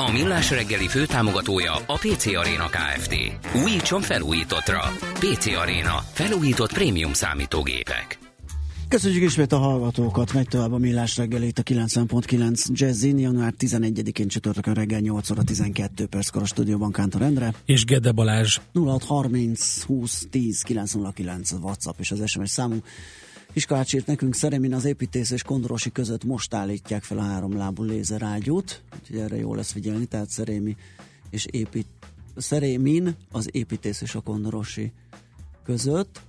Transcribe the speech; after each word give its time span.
A 0.00 0.10
Millás 0.10 0.50
reggeli 0.50 0.88
főtámogatója 0.88 1.72
a 1.74 1.98
PC 1.98 2.26
Arena 2.26 2.66
Kft. 2.66 3.14
Újítson 3.64 4.00
felújítottra. 4.00 4.80
PC 5.12 5.46
Arena. 5.46 6.02
Felújított 6.12 6.72
prémium 6.72 7.12
számítógépek. 7.12 8.18
Köszönjük 8.88 9.22
ismét 9.22 9.52
a 9.52 9.58
hallgatókat, 9.58 10.32
megy 10.32 10.48
tovább 10.48 10.72
a 10.72 10.78
Millás 10.78 11.16
reggel 11.16 11.42
itt 11.42 11.58
a 11.58 11.62
90.9 11.62 12.66
Jazzin, 12.72 13.18
január 13.18 13.54
11-én 13.58 14.28
csütörtökön 14.28 14.74
reggel 14.74 15.00
8 15.00 15.30
óra 15.30 15.42
12 15.42 16.06
perckor 16.06 16.42
a 16.42 16.46
stúdióban 16.46 16.92
Kántor 16.92 17.22
Endre. 17.22 17.54
És 17.64 17.84
Gede 17.84 18.12
Balázs. 18.12 18.58
0630 18.72 19.82
20 19.82 20.26
10 20.30 20.62
909 20.62 21.52
a 21.52 21.56
WhatsApp 21.56 21.98
és 21.98 22.10
az 22.10 22.30
SMS 22.30 22.50
számunk. 22.50 22.84
Iskolács 23.52 23.94
írt 23.94 24.06
nekünk, 24.06 24.34
Szeremin 24.34 24.74
az 24.74 24.84
építész 24.84 25.30
és 25.30 25.42
Kondorosi 25.42 25.92
között 25.92 26.24
most 26.24 26.54
állítják 26.54 27.02
fel 27.02 27.18
a 27.18 27.22
háromlábú 27.22 27.82
lézerágyút, 27.82 28.82
úgyhogy 29.00 29.18
erre 29.18 29.36
jó 29.36 29.54
lesz 29.54 29.72
figyelni, 29.72 30.06
tehát 30.06 30.30
Szerémi 30.30 30.76
és 31.30 31.46
épít, 31.50 31.86
Szerémin 32.36 33.16
az 33.32 33.48
építész 33.52 34.00
és 34.00 34.14
a 34.14 34.20
Kondorosi 34.20 34.92
között. 35.64 36.20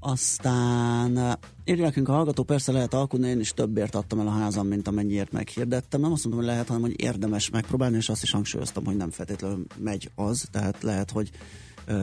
Aztán 0.00 1.38
írja 1.64 1.84
nekünk 1.84 2.08
a 2.08 2.12
hallgató, 2.12 2.42
persze 2.42 2.72
lehet 2.72 2.94
alkudni, 2.94 3.28
én 3.28 3.40
is 3.40 3.50
többért 3.50 3.94
adtam 3.94 4.20
el 4.20 4.26
a 4.26 4.30
házam, 4.30 4.66
mint 4.66 4.88
amennyiért 4.88 5.32
meghirdettem. 5.32 6.00
Nem 6.00 6.12
azt 6.12 6.24
mondom, 6.24 6.42
hogy 6.42 6.50
lehet, 6.50 6.66
hanem 6.66 6.82
hogy 6.82 7.00
érdemes 7.00 7.50
megpróbálni, 7.50 7.96
és 7.96 8.08
azt 8.08 8.22
is 8.22 8.30
hangsúlyoztam, 8.30 8.84
hogy 8.84 8.96
nem 8.96 9.10
feltétlenül 9.10 9.66
megy 9.76 10.10
az, 10.14 10.48
tehát 10.50 10.82
lehet, 10.82 11.10
hogy 11.10 11.30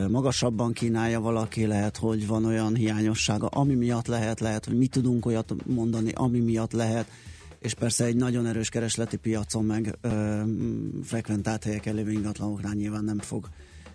magasabban 0.08 0.72
kínálja 0.72 1.20
valaki, 1.20 1.66
lehet, 1.66 1.96
hogy 1.96 2.26
van 2.26 2.44
olyan 2.44 2.74
hiányossága, 2.74 3.46
ami 3.46 3.74
miatt 3.74 4.06
lehet, 4.06 4.40
lehet, 4.40 4.64
hogy 4.64 4.76
mi 4.76 4.86
tudunk 4.86 5.26
olyat 5.26 5.54
mondani, 5.66 6.10
ami 6.14 6.38
miatt 6.38 6.72
lehet, 6.72 7.10
és 7.58 7.74
persze 7.74 8.04
egy 8.04 8.16
nagyon 8.16 8.46
erős 8.46 8.68
keresleti 8.68 9.16
piacon 9.16 9.64
meg 9.64 9.98
ö, 10.00 10.40
frekventált 11.04 11.64
helyek 11.64 11.86
elévő 11.86 12.10
ingatlanoknál 12.10 12.74
nyilván 12.74 13.04
nem 13.04 13.18
fog 13.18 13.48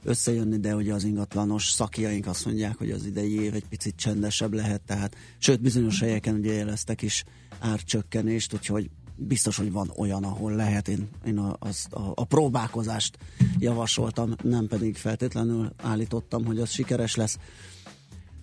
összejönni, 0.03 0.58
de 0.58 0.75
ugye 0.75 0.94
az 0.94 1.03
ingatlanos 1.03 1.70
szakjaink 1.70 2.28
azt 2.28 2.45
mondják, 2.45 2.78
hogy 2.78 2.92
az 2.92 3.05
idei 3.05 3.42
év 3.42 3.53
egy 3.53 3.67
picit 3.67 3.95
csendesebb 3.95 4.53
lehet, 4.53 4.81
tehát 4.81 5.16
sőt 5.38 5.61
bizonyos 5.61 6.00
helyeken 6.00 6.36
ugye 6.36 6.53
jeleztek 6.53 7.02
is 7.02 7.23
árcsökkenést, 7.59 8.53
úgyhogy 8.53 8.89
biztos, 9.27 9.58
hogy 9.58 9.72
van 9.72 9.91
olyan, 9.97 10.23
ahol 10.23 10.55
lehet. 10.55 10.88
Én, 10.88 11.09
én 11.25 11.38
a, 11.38 11.55
az, 11.59 11.88
a, 11.89 12.11
a 12.16 12.23
próbálkozást 12.23 13.17
javasoltam, 13.59 14.36
nem 14.44 14.67
pedig 14.67 14.95
feltétlenül 14.95 15.73
állítottam, 15.77 16.45
hogy 16.45 16.59
az 16.59 16.69
sikeres 16.69 17.16
lesz. 17.16 17.38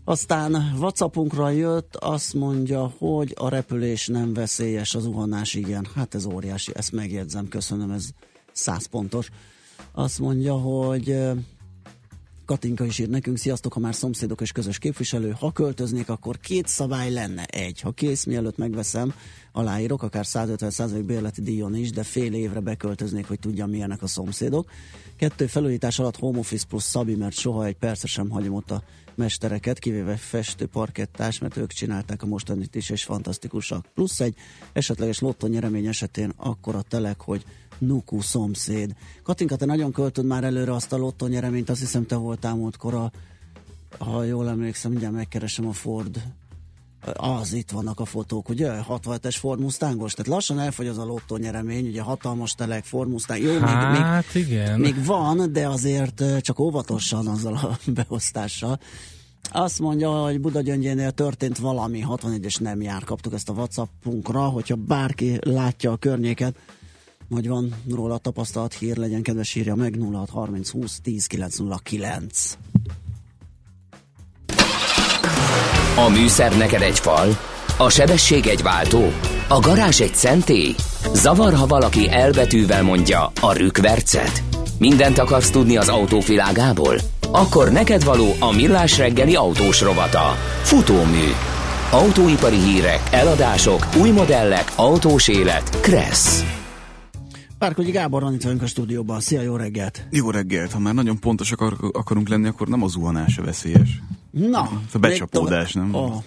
Aztán 0.05 0.75
WhatsAppunkra 0.79 1.51
jött, 1.51 1.97
azt 1.97 2.35
mondja, 2.35 2.93
hogy 2.99 3.35
a 3.39 3.49
repülés 3.49 4.07
nem 4.07 4.33
veszélyes, 4.33 4.95
az 4.95 5.03
zuhanás 5.03 5.55
igen. 5.55 5.87
Hát 5.95 6.15
ez 6.15 6.25
óriási, 6.25 6.73
ezt 6.75 6.93
megjegyzem, 6.93 7.49
köszönöm, 7.49 7.91
ez 7.91 8.09
száz 8.53 8.87
pontos. 8.87 9.29
Azt 9.93 10.19
mondja, 10.19 10.55
hogy 10.55 11.17
Katinka 12.49 12.85
is 12.85 12.99
ír 12.99 13.09
nekünk, 13.09 13.39
sziasztok, 13.39 13.73
ha 13.73 13.81
már 13.81 13.95
szomszédok 13.95 14.41
és 14.41 14.53
közös 14.53 14.79
képviselő, 14.79 15.31
ha 15.31 15.53
költöznék, 15.53 16.09
akkor 16.09 16.39
két 16.39 16.67
szabály 16.67 17.13
lenne. 17.13 17.45
Egy, 17.45 17.81
ha 17.81 17.93
kész, 17.93 18.25
mielőtt 18.25 18.57
megveszem, 18.57 19.15
aláírok, 19.53 20.03
akár 20.03 20.25
150% 20.27 21.03
bérleti 21.07 21.43
díjon 21.43 21.75
is, 21.75 21.91
de 21.91 22.03
fél 22.03 22.35
évre 22.35 22.61
beköltöznék, 22.61 23.27
hogy 23.27 23.39
tudjam, 23.39 23.71
milyenek 23.71 24.03
a 24.03 24.07
szomszédok. 24.07 24.71
Kettő, 25.17 25.47
felújítás 25.47 25.99
alatt 25.99 26.17
home 26.17 26.39
office 26.39 26.65
plusz 26.69 26.85
Szabi, 26.85 27.15
mert 27.15 27.37
soha 27.37 27.65
egy 27.65 27.77
percre 27.77 28.09
sem 28.09 28.29
hagyom 28.31 28.55
ott 28.55 28.71
a 28.71 28.83
mestereket, 29.15 29.79
kivéve 29.79 30.17
festő 30.17 30.67
parkettás, 30.67 31.39
mert 31.39 31.57
ők 31.57 31.73
csinálták 31.73 32.23
a 32.23 32.27
mostanit 32.27 32.75
is, 32.75 32.91
és 32.91 33.05
fantasztikusak. 33.05 33.87
Plusz 33.95 34.21
egy 34.21 34.35
esetleges 34.73 35.19
lottó 35.19 35.47
nyeremény 35.47 35.87
esetén 35.87 36.33
akkor 36.37 36.75
a 36.75 36.83
telek, 36.83 37.21
hogy 37.21 37.45
Nuku 37.79 38.21
szomszéd. 38.21 38.95
Katinka, 39.23 39.57
te 39.57 39.65
nagyon 39.65 39.93
költöd 39.93 40.25
már 40.25 40.45
előre 40.45 40.73
azt 40.73 40.93
a 40.93 40.97
lottó 40.97 41.27
nyereményt, 41.27 41.71
azt 41.71 41.81
hiszem 41.81 42.07
te 42.07 42.17
voltál 42.17 42.55
múltkor 42.55 42.95
a, 42.95 43.13
ha 43.99 44.25
jól 44.25 44.49
emlékszem, 44.49 44.91
mindjárt 44.91 45.15
megkeresem 45.15 45.67
a 45.67 45.73
Ford 45.73 46.23
az 47.13 47.53
itt 47.53 47.71
vannak 47.71 48.01
a 48.01 48.05
fotók, 48.05 48.49
ugye? 48.49 48.73
67-es 48.89 49.37
Ford 49.39 49.61
Mustangos, 49.61 50.13
tehát 50.13 50.33
lassan 50.33 50.61
elfogy 50.61 50.87
az 50.87 50.99
a 50.99 51.05
lottó 51.05 51.37
nyeremény, 51.37 51.87
ugye 51.87 52.03
hatalmas 52.03 52.55
telek 52.55 52.85
Ford 52.85 53.09
Mustang. 53.09 53.43
Jó, 53.43 53.59
hát, 53.59 54.25
még, 54.35 54.45
igen. 54.45 54.81
még 54.81 55.05
van, 55.05 55.53
de 55.53 55.69
azért 55.69 56.25
csak 56.41 56.59
óvatosan 56.59 57.27
azzal 57.27 57.55
a 57.55 57.79
beosztással. 57.95 58.81
Azt 59.53 59.79
mondja, 59.79 60.11
hogy 60.11 60.41
Buda 60.41 60.61
gyöngyénél 60.61 61.11
történt 61.11 61.59
valami, 61.59 62.01
61 62.01 62.45
és 62.45 62.57
nem 62.57 62.83
jár. 62.83 63.05
Kaptuk 63.05 63.33
ezt 63.33 63.49
a 63.49 63.53
Whatsappunkra, 63.53 64.41
hogyha 64.41 64.77
bárki 64.77 65.39
látja 65.41 65.93
a 65.93 65.97
környéket, 65.97 66.57
vagy 67.29 67.49
van 67.49 67.75
róla 67.91 68.19
tapasztalat 68.19 68.75
hír, 68.75 68.97
legyen 68.97 69.23
kedves 69.23 69.55
írja 69.55 69.75
meg 69.75 69.99
0630 70.13 70.71
20 70.71 71.01
10 71.03 71.27
909. 71.27 72.59
A 75.97 76.09
műszer 76.09 76.57
neked 76.57 76.83
egy 76.83 76.99
fal, 76.99 77.39
a 77.79 77.91
sebesség 77.91 78.47
egy 78.47 78.63
váltó, 78.63 79.13
a 79.49 79.61
garázs 79.61 80.01
egy 80.01 80.15
szentély. 80.15 80.75
Zavar, 81.15 81.55
ha 81.55 81.67
valaki 81.67 82.11
elbetűvel 82.11 82.83
mondja 82.83 83.33
a 83.41 83.53
rükvercet. 83.53 84.43
Mindent 84.79 85.19
akarsz 85.19 85.51
tudni 85.51 85.77
az 85.77 85.89
autóvilágából? 85.89 86.97
Akkor 87.33 87.73
neked 87.73 88.05
való 88.05 88.33
a 88.41 88.53
millás 88.53 88.99
reggeli 88.99 89.35
autós 89.35 89.81
rovata. 89.81 90.35
Futómű. 90.63 91.27
Autóipari 91.91 92.59
hírek, 92.59 93.01
eladások, 93.11 93.87
új 94.01 94.11
modellek, 94.11 94.73
autós 94.77 95.29
élet. 95.29 95.81
Kressz. 95.81 96.58
Párkogyi 97.59 97.91
Gábor 97.91 98.23
van 98.23 98.35
itt 98.35 98.63
a 98.63 98.67
stúdióban. 98.67 99.21
Szia, 99.21 99.43
jó 99.43 99.57
reggelt! 99.57 100.07
Jó 100.11 100.31
reggelt! 100.31 100.73
Ha 100.73 100.79
már 100.79 100.95
nagyon 100.95 101.19
pontosak 101.19 101.61
akar, 101.61 101.91
akarunk 101.93 102.29
lenni, 102.29 102.47
akkor 102.47 102.69
nem 102.69 102.83
a 102.83 102.89
zuhanás 102.89 103.39
a 103.39 103.43
veszélyes. 103.43 104.03
Na! 104.31 104.83
A 104.93 104.99
becsapódás, 104.99 105.73
nem? 105.73 105.95
Oh. 105.95 106.23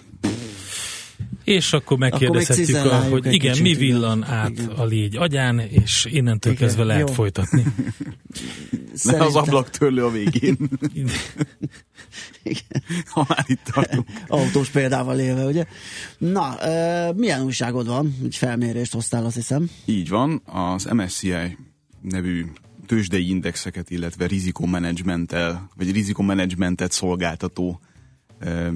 És 1.44 1.72
akkor 1.72 1.98
megkérdezhetjük, 1.98 2.76
akkor 2.76 2.92
a, 2.92 3.00
hogy 3.00 3.32
igen, 3.32 3.52
kicsit, 3.52 3.62
mi 3.62 3.74
villan 3.74 4.18
igen. 4.18 4.30
át 4.30 4.50
Igen. 4.50 4.68
a 4.68 4.84
légy 4.84 5.16
agyán, 5.16 5.58
és 5.58 6.06
innentől 6.10 6.52
Igen, 6.52 6.64
kezdve 6.64 6.84
lehet 6.84 7.08
jó. 7.08 7.14
folytatni. 7.14 7.64
Ne 9.02 9.24
az 9.24 9.36
ablak 9.36 9.70
törlő 9.70 10.04
a 10.04 10.10
végén, 10.10 10.56
Igen. 12.42 12.82
ha 13.12 13.24
már 13.28 13.44
itt 13.46 13.62
tartunk. 13.72 14.08
Autós 14.26 14.68
példával 14.68 15.18
élve, 15.18 15.44
ugye? 15.44 15.64
Na, 16.18 16.54
uh, 16.54 17.16
milyen 17.16 17.42
újságod 17.42 17.86
van? 17.86 18.16
Egy 18.24 18.36
felmérést 18.36 18.92
hoztál, 18.92 19.24
azt 19.24 19.34
hiszem. 19.34 19.70
Így 19.84 20.08
van, 20.08 20.42
az 20.44 20.84
MSCI 20.84 21.56
nevű 22.00 22.46
tőzsdei 22.86 23.28
indexeket, 23.28 23.90
illetve 23.90 24.26
rizikomenedzsmenttel, 24.26 25.70
vagy 25.76 25.92
rizikomenedzsmentet 25.92 26.92
szolgáltató 26.92 27.80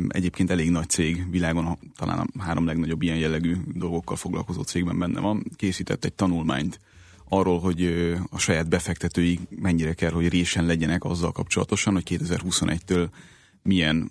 egyébként 0.08 0.50
elég 0.50 0.70
nagy 0.70 0.88
cég, 0.88 1.30
világon 1.30 1.78
talán 1.96 2.18
a 2.18 2.42
három 2.42 2.66
legnagyobb 2.66 3.02
ilyen 3.02 3.16
jellegű 3.16 3.56
dolgokkal 3.74 4.16
foglalkozó 4.16 4.62
cégben 4.62 4.98
benne 4.98 5.20
van, 5.20 5.44
készített 5.56 6.04
egy 6.04 6.12
tanulmányt 6.12 6.80
arról, 7.28 7.60
hogy 7.60 7.84
a 8.30 8.38
saját 8.38 8.68
befektetői 8.68 9.38
mennyire 9.60 9.92
kell, 9.92 10.10
hogy 10.10 10.28
résen 10.28 10.66
legyenek 10.66 11.04
azzal 11.04 11.32
kapcsolatosan, 11.32 11.92
hogy 11.92 12.18
2021-től 12.20 13.08
milyen 13.62 14.10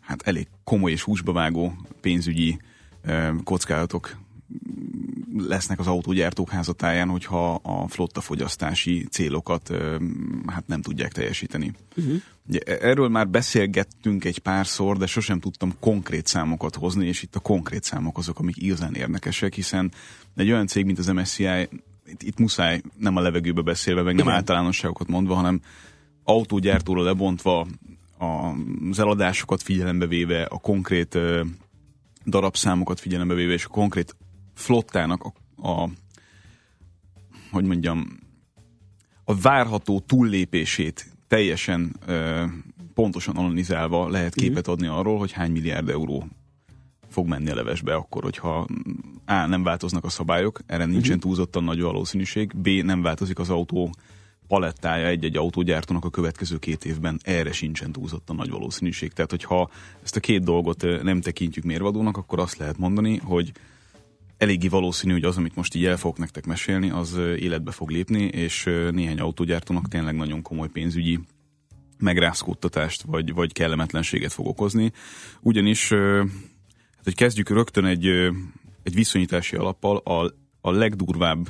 hát 0.00 0.22
elég 0.22 0.48
komoly 0.64 0.90
és 0.90 1.02
húsba 1.02 1.32
vágó 1.32 1.72
pénzügyi 2.00 2.58
kockázatok 3.44 4.16
lesznek 5.36 5.78
az 5.78 5.86
autógyártók 5.86 6.50
házatáján, 6.50 7.08
hogyha 7.08 7.54
a 7.54 7.88
flotta 7.88 8.20
fogyasztási 8.20 9.06
célokat 9.10 9.72
hát 10.46 10.66
nem 10.66 10.82
tudják 10.82 11.12
teljesíteni. 11.12 11.72
Uh-huh. 11.96 12.22
Ugye, 12.48 12.60
erről 12.60 13.08
már 13.08 13.28
beszélgettünk 13.28 14.24
egy 14.24 14.38
párszor, 14.38 14.96
de 14.96 15.06
sosem 15.06 15.40
tudtam 15.40 15.74
konkrét 15.80 16.26
számokat 16.26 16.74
hozni, 16.74 17.06
és 17.06 17.22
itt 17.22 17.36
a 17.36 17.40
konkrét 17.40 17.82
számok 17.82 18.18
azok, 18.18 18.38
amik 18.38 18.56
igazán 18.56 18.94
érdekesek, 18.94 19.54
hiszen 19.54 19.92
egy 20.36 20.50
olyan 20.50 20.66
cég, 20.66 20.84
mint 20.84 20.98
az 20.98 21.06
MSCI, 21.06 21.68
itt, 22.06 22.22
itt 22.22 22.38
muszáj 22.38 22.80
nem 22.98 23.16
a 23.16 23.20
levegőbe 23.20 23.60
beszélve, 23.60 24.02
meg 24.02 24.14
nem 24.14 24.24
Igen. 24.24 24.36
általánosságokat 24.36 25.08
mondva, 25.08 25.34
hanem 25.34 25.60
autógyártóra 26.24 27.02
lebontva 27.02 27.66
az 28.90 28.98
eladásokat 28.98 29.62
figyelembe 29.62 30.06
véve, 30.06 30.42
a 30.42 30.58
konkrét 30.58 31.18
darabszámokat 32.26 33.00
figyelembe 33.00 33.34
véve, 33.34 33.52
és 33.52 33.64
a 33.64 33.68
konkrét 33.68 34.16
flottának 34.54 35.24
a, 35.24 35.68
a 35.68 35.88
hogy 37.50 37.64
mondjam, 37.64 38.18
a 39.24 39.34
várható 39.34 40.00
túllépését 40.00 41.06
teljesen 41.28 41.96
ö, 42.06 42.44
pontosan 42.94 43.36
analizálva 43.36 44.08
lehet 44.08 44.34
képet 44.34 44.68
adni 44.68 44.86
arról, 44.86 45.18
hogy 45.18 45.32
hány 45.32 45.50
milliárd 45.50 45.88
euró 45.88 46.28
fog 47.16 47.28
menni 47.28 47.50
a 47.50 47.54
levesbe 47.54 47.94
akkor, 47.94 48.22
hogyha 48.22 48.66
A. 49.24 49.46
nem 49.46 49.62
változnak 49.62 50.04
a 50.04 50.08
szabályok, 50.08 50.60
erre 50.66 50.84
nincsen 50.84 51.20
túlzottan 51.20 51.64
nagy 51.64 51.80
valószínűség, 51.80 52.56
B. 52.56 52.68
nem 52.68 53.02
változik 53.02 53.38
az 53.38 53.50
autó 53.50 53.94
palettája 54.48 55.06
egy-egy 55.06 55.36
autógyártónak 55.36 56.04
a 56.04 56.10
következő 56.10 56.58
két 56.58 56.84
évben, 56.84 57.20
erre 57.22 57.52
sincsen 57.52 57.92
túlzottan 57.92 58.36
nagy 58.36 58.50
valószínűség. 58.50 59.12
Tehát, 59.12 59.30
hogyha 59.30 59.70
ezt 60.02 60.16
a 60.16 60.20
két 60.20 60.44
dolgot 60.44 61.02
nem 61.02 61.20
tekintjük 61.20 61.64
mérvadónak, 61.64 62.16
akkor 62.16 62.38
azt 62.38 62.56
lehet 62.56 62.78
mondani, 62.78 63.16
hogy 63.16 63.52
eléggé 64.36 64.68
valószínű, 64.68 65.12
hogy 65.12 65.24
az, 65.24 65.36
amit 65.36 65.56
most 65.56 65.74
így 65.74 65.84
el 65.84 65.96
fogok 65.96 66.18
nektek 66.18 66.46
mesélni, 66.46 66.90
az 66.90 67.16
életbe 67.38 67.70
fog 67.70 67.90
lépni, 67.90 68.22
és 68.22 68.64
néhány 68.90 69.20
autógyártónak 69.20 69.88
tényleg 69.88 70.16
nagyon 70.16 70.42
komoly 70.42 70.68
pénzügyi 70.68 71.18
megrázkódtatást, 71.98 73.02
vagy, 73.02 73.34
vagy 73.34 73.52
kellemetlenséget 73.52 74.32
fog 74.32 74.46
okozni. 74.46 74.92
Ugyanis, 75.40 75.92
hogy 77.06 77.14
kezdjük 77.14 77.48
rögtön 77.48 77.84
egy, 77.84 78.06
egy 78.82 78.94
viszonyítási 78.94 79.56
alappal, 79.56 79.96
a, 79.96 80.32
a 80.60 80.70
legdurvább, 80.70 81.48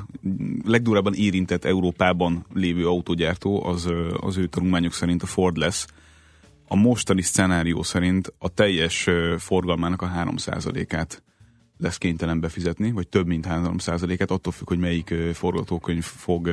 legdurvábban 0.64 1.14
érintett 1.14 1.64
Európában 1.64 2.46
lévő 2.54 2.86
autógyártó 2.86 3.64
az, 3.64 3.88
az 4.20 4.36
ő 4.36 4.46
tanulmányok 4.46 4.92
szerint 4.92 5.22
a 5.22 5.26
Ford 5.26 5.56
lesz. 5.56 5.86
A 6.68 6.76
mostani 6.76 7.22
szenárió 7.22 7.82
szerint 7.82 8.32
a 8.38 8.48
teljes 8.48 9.08
forgalmának 9.38 10.02
a 10.02 10.12
3%-át 10.16 11.22
lesz 11.78 11.98
kénytelen 11.98 12.40
befizetni, 12.40 12.90
vagy 12.92 13.08
több 13.08 13.26
mint 13.26 13.46
3%-át, 13.48 14.30
attól 14.30 14.52
függ, 14.52 14.68
hogy 14.68 14.78
melyik 14.78 15.14
forgatókönyv 15.32 16.04
fog 16.04 16.50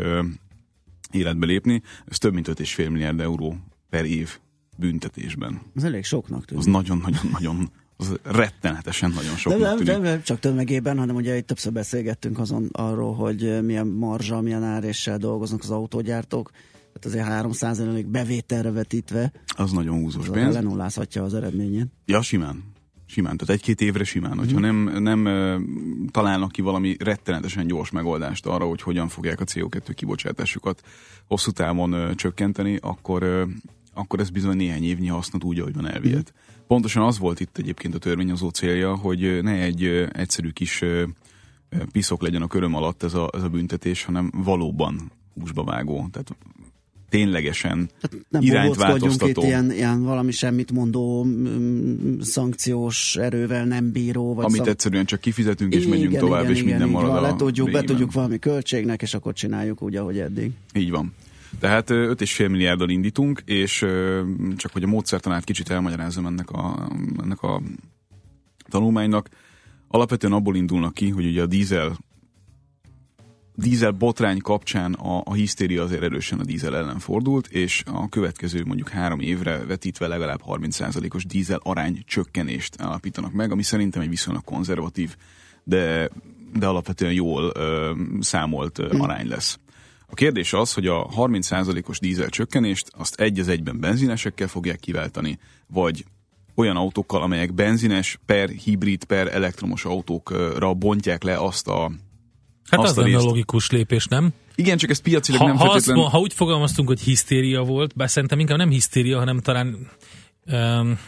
életbe 1.12 1.46
lépni. 1.46 1.82
Ez 2.06 2.18
több 2.18 2.34
mint 2.34 2.48
5,5 2.48 2.90
milliárd 2.90 3.20
euró 3.20 3.58
per 3.90 4.06
év 4.06 4.40
büntetésben. 4.78 5.62
Ez 5.76 5.84
elég 5.84 6.04
soknak 6.04 6.46
tűnik. 6.46 6.66
Az 6.66 6.72
nagyon-nagyon-nagyon 6.72 7.70
az 8.10 8.20
rettenetesen 8.24 9.12
nagyon 9.12 9.36
sok. 9.36 9.54
De 9.54 9.76
nem, 9.76 10.02
nem, 10.02 10.22
csak 10.24 10.40
tömegében, 10.40 10.98
hanem 10.98 11.16
ugye 11.16 11.38
itt 11.38 11.48
többször 11.48 11.72
beszélgettünk 11.72 12.40
azon 12.40 12.70
arról, 12.72 13.14
hogy 13.14 13.64
milyen 13.64 13.88
marzsa, 13.88 14.42
milyen 14.42 14.64
áréssel 14.64 15.18
dolgoznak 15.18 15.62
az 15.64 15.70
autógyártók. 15.70 16.52
Tehát 16.94 17.06
azért 17.06 17.26
300 17.26 17.82
bevételre 18.06 18.72
vetítve. 18.72 19.32
Az 19.48 19.72
nagyon 19.72 20.00
húzós 20.00 20.30
pénz. 20.30 20.48
Az 20.48 20.54
lenullázhatja 20.54 21.24
az 21.24 21.34
eredményét. 21.34 21.88
Ja, 22.06 22.22
simán. 22.22 22.74
Simán, 23.06 23.38
tehát 23.38 23.54
egy-két 23.54 23.82
évre 23.82 24.04
simán. 24.04 24.38
Hogyha 24.38 24.60
mm. 24.60 24.62
nem, 24.62 25.04
nem 25.04 25.28
találnak 26.12 26.52
ki 26.52 26.62
valami 26.62 26.96
rettenetesen 27.00 27.68
gyors 27.68 27.92
megoldást 27.92 28.46
arra, 28.46 28.66
hogy 28.66 28.82
hogyan 28.82 29.08
fogják 29.08 29.40
a 29.40 29.44
CO2 29.44 29.92
kibocsátásukat 29.96 30.82
hosszú 31.28 31.52
távon 31.52 32.16
csökkenteni, 32.16 32.78
akkor, 32.82 33.48
akkor 33.94 34.20
ez 34.20 34.30
bizony 34.30 34.56
néhány 34.56 34.84
évnyi 34.84 35.08
hasznot 35.08 35.44
úgy, 35.44 35.60
ahogy 35.60 35.74
van 35.74 35.90
elvihet. 35.90 36.34
Mm. 36.36 36.53
Pontosan 36.74 37.04
az 37.04 37.20
volt 37.20 37.40
itt 37.40 37.58
egyébként 37.58 37.96
a 37.96 37.98
törvényhozó 37.98 38.50
célja, 38.50 38.96
hogy 38.96 39.40
ne 39.42 39.52
egy 39.52 39.84
egyszerű 40.12 40.50
kis 40.50 40.82
piszok 41.92 42.22
legyen 42.22 42.42
a 42.42 42.48
köröm 42.48 42.76
alatt 42.76 43.04
ez 43.04 43.14
a, 43.14 43.30
ez 43.34 43.44
a 43.44 43.50
büntetés, 43.50 44.04
hanem 44.04 44.32
valóban 44.36 45.12
húsba 45.40 45.64
vágó. 45.64 46.08
Tehát 46.12 46.36
ténylegesen 47.10 47.90
Tehát 48.02 48.26
nem 48.30 48.42
irányt 48.42 48.76
változtató. 48.76 49.42
itt 49.42 49.48
ilyen, 49.48 49.72
ilyen 49.72 50.04
valami 50.04 50.32
semmit 50.32 50.72
mondó 50.72 51.28
szankciós 52.22 53.16
erővel 53.16 53.66
nem 53.66 53.92
bíró. 53.92 54.34
Vagy 54.34 54.46
Amit 54.46 54.58
szak... 54.58 54.68
egyszerűen 54.68 55.06
csak 55.06 55.22
kifizetünk, 55.22 55.74
és 55.74 55.86
igen, 55.86 55.90
megyünk 55.90 56.18
tovább, 56.18 56.42
igen, 56.42 56.54
és 56.54 56.62
igen, 56.62 56.70
minden 56.70 56.90
marad 56.90 57.22
van, 57.22 57.24
a 57.24 57.36
tudjuk, 57.36 57.72
betudjuk 57.72 58.12
valami 58.12 58.40
költségnek, 58.40 59.02
és 59.02 59.14
akkor 59.14 59.34
csináljuk 59.34 59.82
úgy, 59.82 59.96
ahogy 59.96 60.20
eddig. 60.20 60.52
Így 60.76 60.90
van. 60.90 61.14
Tehát 61.60 61.90
5,5 61.90 62.50
milliárddal 62.50 62.90
indítunk, 62.90 63.42
és 63.46 63.78
csak 64.56 64.72
hogy 64.72 64.84
a 64.84 64.88
módszertanát 64.88 65.44
kicsit 65.44 65.70
elmagyarázom 65.70 66.26
ennek 66.26 66.50
a, 66.50 66.90
ennek 67.24 67.42
a 67.42 67.62
tanulmánynak, 68.70 69.30
alapvetően 69.88 70.34
abból 70.34 70.56
indulnak 70.56 70.94
ki, 70.94 71.10
hogy 71.10 71.26
ugye 71.26 71.42
a 71.42 71.46
dízel 71.46 71.98
dízel 73.56 73.92
botrány 73.92 74.40
kapcsán 74.40 74.94
a, 74.94 75.22
a 75.26 75.34
hisztéria 75.34 75.84
azért 75.84 76.02
erősen 76.02 76.40
a 76.40 76.44
dízel 76.44 76.76
ellen 76.76 77.00
fordult, 77.00 77.48
és 77.48 77.84
a 77.86 78.10
következő 78.10 78.64
mondjuk 78.66 78.90
három 78.90 79.20
évre 79.20 79.66
vetítve 79.66 80.08
legalább 80.08 80.42
30%-os 80.48 81.26
dízel 81.26 81.60
arány 81.64 82.04
csökkenést 82.06 82.82
állapítanak 82.82 83.34
meg, 83.34 83.52
ami 83.52 83.64
szerintem 83.64 84.02
egy 84.02 84.10
viszonylag 84.10 84.44
konzervatív, 84.44 85.16
de, 85.64 86.10
de 86.54 86.68
alapvetően 86.68 87.14
jól 87.14 87.52
ö, 87.56 87.92
számolt 88.20 88.80
ö, 88.80 88.98
arány 88.98 89.28
lesz. 89.28 89.60
A 90.14 90.16
kérdés 90.16 90.54
az, 90.54 90.74
hogy 90.74 90.88
a 90.88 91.08
30%-os 91.08 92.00
dízel 92.00 92.30
csökkenést 92.30 92.88
azt 92.98 93.22
egy 93.22 93.40
az 93.40 93.48
egyben 93.48 93.80
benzinesekkel 93.80 94.48
fogják 94.48 94.80
kiváltani, 94.80 95.40
vagy 95.68 96.06
olyan 96.56 96.76
autókkal, 96.76 97.22
amelyek 97.22 97.54
benzines 97.54 98.20
per 98.26 98.50
hibrid 98.50 99.04
per 99.04 99.28
elektromos 99.28 99.86
autókra 99.86 100.74
bontják 100.74 101.24
le 101.24 101.38
azt 101.38 101.68
a 101.68 101.92
Hát 102.70 102.80
azt 102.80 102.98
az 102.98 103.04
lenne 103.04 103.18
a 103.18 103.22
logikus 103.22 103.70
lépés, 103.70 104.06
nem? 104.06 104.34
Igen, 104.56 104.78
csak 104.78 104.90
ez 104.90 105.00
piacilag 105.00 105.42
ha, 105.42 105.48
nem 105.48 105.56
ha, 105.56 105.70
feltétlen... 105.70 105.98
ha 105.98 106.20
úgy 106.20 106.34
fogalmaztunk, 106.34 106.88
hogy 106.88 107.02
hisztéria 107.02 107.62
volt, 107.62 107.96
bár 107.96 108.10
szerintem 108.10 108.40
inkább 108.40 108.58
nem 108.58 108.70
hisztéria, 108.70 109.18
hanem 109.18 109.40
talán 109.40 109.90
um, 110.46 111.00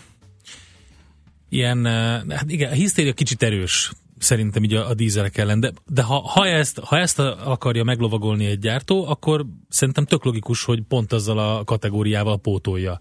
ilyen, 1.49 1.85
hát 2.29 2.51
igen, 2.51 2.71
a 2.71 2.75
hisztéria 2.75 3.13
kicsit 3.13 3.43
erős 3.43 3.91
szerintem 4.25 4.63
így 4.63 4.73
a, 4.73 4.89
a 4.89 4.93
dízelek 4.93 5.37
ellen, 5.37 5.59
de, 5.59 5.71
de 5.85 6.01
ha, 6.01 6.19
ha, 6.19 6.47
ezt, 6.47 6.79
ha 6.79 6.97
ezt 6.97 7.19
akarja 7.19 7.83
meglovagolni 7.83 8.45
egy 8.45 8.59
gyártó, 8.59 9.07
akkor 9.07 9.45
szerintem 9.69 10.05
tök 10.05 10.23
logikus, 10.23 10.63
hogy 10.63 10.81
pont 10.81 11.13
azzal 11.13 11.37
a 11.39 11.63
kategóriával 11.63 12.39
pótolja. 12.39 12.99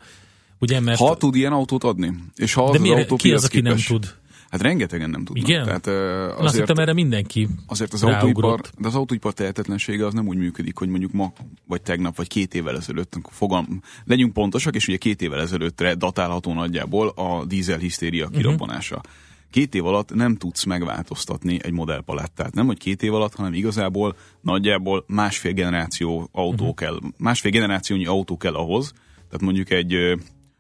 Ugye, 0.59 0.81
mert... 0.81 0.99
Ha 0.99 1.17
tud 1.17 1.35
ilyen 1.35 1.53
autót 1.53 1.85
adni, 1.85 2.15
és 2.37 2.55
ha 2.55 2.65
az 2.65 2.81
de 2.81 2.93
az 2.93 2.99
autó 2.99 3.17
ki 3.17 3.32
az, 3.32 3.44
aki 3.44 3.56
képes... 3.56 3.88
nem 3.88 3.99
tud? 3.99 4.15
Hát 4.50 4.62
rengetegen 4.62 5.11
nem 5.11 5.25
tudnak. 5.25 5.49
Igen? 5.49 5.65
Tehát, 5.65 5.87
azért, 5.87 6.41
Azt 6.41 6.56
hittem 6.56 6.76
erre 6.76 6.93
mindenki 6.93 7.49
Azért 7.67 7.93
az 7.93 8.03
autóipar, 8.03 8.61
de 8.79 8.88
az 8.88 8.94
autóipar 8.94 9.32
tehetetlensége 9.32 10.06
az 10.06 10.12
nem 10.12 10.27
úgy 10.27 10.37
működik, 10.37 10.79
hogy 10.79 10.88
mondjuk 10.88 11.12
ma, 11.12 11.32
vagy 11.67 11.82
tegnap, 11.82 12.17
vagy 12.17 12.29
két 12.29 12.55
évvel 12.55 12.77
ezelőtt, 12.77 13.17
fogalm, 13.31 13.81
legyünk 14.05 14.32
pontosak, 14.32 14.75
és 14.75 14.88
ugye 14.88 14.97
két 14.97 15.23
évvel 15.23 15.41
ezelőttre 15.41 15.94
datálható 15.94 16.53
nagyjából 16.53 17.09
a 17.09 17.44
dízel 17.44 17.79
hisztéria 17.79 18.27
mhm. 18.27 18.37
kirobbanása. 18.37 18.97
Uh-huh. 18.97 19.12
Két 19.55 19.75
év 19.75 19.87
alatt 19.87 20.15
nem 20.15 20.37
tudsz 20.37 20.65
megváltoztatni 20.65 21.59
egy 21.62 21.73
modellpalettát. 21.73 22.55
Nem, 22.55 22.67
hogy 22.67 22.79
két 22.79 23.03
év 23.03 23.15
alatt, 23.15 23.35
hanem 23.35 23.53
igazából 23.53 24.17
nagyjából 24.41 25.05
másfél 25.06 25.53
generáció 25.53 26.29
autó 26.33 26.62
uh-huh. 26.62 26.75
kell, 26.75 26.99
másfél 27.17 27.51
generációnyi 27.51 28.06
autó 28.06 28.37
kell 28.37 28.55
ahhoz, 28.55 28.93
tehát 29.15 29.41
mondjuk 29.41 29.71
egy 29.71 29.93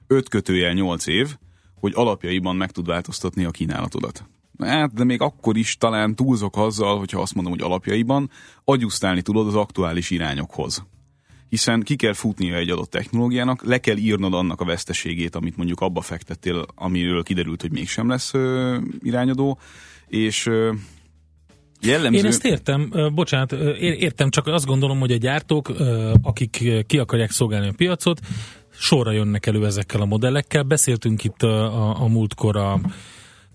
öt 0.06 0.28
kötőjel 0.28 0.72
nyolc 0.72 1.06
év, 1.06 1.36
hogy 1.80 1.92
alapjaiban 1.94 2.56
meg 2.56 2.70
tud 2.70 2.86
változtatni 2.86 3.44
a 3.44 3.50
kínálatodat. 3.50 4.24
Hát, 4.58 4.92
de 4.92 5.04
még 5.04 5.20
akkor 5.20 5.56
is 5.56 5.76
talán 5.76 6.14
túlzok 6.14 6.56
azzal, 6.56 6.98
hogyha 6.98 7.20
azt 7.20 7.34
mondom, 7.34 7.52
hogy 7.52 7.62
alapjaiban 7.62 8.30
agyusztálni 8.64 9.22
tudod 9.22 9.46
az 9.46 9.54
aktuális 9.54 10.10
irányokhoz. 10.10 10.86
Hiszen 11.54 11.82
ki 11.82 11.96
kell 11.96 12.12
futnia 12.12 12.56
egy 12.56 12.70
adott 12.70 12.90
technológiának, 12.90 13.64
le 13.64 13.78
kell 13.78 13.96
írnod 13.96 14.34
annak 14.34 14.60
a 14.60 14.64
veszteségét, 14.64 15.34
amit 15.34 15.56
mondjuk 15.56 15.80
abba 15.80 16.00
fektettél, 16.00 16.66
amiről 16.74 17.22
kiderült, 17.22 17.60
hogy 17.60 17.72
mégsem 17.72 18.08
lesz 18.08 18.34
ö, 18.34 18.76
irányadó, 19.02 19.58
és 20.06 20.46
ö, 20.46 20.72
Jellemző... 21.80 22.18
Én 22.18 22.26
ezt 22.26 22.44
értem, 22.44 22.92
bocsánat, 23.14 23.52
értem, 23.80 24.30
csak 24.30 24.46
azt 24.46 24.66
gondolom, 24.66 24.98
hogy 24.98 25.12
a 25.12 25.16
gyártók, 25.16 25.72
akik 26.22 26.84
ki 26.86 26.98
akarják 26.98 27.30
szolgálni 27.30 27.68
a 27.68 27.74
piacot, 27.76 28.20
sorra 28.70 29.12
jönnek 29.12 29.46
elő 29.46 29.66
ezekkel 29.66 30.00
a 30.00 30.04
modellekkel. 30.04 30.62
Beszéltünk 30.62 31.24
itt 31.24 31.42
a, 31.42 31.82
a, 31.82 32.02
a 32.02 32.06
múltkor 32.08 32.56
a 32.56 32.80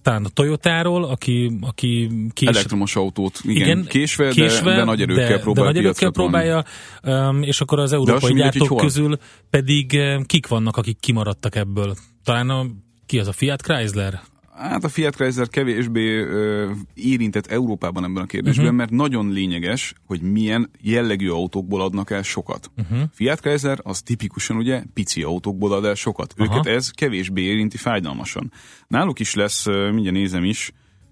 talán 0.02 0.26
a 0.26 0.30
Toyotáról, 0.30 1.04
aki, 1.04 1.58
aki 1.62 2.10
kés... 2.34 2.48
Elektromos 2.48 2.96
autót, 2.96 3.40
igen, 3.44 3.56
igen 3.56 3.86
késve, 3.86 4.30
késve 4.30 4.70
de, 4.70 4.76
de 4.76 4.84
nagy 4.84 5.02
erőkkel 5.02 5.28
de, 5.28 5.40
próbál 5.40 5.64
de 5.64 5.72
nagy 5.72 5.80
erőkkel 5.84 6.12
próbálja, 6.12 6.64
um, 7.04 7.44
és 7.44 7.62
akkor 7.62 7.80
az 7.80 7.94
európai 7.94 8.34
gyártók 8.34 8.78
közül 8.78 9.18
pedig 9.50 10.00
kik 10.26 10.48
vannak, 10.48 10.78
akik 10.78 11.00
kimaradtak 11.00 11.56
ebből? 11.56 11.96
Talán 12.24 12.50
a, 12.50 12.66
ki 13.06 13.20
az 13.20 13.28
a 13.28 13.32
Fiat 13.32 13.62
Chrysler? 13.62 14.22
Hát 14.60 14.84
a 14.84 14.90
Fiat 14.90 15.16
Chrysler 15.16 15.48
kevésbé 15.48 16.20
ö, 16.20 16.72
érintett 16.94 17.48
Európában 17.48 18.04
ebben 18.04 18.24
a 18.24 18.26
kérdésben, 18.26 18.64
uh-huh. 18.66 18.80
mert 18.80 18.92
nagyon 18.92 19.30
lényeges, 19.32 19.94
hogy 20.06 20.22
milyen 20.22 20.72
jellegű 20.82 21.30
autókból 21.30 21.82
adnak 21.82 22.12
el 22.12 22.22
sokat. 22.22 22.72
Uh-huh. 22.78 23.00
Fiat 23.14 23.40
Chrysler 23.40 23.80
az 23.84 24.02
tipikusan 24.02 24.58
ugye 24.58 24.84
pici 24.94 25.24
autókból 25.24 25.74
ad 25.74 25.86
el 25.86 25.96
sokat. 25.96 26.34
Uh-huh. 26.38 26.56
Őket 26.56 26.74
ez 26.74 26.92
kevésbé 26.92 27.42
érinti 27.42 27.78
fájdalmasan. 27.78 28.52
Náluk 28.88 29.20
is 29.20 29.34
lesz, 29.34 29.66
mindjárt 29.66 30.16
nézem 30.16 30.44
is, 30.44 30.72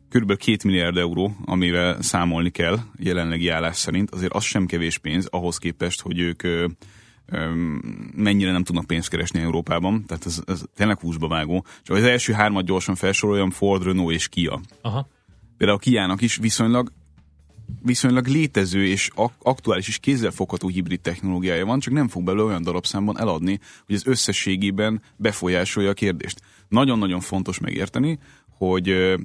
kb. 0.10 0.38
2 0.38 0.58
milliárd 0.64 0.98
euró, 0.98 1.36
amivel 1.46 2.02
számolni 2.02 2.50
kell 2.50 2.80
jelenlegi 2.98 3.50
állás 3.50 3.78
szerint. 3.78 4.12
Azért 4.12 4.34
az 4.34 4.44
sem 4.44 4.66
kevés 4.66 4.98
pénz 4.98 5.28
ahhoz 5.30 5.58
képest, 5.58 6.02
hogy 6.02 6.20
ők 6.20 6.44
mennyire 8.16 8.52
nem 8.52 8.64
tudnak 8.64 8.86
pénzt 8.86 9.10
keresni 9.10 9.40
Európában, 9.40 10.06
tehát 10.06 10.26
ez, 10.26 10.42
ez 10.46 10.64
tényleg 10.76 11.00
húsba 11.00 11.28
vágó. 11.28 11.66
Csak 11.84 11.96
az 11.96 12.04
első 12.04 12.34
hármat 12.34 12.66
gyorsan 12.66 12.96
felsoroljam, 12.96 13.50
Ford, 13.50 13.84
Renault 13.84 14.14
és 14.14 14.28
Kia. 14.28 14.60
Aha. 14.82 15.08
Például 15.58 15.80
a 15.80 15.82
Kia-nak 15.82 16.22
is 16.22 16.36
viszonylag 16.36 16.92
viszonylag 17.82 18.28
létező 18.28 18.86
és 18.86 19.10
ak- 19.16 19.42
aktuális 19.42 19.88
és 19.88 19.98
kézzelfogható 19.98 20.68
hibrid 20.68 21.02
technológiája 21.02 21.66
van, 21.66 21.80
csak 21.80 21.94
nem 21.94 22.08
fog 22.08 22.24
belőle 22.24 22.44
olyan 22.44 22.62
darabszámban 22.62 23.20
eladni, 23.20 23.60
hogy 23.86 23.96
ez 23.96 24.08
összességében 24.08 25.02
befolyásolja 25.16 25.90
a 25.90 25.94
kérdést. 25.94 26.42
Nagyon-nagyon 26.68 27.20
fontos 27.20 27.60
megérteni, 27.60 28.20
hogy 28.58 29.16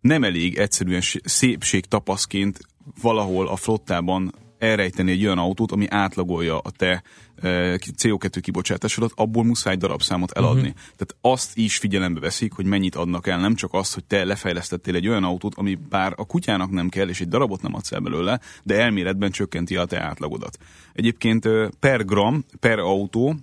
nem 0.00 0.24
elég 0.24 0.56
egyszerűen 0.56 1.02
szépség 1.24 1.84
tapaszként 1.84 2.58
valahol 3.02 3.48
a 3.48 3.56
flottában 3.56 4.34
elrejteni 4.58 5.10
egy 5.10 5.24
olyan 5.24 5.38
autót, 5.38 5.72
ami 5.72 5.86
átlagolja 5.88 6.58
a 6.58 6.70
te 6.70 7.02
CO2 7.42 8.38
kibocsátásodat, 8.40 9.12
abból 9.14 9.44
muszáj 9.44 9.76
darabszámot 9.76 10.32
eladni. 10.32 10.68
Uh-huh. 10.68 10.74
Tehát 10.74 11.16
azt 11.20 11.56
is 11.56 11.76
figyelembe 11.78 12.20
veszik, 12.20 12.52
hogy 12.52 12.64
mennyit 12.64 12.94
adnak 12.94 13.26
el, 13.26 13.38
nem 13.38 13.54
csak 13.54 13.72
azt, 13.72 13.94
hogy 13.94 14.04
te 14.04 14.24
lefejlesztettél 14.24 14.94
egy 14.94 15.08
olyan 15.08 15.24
autót, 15.24 15.54
ami 15.54 15.78
bár 15.88 16.12
a 16.16 16.26
kutyának 16.26 16.70
nem 16.70 16.88
kell, 16.88 17.08
és 17.08 17.20
egy 17.20 17.28
darabot 17.28 17.62
nem 17.62 17.74
adsz 17.74 17.92
el 17.92 18.00
belőle, 18.00 18.40
de 18.62 18.80
elméletben 18.80 19.30
csökkenti 19.30 19.76
a 19.76 19.84
te 19.84 20.00
átlagodat. 20.02 20.58
Egyébként 20.92 21.48
per 21.80 22.04
gram, 22.04 22.44
per 22.60 22.78
autó, 22.78 23.34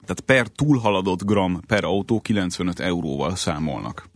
tehát 0.00 0.20
per 0.20 0.48
túlhaladott 0.48 1.24
gram 1.24 1.60
per 1.66 1.84
autó 1.84 2.20
95 2.20 2.80
euróval 2.80 3.36
számolnak 3.36 4.08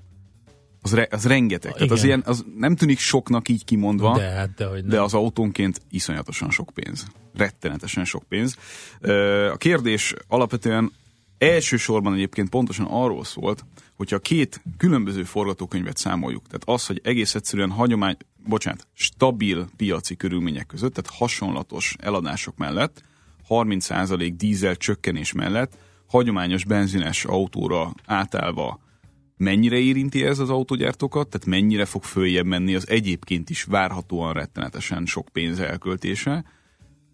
az, 0.83 0.95
re, 0.95 1.09
az 1.11 1.27
rengeteg. 1.27 1.73
Tehát 1.73 1.91
az, 1.91 2.05
ilyen, 2.05 2.23
az 2.27 2.45
nem 2.57 2.77
tűnik 2.77 2.99
soknak 2.99 3.49
így 3.49 3.65
kimondva, 3.65 4.17
de, 4.17 4.29
hát, 4.29 4.55
de, 4.55 4.67
hogy 4.67 4.85
de 4.85 5.01
az 5.01 5.15
autónként 5.15 5.81
iszonyatosan 5.91 6.51
sok 6.51 6.71
pénz. 6.75 7.07
Rettenetesen 7.35 8.05
sok 8.05 8.23
pénz. 8.29 8.57
A 9.53 9.57
kérdés 9.57 10.15
alapvetően 10.29 10.93
elsősorban 11.39 12.15
egyébként 12.15 12.49
pontosan 12.49 12.87
arról 12.87 13.25
szólt, 13.25 13.65
hogyha 13.97 14.19
két 14.19 14.62
különböző 14.77 15.23
forgatókönyvet 15.23 15.97
számoljuk, 15.97 16.47
tehát 16.47 16.62
az, 16.81 16.87
hogy 16.87 17.01
egész 17.05 17.35
egyszerűen 17.35 17.71
hagyomány, 17.71 18.17
bocsánat, 18.47 18.87
stabil 18.93 19.69
piaci 19.77 20.17
körülmények 20.17 20.67
között, 20.67 20.95
tehát 20.95 21.19
hasonlatos 21.19 21.97
eladások 21.99 22.57
mellett, 22.57 23.03
30% 23.49 24.33
dízel 24.37 24.77
csökkenés 24.77 25.33
mellett, 25.33 25.73
hagyományos 26.07 26.65
benzines 26.65 27.25
autóra 27.25 27.93
átállva 28.07 28.81
mennyire 29.43 29.77
érinti 29.77 30.25
ez 30.25 30.39
az 30.39 30.51
autógyártókat, 30.51 31.29
tehát 31.29 31.47
mennyire 31.47 31.85
fog 31.85 32.03
följebb 32.03 32.47
menni 32.47 32.75
az 32.75 32.89
egyébként 32.89 33.51
is 33.51 33.65
várhatóan 33.65 34.33
rettenetesen 34.33 35.07
sok 35.07 35.29
pénz 35.33 35.59
elköltése, 35.59 36.45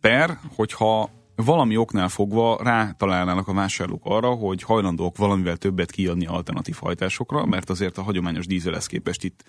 per, 0.00 0.38
hogyha 0.54 1.10
valami 1.36 1.76
oknál 1.76 2.08
fogva 2.08 2.58
rátalálnának 2.62 3.48
a 3.48 3.52
vásárlók 3.52 4.02
arra, 4.04 4.30
hogy 4.30 4.62
hajlandók 4.62 5.16
valamivel 5.16 5.56
többet 5.56 5.90
kiadni 5.90 6.26
alternatív 6.26 6.76
hajtásokra, 6.80 7.46
mert 7.46 7.70
azért 7.70 7.98
a 7.98 8.02
hagyományos 8.02 8.46
dízelhez 8.46 8.86
képest 8.86 9.24
itt 9.24 9.44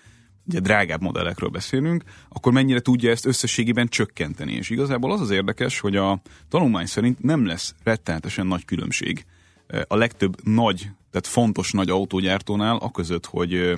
ugye 0.47 0.59
drágább 0.59 1.01
modellekről 1.01 1.49
beszélünk, 1.49 2.03
akkor 2.29 2.51
mennyire 2.51 2.79
tudja 2.79 3.11
ezt 3.11 3.25
összességében 3.25 3.87
csökkenteni. 3.87 4.53
És 4.53 4.69
igazából 4.69 5.11
az 5.11 5.21
az 5.21 5.29
érdekes, 5.29 5.79
hogy 5.79 5.95
a 5.95 6.21
tanulmány 6.49 6.85
szerint 6.85 7.21
nem 7.21 7.45
lesz 7.45 7.75
rettenetesen 7.83 8.47
nagy 8.47 8.65
különbség 8.65 9.25
a 9.87 9.95
legtöbb 9.95 10.35
nagy 10.43 10.89
tehát 11.11 11.27
fontos 11.27 11.71
nagy 11.71 11.89
autógyártónál, 11.89 12.75
a 12.75 12.91
között, 12.91 13.25
hogy 13.25 13.75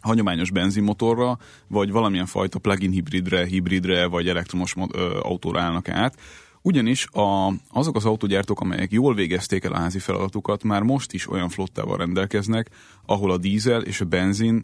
hagyományos 0.00 0.50
benzinmotorra, 0.50 1.38
vagy 1.68 1.90
valamilyen 1.90 2.26
fajta 2.26 2.58
plug-in 2.58 2.90
hibridre, 2.90 3.46
hibridre, 3.46 4.06
vagy 4.06 4.28
elektromos 4.28 4.74
autóra 5.22 5.60
állnak 5.60 5.88
át. 5.88 6.18
Ugyanis 6.62 7.06
a, 7.06 7.52
azok 7.68 7.96
az 7.96 8.04
autógyártók, 8.04 8.60
amelyek 8.60 8.92
jól 8.92 9.14
végezték 9.14 9.64
el 9.64 9.72
a 9.72 9.78
házi 9.78 9.98
feladatukat, 9.98 10.62
már 10.62 10.82
most 10.82 11.12
is 11.12 11.28
olyan 11.28 11.48
flottával 11.48 11.96
rendelkeznek, 11.96 12.70
ahol 13.06 13.30
a 13.30 13.38
dízel 13.38 13.82
és 13.82 14.00
a 14.00 14.04
benzin, 14.04 14.62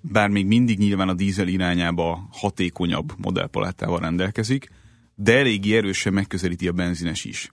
bár 0.00 0.28
még 0.28 0.46
mindig 0.46 0.78
nyilván 0.78 1.08
a 1.08 1.14
dízel 1.14 1.48
irányába 1.48 2.28
hatékonyabb 2.32 3.12
modellpalettával 3.16 3.98
rendelkezik, 3.98 4.68
de 5.14 5.38
eléggé 5.38 5.76
erősen 5.76 6.12
megközelíti 6.12 6.68
a 6.68 6.72
benzines 6.72 7.24
is 7.24 7.50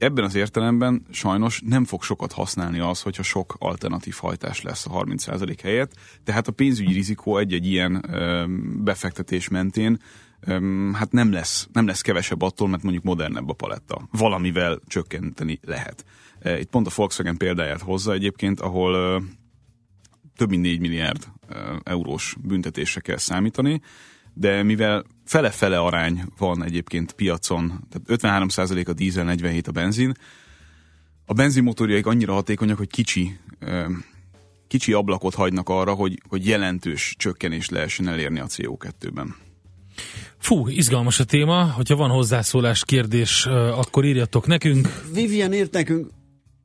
ebben 0.00 0.24
az 0.24 0.34
értelemben 0.34 1.06
sajnos 1.10 1.60
nem 1.64 1.84
fog 1.84 2.02
sokat 2.02 2.32
használni 2.32 2.78
az, 2.78 3.02
hogyha 3.02 3.22
sok 3.22 3.56
alternatív 3.58 4.14
hajtás 4.18 4.62
lesz 4.62 4.86
a 4.86 4.90
30% 4.90 5.58
helyett, 5.62 5.92
tehát 6.24 6.48
a 6.48 6.52
pénzügyi 6.52 6.92
rizikó 6.92 7.36
egy-egy 7.38 7.66
ilyen 7.66 8.04
befektetés 8.84 9.48
mentén 9.48 10.00
hát 10.92 11.12
nem 11.12 11.32
lesz, 11.32 11.68
nem 11.72 11.86
lesz 11.86 12.00
kevesebb 12.00 12.42
attól, 12.42 12.68
mert 12.68 12.82
mondjuk 12.82 13.04
modernebb 13.04 13.48
a 13.48 13.52
paletta. 13.52 14.08
Valamivel 14.10 14.80
csökkenteni 14.86 15.58
lehet. 15.62 16.04
Itt 16.58 16.70
pont 16.70 16.86
a 16.86 16.90
Volkswagen 16.94 17.36
példáját 17.36 17.80
hozza 17.80 18.12
egyébként, 18.12 18.60
ahol 18.60 19.22
több 20.36 20.48
mint 20.48 20.62
4 20.62 20.80
milliárd 20.80 21.26
eurós 21.82 22.36
büntetésre 22.42 23.00
kell 23.00 23.16
számítani, 23.16 23.80
de 24.40 24.62
mivel 24.62 25.04
fele-fele 25.24 25.78
arány 25.78 26.24
van 26.38 26.64
egyébként 26.64 27.12
piacon, 27.12 27.86
tehát 27.90 28.22
53% 28.22 28.88
a 28.88 28.92
dízel, 28.92 29.24
47 29.24 29.68
a 29.68 29.72
benzin, 29.72 30.12
a 31.26 31.32
benzinmotorjaik 31.32 32.06
annyira 32.06 32.32
hatékonyak, 32.32 32.78
hogy 32.78 32.90
kicsi, 32.90 33.38
kicsi 34.68 34.92
ablakot 34.92 35.34
hagynak 35.34 35.68
arra, 35.68 35.94
hogy, 35.94 36.22
hogy 36.28 36.46
jelentős 36.46 37.14
csökkenés 37.18 37.68
lehessen 37.68 38.08
elérni 38.08 38.38
a 38.38 38.46
CO2-ben. 38.46 39.34
Fú, 40.38 40.68
izgalmas 40.68 41.20
a 41.20 41.24
téma, 41.24 41.64
hogyha 41.64 41.96
van 41.96 42.10
hozzászólás, 42.10 42.84
kérdés, 42.84 43.46
akkor 43.46 44.04
írjatok 44.04 44.46
nekünk. 44.46 44.88
Vivian 45.12 45.52
írt 45.52 45.72
nekünk, 45.72 46.10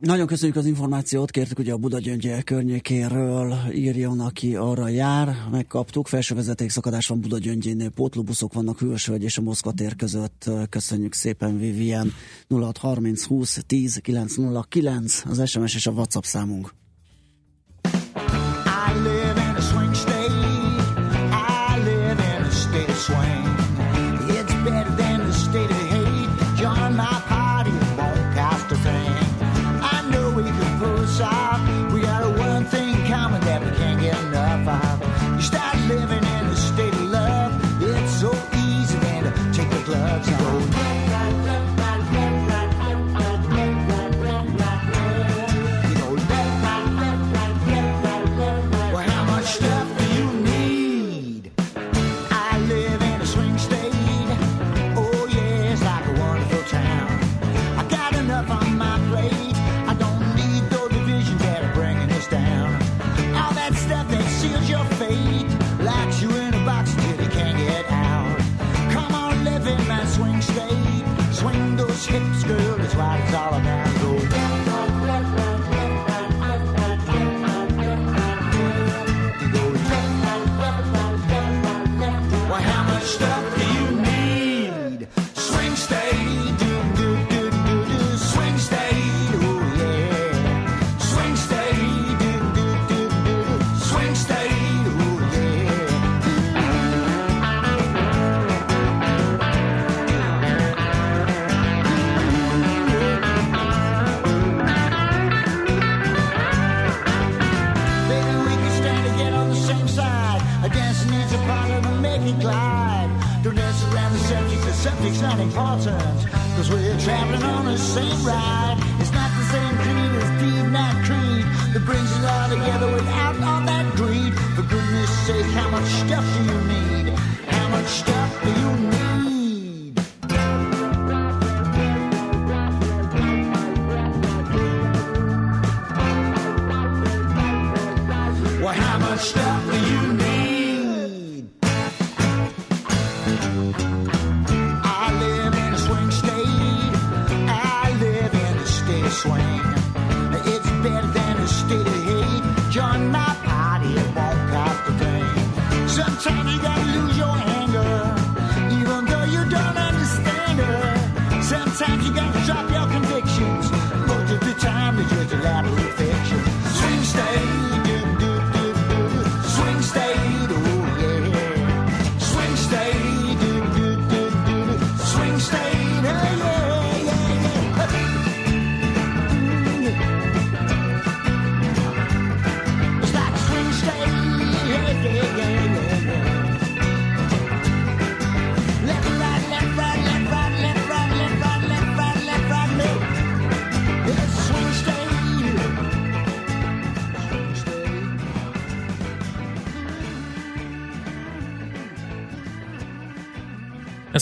nagyon 0.05 0.27
köszönjük 0.27 0.57
az 0.57 0.65
információt, 0.65 1.31
kértük 1.31 1.59
ugye 1.59 1.73
a 1.73 1.77
Buda 1.77 1.99
Gyöngyel 1.99 2.43
környékéről 2.43 3.55
írjon, 3.71 4.19
aki 4.19 4.55
arra 4.55 4.87
jár, 4.87 5.35
megkaptuk, 5.51 6.07
felső 6.07 6.35
vezetékszakadás 6.35 7.07
van 7.07 7.21
Buda 7.21 7.37
Gyöngyénél, 7.37 7.89
pótlóbuszok 7.89 8.53
vannak 8.53 8.79
Hűvösvölgy 8.79 9.23
és 9.23 9.37
a 9.37 9.41
Moszkva 9.41 9.71
tér 9.71 9.95
között, 9.95 10.49
köszönjük 10.69 11.13
szépen 11.13 11.57
Vivian, 11.59 12.13
0630 12.49 13.23
20 13.23 13.63
10 13.67 13.99
909 14.03 15.23
az 15.25 15.49
SMS 15.49 15.75
és 15.75 15.87
a 15.87 15.91
WhatsApp 15.91 16.23
számunk. 16.23 16.73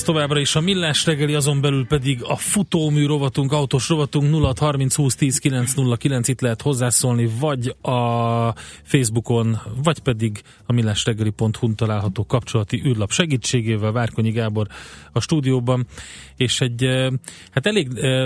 Továbbra 0.03 0.39
is 0.39 0.55
a 0.55 0.61
Millás 0.61 1.05
reggeli, 1.05 1.33
azon 1.33 1.61
belül 1.61 1.87
pedig 1.87 2.23
a 2.23 2.35
futómű 2.35 3.05
rovatunk, 3.05 3.51
autós 3.51 3.89
rovatunk 3.89 4.43
0630 4.43 4.95
20 4.95 5.15
10 5.15 5.37
909, 5.37 6.27
itt 6.27 6.41
lehet 6.41 6.61
hozzászólni, 6.61 7.29
vagy 7.39 7.75
a 7.81 8.53
Facebookon, 8.83 9.61
vagy 9.83 9.99
pedig 9.99 10.41
a 10.65 10.73
millásreggeli.hu 10.73 11.75
található 11.75 12.25
kapcsolati 12.25 12.81
űrlap 12.85 13.11
segítségével, 13.11 13.91
Várkonyi 13.91 14.31
Gábor 14.31 14.67
a 15.11 15.19
stúdióban, 15.19 15.87
és 16.35 16.61
egy 16.61 16.83
eh, 16.83 17.11
hát 17.51 17.65
elég 17.65 17.87
eh, 17.95 18.25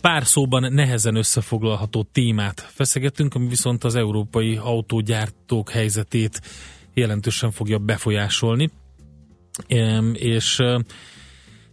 pár 0.00 0.26
szóban 0.26 0.72
nehezen 0.72 1.16
összefoglalható 1.16 2.06
témát 2.12 2.60
feszegetünk, 2.60 3.34
ami 3.34 3.48
viszont 3.48 3.84
az 3.84 3.94
európai 3.94 4.56
autógyártók 4.56 5.70
helyzetét 5.70 6.40
jelentősen 6.94 7.50
fogja 7.50 7.78
befolyásolni. 7.78 8.70
És 10.12 10.58
em, 10.58 10.84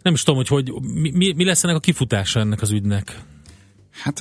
nem 0.01 0.13
is 0.13 0.23
tudom, 0.23 0.35
hogy, 0.45 0.47
hogy 0.47 0.71
mi, 0.93 1.33
mi- 1.33 1.45
lesz 1.45 1.63
ennek 1.63 1.75
a 1.75 1.79
kifutása 1.79 2.39
ennek 2.39 2.61
az 2.61 2.71
ügynek. 2.71 3.19
Hát, 3.91 4.19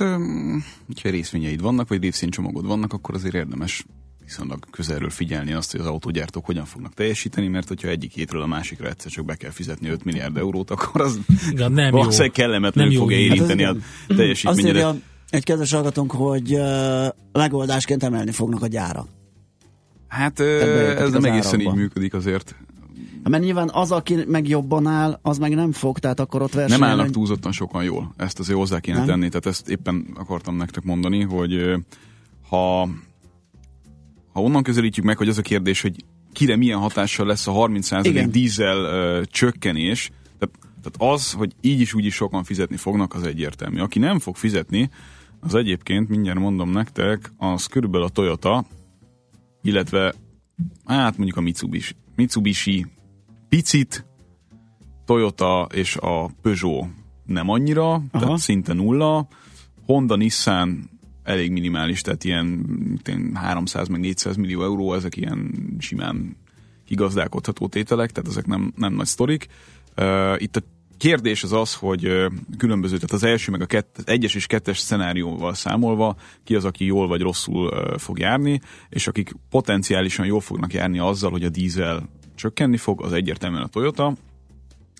hogyha 0.85 1.09
részvényeid 1.09 1.61
vannak, 1.61 1.87
vagy 1.87 2.01
részvénycsomagod 2.01 2.65
vannak, 2.65 2.93
akkor 2.93 3.15
azért 3.15 3.33
érdemes 3.33 3.85
viszonylag 4.23 4.65
közelről 4.71 5.09
figyelni 5.09 5.53
azt, 5.53 5.71
hogy 5.71 5.79
az 5.79 5.85
autógyártók 5.85 6.45
hogyan 6.45 6.65
fognak 6.65 6.93
teljesíteni, 6.93 7.47
mert 7.47 7.67
hogyha 7.67 7.87
egyik 7.87 8.11
hétről 8.11 8.41
a 8.41 8.45
másikra 8.45 8.87
egyszer 8.89 9.11
csak 9.11 9.25
be 9.25 9.35
kell 9.35 9.51
fizetni 9.51 9.89
5 9.89 10.03
milliárd 10.03 10.37
eurót, 10.37 10.71
akkor 10.71 11.01
az 11.01 11.19
Igen, 11.51 11.71
nem 11.71 11.85
jó. 11.85 11.91
valószínűleg 11.97 12.31
kellemetlenül 12.31 12.89
Nem 12.91 12.99
jó 12.99 13.03
fogja 13.05 13.17
hír. 13.17 13.31
érinteni 13.31 13.63
Hát 13.63 13.73
a 13.73 13.77
ez- 13.77 13.83
Azt 14.07 14.17
teljesítményedet. 14.17 14.75
írja 14.75 14.95
egy 15.29 15.43
kedves 15.43 15.71
hallgatónk, 15.71 16.11
hogy 16.11 16.53
uh, 16.53 17.05
megoldásként 17.31 18.03
emelni 18.03 18.31
fognak 18.31 18.61
a 18.63 18.67
gyára. 18.67 19.07
Hát 20.07 20.33
Tehát 20.33 20.99
ez 20.99 21.09
nem 21.11 21.17
az 21.17 21.25
egészen 21.25 21.59
így 21.59 21.65
árakba. 21.65 21.81
működik 21.81 22.13
azért. 22.13 22.55
Mert 23.29 23.43
nyilván 23.43 23.69
az, 23.73 23.91
aki 23.91 24.17
meg 24.27 24.47
jobban 24.47 24.87
áll, 24.87 25.19
az 25.21 25.37
meg 25.37 25.55
nem 25.55 25.71
fog, 25.71 25.99
tehát 25.99 26.19
akkor 26.19 26.41
ott 26.41 26.53
verseny. 26.53 26.79
Nem 26.79 26.89
állnak 26.89 27.09
túlzottan 27.09 27.51
sokan 27.51 27.83
jól. 27.83 28.13
Ezt 28.17 28.39
azért 28.39 28.57
hozzá 28.57 28.79
kéne 28.79 28.97
Nem? 28.97 29.05
tenni. 29.05 29.27
Tehát 29.27 29.45
ezt 29.45 29.69
éppen 29.69 30.07
akartam 30.15 30.55
nektek 30.55 30.83
mondani, 30.83 31.21
hogy 31.21 31.73
ha, 32.49 32.81
ha 34.33 34.41
onnan 34.41 34.63
közelítjük 34.63 35.05
meg, 35.05 35.17
hogy 35.17 35.29
az 35.29 35.37
a 35.37 35.41
kérdés, 35.41 35.81
hogy 35.81 35.95
kire 36.31 36.55
milyen 36.55 36.79
hatással 36.79 37.25
lesz 37.25 37.47
a 37.47 37.51
30% 37.51 37.99
Igen. 38.03 38.31
dízel 38.31 38.77
ö, 38.77 39.21
csökkenés, 39.25 40.11
tehát, 40.39 40.55
tehát 40.81 41.13
az, 41.13 41.31
hogy 41.31 41.53
így 41.61 41.79
is 41.79 41.93
úgy 41.93 42.05
is 42.05 42.15
sokan 42.15 42.43
fizetni 42.43 42.77
fognak, 42.77 43.13
az 43.13 43.23
egyértelmű. 43.23 43.79
Aki 43.79 43.99
nem 43.99 44.19
fog 44.19 44.35
fizetni, 44.35 44.89
az 45.39 45.55
egyébként, 45.55 46.09
mindjárt 46.09 46.39
mondom 46.39 46.69
nektek, 46.69 47.31
az 47.37 47.65
körülbelül 47.65 48.05
a 48.05 48.09
Toyota, 48.09 48.65
illetve 49.61 50.13
hát 50.85 51.17
mondjuk 51.17 51.37
a 51.37 51.41
Mitsubishi. 51.41 51.93
Mitsubishi 52.15 52.85
picit, 53.53 54.05
Toyota 55.05 55.67
és 55.73 55.95
a 55.95 56.29
Peugeot 56.41 56.87
nem 57.25 57.49
annyira, 57.49 57.91
Aha. 57.91 58.03
tehát 58.11 58.37
szinte 58.37 58.73
nulla. 58.73 59.27
Honda, 59.85 60.15
Nissan 60.15 60.89
elég 61.23 61.51
minimális, 61.51 62.01
tehát 62.01 62.23
ilyen 62.23 62.45
mint 62.45 63.07
én, 63.07 63.35
300 63.35 63.87
meg 63.87 63.99
400 63.99 64.35
millió 64.35 64.63
euró, 64.63 64.93
ezek 64.93 65.17
ilyen 65.17 65.51
simán 65.79 66.37
kigazdálkodható 66.85 67.67
tételek, 67.67 68.11
tehát 68.11 68.29
ezek 68.29 68.45
nem, 68.45 68.73
nem 68.75 68.93
nagy 68.93 69.05
sztorik. 69.05 69.47
Uh, 69.97 70.41
itt 70.41 70.55
a 70.55 70.61
kérdés 70.97 71.43
az 71.43 71.51
az, 71.51 71.73
hogy 71.73 72.07
különböző, 72.57 72.95
tehát 72.95 73.11
az 73.11 73.23
első 73.23 73.51
meg 73.51 73.61
a 73.61 73.65
kett, 73.65 74.01
egyes 74.05 74.35
és 74.35 74.47
kettes 74.47 74.77
szenárióval 74.77 75.53
számolva, 75.53 76.15
ki 76.43 76.55
az, 76.55 76.65
aki 76.65 76.85
jól 76.85 77.07
vagy 77.07 77.21
rosszul 77.21 77.97
fog 77.97 78.19
járni, 78.19 78.61
és 78.89 79.07
akik 79.07 79.33
potenciálisan 79.49 80.25
jól 80.25 80.41
fognak 80.41 80.73
járni 80.73 80.99
azzal, 80.99 81.31
hogy 81.31 81.43
a 81.43 81.49
dízel 81.49 82.09
csökkenni 82.35 82.77
fog, 82.77 83.03
az 83.03 83.13
egyértelműen 83.13 83.63
a 83.63 83.67
Toyota, 83.67 84.15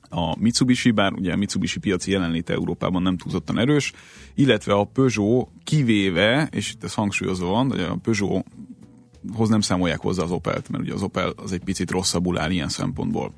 a 0.10 0.40
Mitsubishi, 0.40 0.92
bár 0.92 1.14
ugye 1.14 1.34
a 1.34 1.36
Mitsubishi 1.36 1.80
piaci 1.80 2.12
jelenléte 2.12 2.54
Európában 2.54 3.02
nem 3.02 3.18
túlzottan 3.18 3.60
erős, 3.60 3.94
illetve 4.34 4.74
a 4.74 4.84
Peugeot 4.84 5.50
kivéve, 5.64 6.48
és 6.52 6.72
itt 6.72 6.84
ez 6.84 6.94
hangsúlyozva 6.94 7.48
van, 7.48 7.70
hogy 7.70 7.80
a 7.80 7.98
Peugeothoz 8.04 9.50
nem 9.50 9.62
számolják 9.62 10.00
hozzá 10.00 10.24
az 10.24 10.32
Opelt, 10.32 10.70
mert 10.70 10.84
ugye 10.84 10.94
az 10.94 11.02
Opel 11.02 11.34
az 11.36 11.52
egy 11.52 11.64
picit 11.64 11.92
rosszabbul 11.92 12.40
áll 12.40 12.52
ilyen 12.52 12.70
szempontból. 12.70 13.34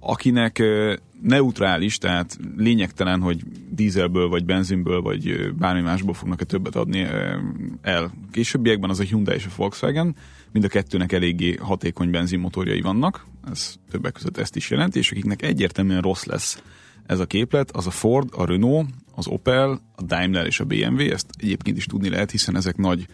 Akinek 0.00 0.62
neutrális, 1.22 1.98
tehát 1.98 2.38
lényegtelen, 2.56 3.20
hogy 3.20 3.42
dízelből, 3.70 4.28
vagy 4.28 4.44
benzinből, 4.44 5.00
vagy 5.00 5.52
bármi 5.52 5.80
másból 5.80 6.14
fognak-e 6.14 6.44
többet 6.44 6.76
adni 6.76 7.06
el 7.82 8.12
későbbiekben, 8.32 8.90
az 8.90 9.00
a 9.00 9.02
Hyundai 9.02 9.34
és 9.34 9.46
a 9.46 9.50
Volkswagen. 9.56 10.16
Mind 10.54 10.66
a 10.66 10.68
kettőnek 10.68 11.12
eléggé 11.12 11.54
hatékony 11.54 12.10
benzinmotorjai 12.10 12.80
vannak, 12.80 13.26
ez 13.50 13.74
többek 13.90 14.12
között 14.12 14.36
ezt 14.36 14.56
is 14.56 14.70
jelenti, 14.70 14.98
és 14.98 15.10
akiknek 15.10 15.42
egyértelműen 15.42 16.00
rossz 16.00 16.24
lesz 16.24 16.62
ez 17.06 17.18
a 17.18 17.26
képlet, 17.26 17.70
az 17.70 17.86
a 17.86 17.90
Ford, 17.90 18.28
a 18.32 18.46
Renault, 18.46 18.88
az 19.14 19.26
Opel, 19.26 19.80
a 19.94 20.02
Daimler 20.02 20.46
és 20.46 20.60
a 20.60 20.64
BMW, 20.64 21.00
ezt 21.00 21.26
egyébként 21.38 21.76
is 21.76 21.86
tudni 21.86 22.08
lehet, 22.08 22.30
hiszen 22.30 22.56
ezek 22.56 22.76
nagy 22.76 23.06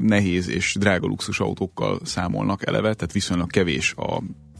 nehéz 0.00 0.48
és 0.48 0.76
drága 0.78 1.06
luxus 1.06 1.40
autókkal 1.40 1.98
számolnak 2.04 2.66
eleve, 2.66 2.94
tehát 2.94 3.12
viszonylag 3.12 3.50
kevés 3.50 3.94
a, 3.96 4.16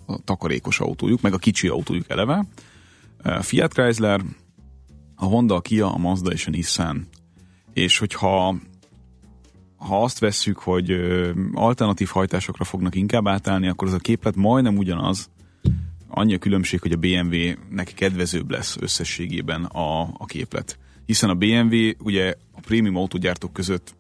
a 0.07 0.19
takarékos 0.25 0.81
autójuk, 0.81 1.21
meg 1.21 1.33
a 1.33 1.39
kicsi 1.39 1.69
autójuk 1.69 2.11
eleve. 2.11 2.45
A 3.23 3.43
Fiat 3.43 3.73
Chrysler, 3.73 4.21
a 5.17 5.25
Honda, 5.25 5.55
a 5.55 5.61
Kia, 5.61 5.93
a 5.93 5.99
Mazda 5.99 6.33
és 6.33 6.47
a 6.47 6.51
Nissan. 6.51 7.09
És 7.73 7.99
hogyha 7.99 8.57
ha 9.87 10.03
azt 10.03 10.19
vesszük, 10.19 10.59
hogy 10.59 10.91
alternatív 11.53 12.09
hajtásokra 12.09 12.65
fognak 12.65 12.95
inkább 12.95 13.27
átállni, 13.27 13.69
akkor 13.69 13.89
az 13.89 13.95
a 13.95 13.99
képlet 13.99 14.37
majdnem 14.37 14.77
ugyanaz, 14.77 15.31
annyi 16.09 16.35
a 16.35 16.39
különbség, 16.39 16.81
hogy 16.81 16.93
a 16.93 16.97
BMW-nek 16.97 17.93
kedvezőbb 17.95 18.51
lesz 18.51 18.77
összességében 18.81 19.65
a, 19.65 20.01
a 20.03 20.25
képlet. 20.27 20.79
Hiszen 21.07 21.31
a 21.31 21.35
BMW 21.35 21.91
ugye 21.99 22.35
a 22.53 22.61
prémium 22.61 22.97
autógyártók 22.97 23.53
között 23.53 23.95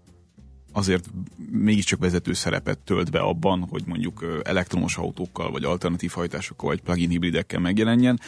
azért 0.72 1.10
mégiscsak 1.50 2.00
vezető 2.00 2.32
szerepet 2.32 2.78
tölt 2.78 3.10
be 3.10 3.18
abban, 3.18 3.66
hogy 3.70 3.82
mondjuk 3.86 4.40
elektromos 4.42 4.96
autókkal, 4.96 5.50
vagy 5.50 5.64
alternatív 5.64 6.10
hajtásokkal, 6.10 6.68
vagy 6.68 6.80
plug-in 6.80 7.08
hibridekkel 7.08 7.60
megjelenjen, 7.60 8.20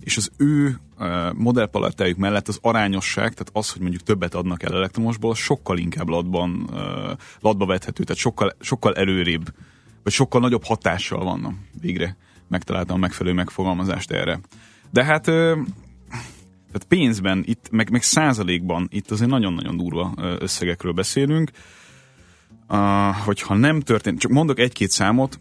és 0.00 0.16
az 0.16 0.30
ő 0.36 0.78
modellpalettájuk 1.34 2.18
mellett 2.18 2.48
az 2.48 2.58
arányosság, 2.62 3.32
tehát 3.32 3.50
az, 3.52 3.70
hogy 3.70 3.80
mondjuk 3.80 4.02
többet 4.02 4.34
adnak 4.34 4.62
el 4.62 4.74
elektromosból, 4.74 5.34
sokkal 5.34 5.78
inkább 5.78 6.08
latban, 6.08 6.70
latba 7.40 7.66
vethető, 7.66 8.02
tehát 8.02 8.20
sokkal, 8.20 8.52
sokkal 8.60 8.94
előrébb, 8.94 9.54
vagy 10.02 10.12
sokkal 10.12 10.40
nagyobb 10.40 10.64
hatással 10.64 11.24
van. 11.24 11.40
Na, 11.40 11.54
Végre 11.80 12.16
megtaláltam 12.48 12.96
a 12.96 12.98
megfelelő 12.98 13.34
megfogalmazást 13.34 14.10
erre. 14.10 14.40
De 14.90 15.04
hát 15.04 15.30
tehát 16.72 16.88
pénzben, 16.88 17.42
itt, 17.46 17.68
meg, 17.70 17.90
meg 17.90 18.02
százalékban 18.02 18.88
itt 18.90 19.10
azért 19.10 19.30
nagyon-nagyon 19.30 19.76
durva 19.76 20.14
összegekről 20.38 20.92
beszélünk. 20.92 21.50
Hogyha 23.24 23.54
nem 23.54 23.80
történt, 23.80 24.18
csak 24.18 24.30
mondok 24.30 24.58
egy-két 24.58 24.90
számot, 24.90 25.38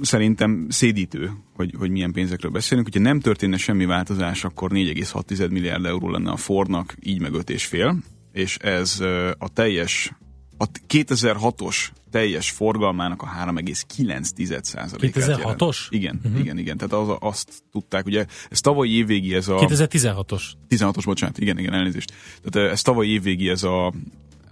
szerintem 0.00 0.66
szédítő, 0.68 1.30
hogy, 1.54 1.74
hogy 1.78 1.90
milyen 1.90 2.12
pénzekről 2.12 2.50
beszélünk. 2.50 2.86
Hogyha 2.86 3.02
nem 3.02 3.20
történne 3.20 3.56
semmi 3.56 3.84
változás, 3.84 4.44
akkor 4.44 4.70
4,6 4.70 5.50
milliárd 5.50 5.84
euró 5.84 6.10
lenne 6.10 6.30
a 6.30 6.36
Fordnak, 6.36 6.94
így 7.00 7.20
meg 7.20 7.32
5,5, 7.32 7.94
és 8.32 8.56
ez 8.56 9.00
a 9.38 9.48
teljes 9.52 10.12
a 10.56 10.66
2006-os 10.88 11.76
teljes 12.10 12.50
forgalmának 12.50 13.22
a 13.22 13.28
3,9%-át 13.44 14.90
2006-os? 15.00 15.76
Igen, 15.88 16.20
uh-huh. 16.24 16.40
igen, 16.40 16.58
igen. 16.58 16.76
Tehát 16.76 16.92
az, 16.92 17.16
azt 17.20 17.62
tudták, 17.72 18.06
ugye 18.06 18.26
ez 18.50 18.60
tavalyi 18.60 18.96
évvégi 18.96 19.34
ez 19.34 19.48
a... 19.48 19.56
2016-os. 19.56 20.42
16-os, 20.70 21.02
bocsánat, 21.04 21.38
igen, 21.38 21.58
igen, 21.58 21.72
elnézést. 21.72 22.12
Tehát 22.42 22.70
ez 22.70 22.82
tavalyi 22.82 23.10
évvégi 23.10 23.48
ez 23.48 23.62
a, 23.62 23.92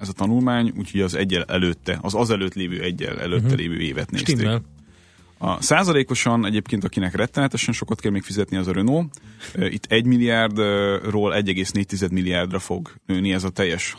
ez 0.01 0.09
a 0.09 0.13
tanulmány, 0.13 0.73
úgyhogy 0.79 1.01
az 1.01 1.15
egyel 1.15 1.45
előtte, 1.45 1.99
az 2.03 2.15
az 2.15 2.31
előtt 2.31 2.55
lévő 2.55 2.81
egyel 2.81 3.21
előtte 3.21 3.45
uh-huh. 3.45 3.59
lévő 3.59 3.81
évet 3.81 4.11
nézték. 4.11 4.37
Stimmel. 4.37 4.63
A 5.43 5.63
százalékosan 5.63 6.47
egyébként, 6.47 6.85
akinek 6.85 7.15
rettenetesen 7.15 7.75
sokat 7.75 8.01
kell 8.01 8.11
még 8.11 8.23
fizetni, 8.23 8.57
az 8.57 8.67
a 8.67 8.73
Renault. 8.73 9.21
Itt 9.55 9.85
1 9.89 10.05
milliárdról 10.05 11.33
1,4 11.33 12.11
milliárdra 12.11 12.59
fog 12.59 12.93
nőni 13.07 13.33
ez 13.33 13.45
a 13.45 13.51
teljes 13.51 13.97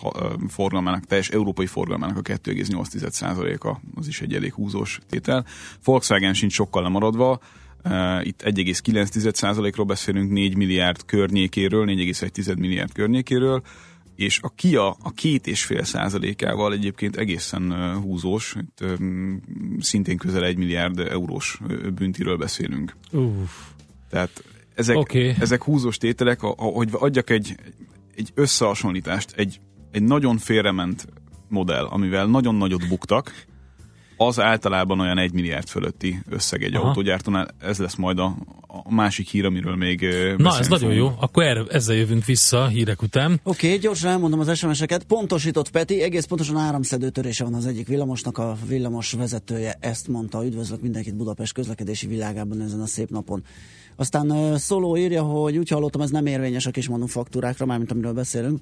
forgalmának, 0.47 1.05
teljes 1.05 1.29
európai 1.29 1.65
forgalmának 1.65 2.17
a 2.17 2.21
2,8 2.21 3.09
százaléka, 3.09 3.81
az 3.95 4.07
is 4.07 4.21
egy 4.21 4.33
elég 4.33 4.53
húzós 4.53 4.99
tétel. 5.09 5.45
Volkswagen 5.83 6.33
sincs 6.33 6.53
sokkal 6.53 6.83
lemaradva, 6.83 7.39
itt 8.21 8.41
1,9 8.45 9.33
százalékról 9.33 9.85
beszélünk, 9.85 10.31
4 10.31 10.55
milliárd 10.55 11.05
környékéről, 11.05 11.85
4,1 11.85 12.57
milliárd 12.57 12.91
környékéről, 12.93 13.61
és 14.15 14.39
a 14.41 14.49
KIA 14.49 14.89
a 14.89 15.11
két 15.15 15.47
és 15.47 15.63
fél 15.63 15.83
százalékával 15.83 16.73
egyébként 16.73 17.15
egészen 17.15 17.95
húzós, 18.01 18.55
itt 18.59 18.83
szintén 19.79 20.17
közel 20.17 20.43
egy 20.43 20.57
milliárd 20.57 20.99
eurós 20.99 21.59
büntiről 21.95 22.37
beszélünk. 22.37 22.95
Uff. 23.11 23.51
Tehát 24.09 24.43
ezek, 24.75 24.97
Oké. 24.97 25.35
ezek 25.39 25.63
húzós 25.63 25.97
tételek, 25.97 26.39
hogy 26.55 26.89
adjak 26.91 27.29
egy, 27.29 27.55
egy 28.15 28.31
összehasonlítást, 28.33 29.31
egy, 29.31 29.59
egy 29.91 30.03
nagyon 30.03 30.37
félrement 30.37 31.07
modell, 31.47 31.85
amivel 31.85 32.25
nagyon 32.25 32.55
nagyot 32.55 32.87
buktak, 32.87 33.45
az 34.27 34.39
általában 34.39 34.99
olyan 34.99 35.17
egy 35.17 35.33
milliárd 35.33 35.67
fölötti 35.67 36.21
összeg 36.29 36.63
egy 36.63 36.75
Aha. 36.75 36.87
autógyártónál. 36.87 37.47
Ez 37.59 37.77
lesz 37.77 37.95
majd 37.95 38.19
a, 38.19 38.35
a 38.67 38.93
másik 38.93 39.27
hír, 39.27 39.45
amiről 39.45 39.75
még 39.75 40.07
Na, 40.37 40.59
ez 40.59 40.67
nagyon 40.67 40.93
jó. 40.93 41.13
Akkor 41.19 41.43
erre, 41.43 41.63
ezzel 41.69 41.95
jövünk 41.95 42.25
vissza 42.25 42.63
a 42.63 42.67
hírek 42.67 43.01
után. 43.01 43.39
Oké, 43.43 43.67
okay, 43.67 43.79
gyorsan 43.79 44.09
elmondom 44.09 44.39
az 44.39 44.57
SMS-eket. 44.57 45.03
Pontosított 45.03 45.69
Peti, 45.69 46.01
egész 46.01 46.25
pontosan 46.25 46.57
áramszedő 46.57 47.09
törése 47.09 47.43
van 47.43 47.53
az 47.53 47.65
egyik 47.65 47.87
villamosnak, 47.87 48.37
a 48.37 48.57
villamos 48.67 49.11
vezetője 49.11 49.77
ezt 49.79 50.07
mondta. 50.07 50.45
Üdvözlök 50.45 50.81
mindenkit 50.81 51.15
Budapest 51.15 51.53
közlekedési 51.53 52.07
világában 52.07 52.61
ezen 52.61 52.81
a 52.81 52.85
szép 52.85 53.09
napon. 53.09 53.43
Aztán 53.95 54.31
uh, 54.31 54.55
Szoló 54.55 54.97
írja, 54.97 55.23
hogy 55.23 55.57
úgy 55.57 55.69
hallottam, 55.69 56.01
ez 56.01 56.09
nem 56.09 56.25
érvényes 56.25 56.65
a 56.65 56.71
kis 56.71 56.87
manufaktúrákra, 56.87 57.65
mármint 57.65 57.91
amiről 57.91 58.13
beszélünk. 58.13 58.59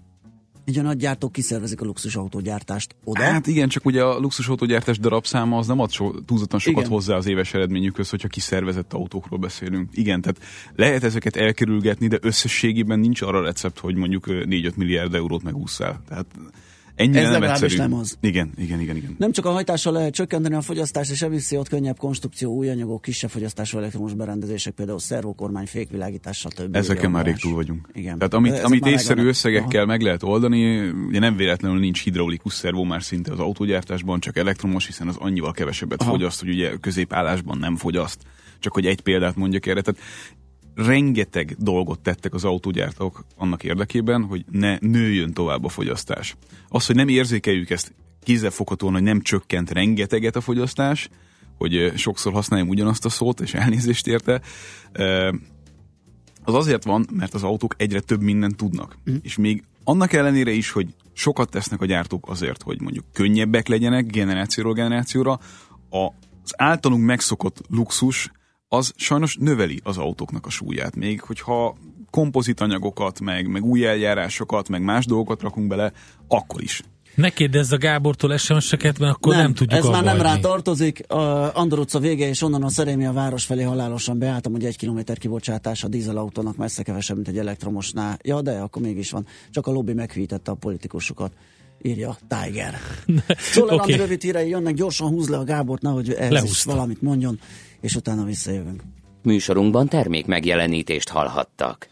Így 0.69 0.79
a 0.79 0.81
nagy 0.81 0.97
gyártók 0.97 1.31
kiszervezik 1.31 1.81
a 1.81 1.85
luxusautógyártást 1.85 2.95
oda. 3.03 3.21
Hát 3.21 3.47
igen, 3.47 3.69
csak 3.69 3.85
ugye 3.85 4.03
a 4.03 4.19
luxusautógyártás 4.19 4.99
darabszáma 4.99 5.57
az 5.57 5.67
nem 5.67 5.79
ad 5.79 5.91
so, 5.91 6.21
túlzottan 6.21 6.59
sokat 6.59 6.79
Igen. 6.79 6.93
hozzá 6.93 7.15
az 7.15 7.27
éves 7.27 7.53
eredményükhöz, 7.53 8.09
hogyha 8.09 8.27
kiszervezett 8.27 8.93
autókról 8.93 9.39
beszélünk. 9.39 9.89
Igen, 9.93 10.21
tehát 10.21 10.37
lehet 10.75 11.03
ezeket 11.03 11.35
elkerülgetni, 11.35 12.07
de 12.07 12.17
összességében 12.21 12.99
nincs 12.99 13.21
arra 13.21 13.41
recept, 13.41 13.79
hogy 13.79 13.95
mondjuk 13.95 14.27
ö, 14.27 14.43
4-5 14.45 14.75
milliárd 14.75 15.13
eurót 15.13 15.43
megúszszál. 15.43 16.01
Tehát 16.07 16.25
ennyire 16.99 17.21
Ez 17.21 17.31
nem 17.31 17.43
egyszerű. 17.43 17.75
nem 17.75 17.93
az. 17.93 18.17
Igen, 18.21 18.51
igen, 18.57 18.79
igen, 18.79 18.95
igen. 18.95 19.15
Nem 19.17 19.31
csak 19.31 19.45
a 19.45 19.51
hajtással 19.51 19.93
lehet 19.93 20.13
csökkenteni 20.13 20.55
a 20.55 20.61
fogyasztást 20.61 21.11
és 21.11 21.21
emissziót, 21.21 21.67
könnyebb 21.67 21.97
konstrukció, 21.97 22.53
új 22.53 22.69
anyagok, 22.69 23.01
kisebb 23.01 23.29
fogyasztású 23.29 23.77
elektromos 23.77 24.13
berendezések, 24.13 24.73
például 24.73 24.99
szervokormány, 24.99 25.65
fékvilágítás, 25.65 26.37
stb. 26.37 26.75
Ezeken 26.75 27.11
már 27.11 27.25
rég 27.25 27.35
túl 27.35 27.53
vagyunk. 27.53 27.89
Igen. 27.93 28.17
Tehát 28.17 28.33
amit, 28.33 28.51
Ezek 28.51 28.65
amit 28.65 28.85
észszerű 28.85 29.27
összegekkel 29.27 29.85
meg 29.85 30.01
lehet 30.01 30.23
oldani, 30.23 30.89
ugye 30.89 31.19
nem 31.19 31.35
véletlenül 31.35 31.79
nincs 31.79 32.03
hidraulikus 32.03 32.53
szervó 32.53 32.83
már 32.83 33.03
szinte 33.03 33.31
az 33.31 33.39
autógyártásban, 33.39 34.19
csak 34.19 34.37
elektromos, 34.37 34.85
hiszen 34.85 35.07
az 35.07 35.15
annyival 35.19 35.51
kevesebbet 35.51 36.01
Aha. 36.01 36.11
fogyaszt, 36.11 36.39
hogy 36.39 36.49
ugye 36.49 36.75
középallásban 36.81 37.57
nem 37.57 37.75
fogyaszt. 37.75 38.21
Csak 38.59 38.73
hogy 38.73 38.85
egy 38.85 39.01
példát 39.01 39.35
mondjak 39.35 39.65
erre. 39.65 39.81
Tehát 39.81 40.01
rengeteg 40.85 41.55
dolgot 41.57 41.99
tettek 41.99 42.33
az 42.33 42.43
autógyártók 42.43 43.25
annak 43.37 43.63
érdekében, 43.63 44.23
hogy 44.23 44.45
ne 44.51 44.77
nőjön 44.77 45.33
tovább 45.33 45.63
a 45.63 45.69
fogyasztás. 45.69 46.35
Az, 46.69 46.85
hogy 46.85 46.95
nem 46.95 47.07
érzékeljük 47.07 47.69
ezt 47.69 47.93
kézzelfoghatóan, 48.23 48.93
hogy 48.93 49.03
nem 49.03 49.21
csökkent 49.21 49.71
rengeteget 49.71 50.35
a 50.35 50.41
fogyasztás, 50.41 51.09
hogy 51.57 51.93
sokszor 51.95 52.33
használjam 52.33 52.69
ugyanazt 52.69 53.05
a 53.05 53.09
szót, 53.09 53.39
és 53.39 53.53
elnézést 53.53 54.07
érte, 54.07 54.41
az 56.43 56.53
azért 56.53 56.83
van, 56.83 57.07
mert 57.13 57.33
az 57.33 57.43
autók 57.43 57.73
egyre 57.77 57.99
több 57.99 58.21
mindent 58.21 58.55
tudnak. 58.55 58.97
Mm. 59.09 59.15
És 59.21 59.37
még 59.37 59.63
annak 59.83 60.13
ellenére 60.13 60.51
is, 60.51 60.71
hogy 60.71 60.87
sokat 61.13 61.49
tesznek 61.49 61.81
a 61.81 61.85
gyártók 61.85 62.29
azért, 62.29 62.61
hogy 62.61 62.81
mondjuk 62.81 63.05
könnyebbek 63.13 63.67
legyenek 63.67 64.05
generációról 64.05 64.73
generációra, 64.73 65.39
az 65.89 66.53
általunk 66.57 67.05
megszokott 67.05 67.61
luxus 67.69 68.31
az 68.69 68.93
sajnos 68.95 69.35
növeli 69.39 69.79
az 69.83 69.97
autóknak 69.97 70.45
a 70.45 70.49
súlyát. 70.49 70.95
Még 70.95 71.21
hogyha 71.21 71.77
kompozitanyagokat, 72.09 73.19
meg, 73.19 73.47
meg 73.47 73.63
új 73.63 73.85
eljárásokat, 73.85 74.69
meg 74.69 74.81
más 74.81 75.05
dolgokat 75.05 75.41
rakunk 75.41 75.67
bele, 75.67 75.91
akkor 76.27 76.61
is. 76.61 76.83
Ne 77.15 77.29
kérdezz 77.29 77.71
a 77.71 77.77
Gábortól 77.77 78.37
SMS-eket, 78.37 78.99
mert 78.99 79.11
akkor 79.15 79.33
nem, 79.33 79.41
nem 79.41 79.53
tudjuk 79.53 79.79
Ez 79.79 79.85
már 79.85 80.03
nem 80.03 80.21
rá 80.21 80.37
tartozik. 80.37 81.11
A 81.11 81.55
Andor 81.55 81.79
utca 81.79 81.99
vége, 81.99 82.27
és 82.27 82.41
onnan 82.41 82.63
a 82.63 82.69
Szerémia 82.69 83.13
város 83.13 83.45
felé 83.45 83.63
halálosan 83.63 84.19
beálltam, 84.19 84.51
hogy 84.51 84.65
egy 84.65 84.77
kilométer 84.77 85.17
kibocsátás 85.17 85.83
a 85.83 85.87
dízelautónak 85.87 86.57
messze 86.57 86.83
kevesebb, 86.83 87.15
mint 87.15 87.27
egy 87.27 87.37
elektromosnál. 87.37 88.17
Ja, 88.23 88.41
de 88.41 88.51
akkor 88.51 88.81
mégis 88.81 89.11
van. 89.11 89.25
Csak 89.51 89.67
a 89.67 89.71
lobby 89.71 89.93
meghűítette 89.93 90.51
a 90.51 90.55
politikusokat. 90.55 91.31
Írja 91.81 92.17
Tiger. 92.27 92.75
Szóval 93.51 93.75
okay. 93.75 93.95
rövid 93.95 94.21
hírei 94.21 94.49
jönnek, 94.49 94.73
gyorsan 94.73 95.07
húz 95.07 95.29
le 95.29 95.37
a 95.37 95.43
Gábort, 95.43 95.81
nehogy 95.81 96.09
ez 96.09 96.25
is 96.25 96.33
Lehúzta. 96.33 96.71
valamit 96.71 97.01
mondjon, 97.01 97.39
és 97.81 97.95
utána 97.95 98.23
visszajövünk. 98.23 98.83
Műsorunkban 99.23 99.87
termék 99.87 100.25
megjelenítést 100.25 101.09
hallhattak. 101.09 101.87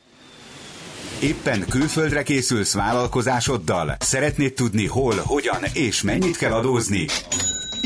Éppen 1.22 1.66
külföldre 1.70 2.24
készülsz 2.24 2.74
vállalkozásoddal? 2.74 3.96
Szeretnéd 4.00 4.54
tudni 4.54 4.86
hol, 4.86 5.16
hogyan 5.24 5.64
és 5.74 6.02
mennyit 6.02 6.38
kell 6.38 6.52
adózni? 6.52 7.06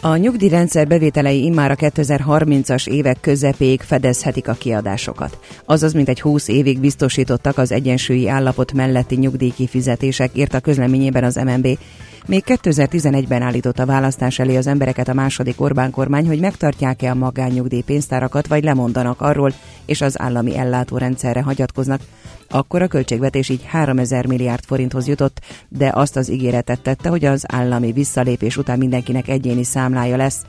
A 0.00 0.16
nyugdíjrendszer 0.16 0.86
bevételei 0.86 1.44
immár 1.44 1.70
a 1.70 1.74
2030-as 1.74 2.88
évek 2.88 3.20
közepéig 3.20 3.80
fedezhetik 3.80 4.48
a 4.48 4.52
kiadásokat. 4.52 5.38
Azaz, 5.64 5.92
mint 5.92 6.08
egy 6.08 6.20
20 6.20 6.48
évig 6.48 6.80
biztosítottak 6.80 7.58
az 7.58 7.72
egyensúlyi 7.72 8.28
állapot 8.28 8.72
melletti 8.72 9.14
nyugdíjkifizetések, 9.14 10.30
írt 10.34 10.54
a 10.54 10.60
közleményében 10.60 11.24
az 11.24 11.34
MNB. 11.34 11.78
Még 12.26 12.44
2011-ben 12.46 13.42
állított 13.42 13.78
a 13.78 13.86
választás 13.86 14.38
elé 14.38 14.56
az 14.56 14.66
embereket 14.66 15.08
a 15.08 15.14
második 15.14 15.60
Orbán 15.60 15.90
kormány, 15.90 16.26
hogy 16.26 16.40
megtartják-e 16.40 17.10
a 17.10 17.14
magánnyugdíj 17.14 17.80
pénztárakat, 17.80 18.46
vagy 18.46 18.64
lemondanak 18.64 19.20
arról, 19.20 19.52
és 19.84 20.00
az 20.00 20.20
állami 20.20 20.56
ellátórendszerre 20.56 21.42
hagyatkoznak. 21.42 22.00
Akkor 22.48 22.82
a 22.82 22.86
költségvetés 22.88 23.48
így 23.48 23.64
3000 23.66 24.26
milliárd 24.26 24.64
forinthoz 24.64 25.06
jutott, 25.06 25.40
de 25.68 25.90
azt 25.94 26.16
az 26.16 26.30
ígéretet 26.30 26.80
tette, 26.80 27.08
hogy 27.08 27.24
az 27.24 27.44
állami 27.48 27.92
visszalépés 27.92 28.56
után 28.56 28.78
mindenkinek 28.78 29.28
egyéni 29.28 29.64
számlája 29.64 30.16
lesz. 30.16 30.44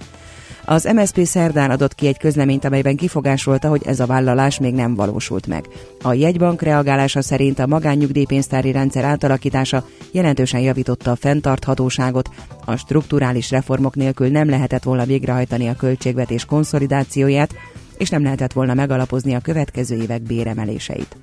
Az 0.70 0.90
MSZP 0.96 1.26
szerdán 1.26 1.70
adott 1.70 1.96
ki 1.96 2.08
egy 2.08 2.18
közleményt, 2.18 2.66
amelyben 2.66 2.96
kifogásolta, 2.96 3.68
hogy 3.70 3.82
ez 3.86 4.00
a 4.00 4.06
vállalás 4.06 4.60
még 4.60 4.74
nem 4.74 4.96
valósult 4.96 5.48
meg. 5.48 5.68
A 6.02 6.14
jegybank 6.14 6.62
reagálása 6.62 7.22
szerint 7.22 7.60
a 7.60 7.68
magánnyugdíjpénztári 7.68 8.72
rendszer 8.72 9.04
átalakítása 9.04 9.86
jelentősen 10.12 10.60
javította 10.60 11.12
a 11.12 11.16
fenntarthatóságot, 11.16 12.30
a 12.66 12.76
strukturális 12.76 13.52
reformok 13.52 13.96
nélkül 13.96 14.28
nem 14.28 14.50
lehetett 14.50 14.84
volna 14.84 15.06
végrehajtani 15.06 15.68
a 15.68 15.76
költségvetés 15.76 16.46
konszolidációját, 16.46 17.54
és 17.98 18.10
nem 18.10 18.24
lehetett 18.24 18.54
volna 18.54 18.74
megalapozni 18.74 19.34
a 19.34 19.40
következő 19.40 19.96
évek 19.96 20.22
béremeléseit. 20.22 21.16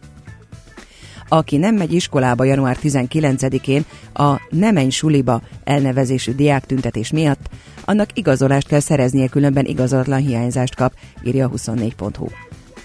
Aki 1.28 1.56
nem 1.56 1.74
megy 1.74 1.92
iskolába 1.92 2.44
január 2.44 2.76
19-én 2.82 3.84
a 4.14 4.40
Nem 4.50 4.90
suliba 4.90 5.42
elnevezésű 5.64 6.32
diáktüntetés 6.32 7.10
miatt, 7.10 7.48
annak 7.86 8.18
igazolást 8.18 8.66
kell 8.66 8.80
szereznie, 8.80 9.28
különben 9.28 9.64
igazolatlan 9.64 10.20
hiányzást 10.20 10.74
kap, 10.74 10.94
írja 11.24 11.46
a 11.46 11.50
24.hu. 11.50 12.26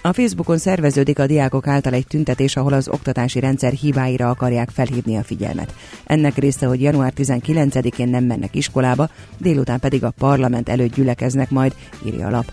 A 0.04 0.12
Facebookon 0.12 0.58
szerveződik 0.58 1.18
a 1.18 1.26
diákok 1.26 1.66
által 1.66 1.92
egy 1.92 2.06
tüntetés, 2.06 2.56
ahol 2.56 2.72
az 2.72 2.88
oktatási 2.88 3.40
rendszer 3.40 3.72
hibáira 3.72 4.28
akarják 4.28 4.70
felhívni 4.70 5.16
a 5.16 5.22
figyelmet. 5.22 5.74
Ennek 6.04 6.36
része, 6.36 6.66
hogy 6.66 6.82
január 6.82 7.12
19-én 7.16 8.08
nem 8.08 8.24
mennek 8.24 8.54
iskolába, 8.54 9.08
délután 9.38 9.80
pedig 9.80 10.04
a 10.04 10.10
parlament 10.10 10.68
előtt 10.68 10.94
gyülekeznek 10.94 11.50
majd, 11.50 11.74
írja 12.06 12.26
a 12.26 12.30
lap. 12.30 12.52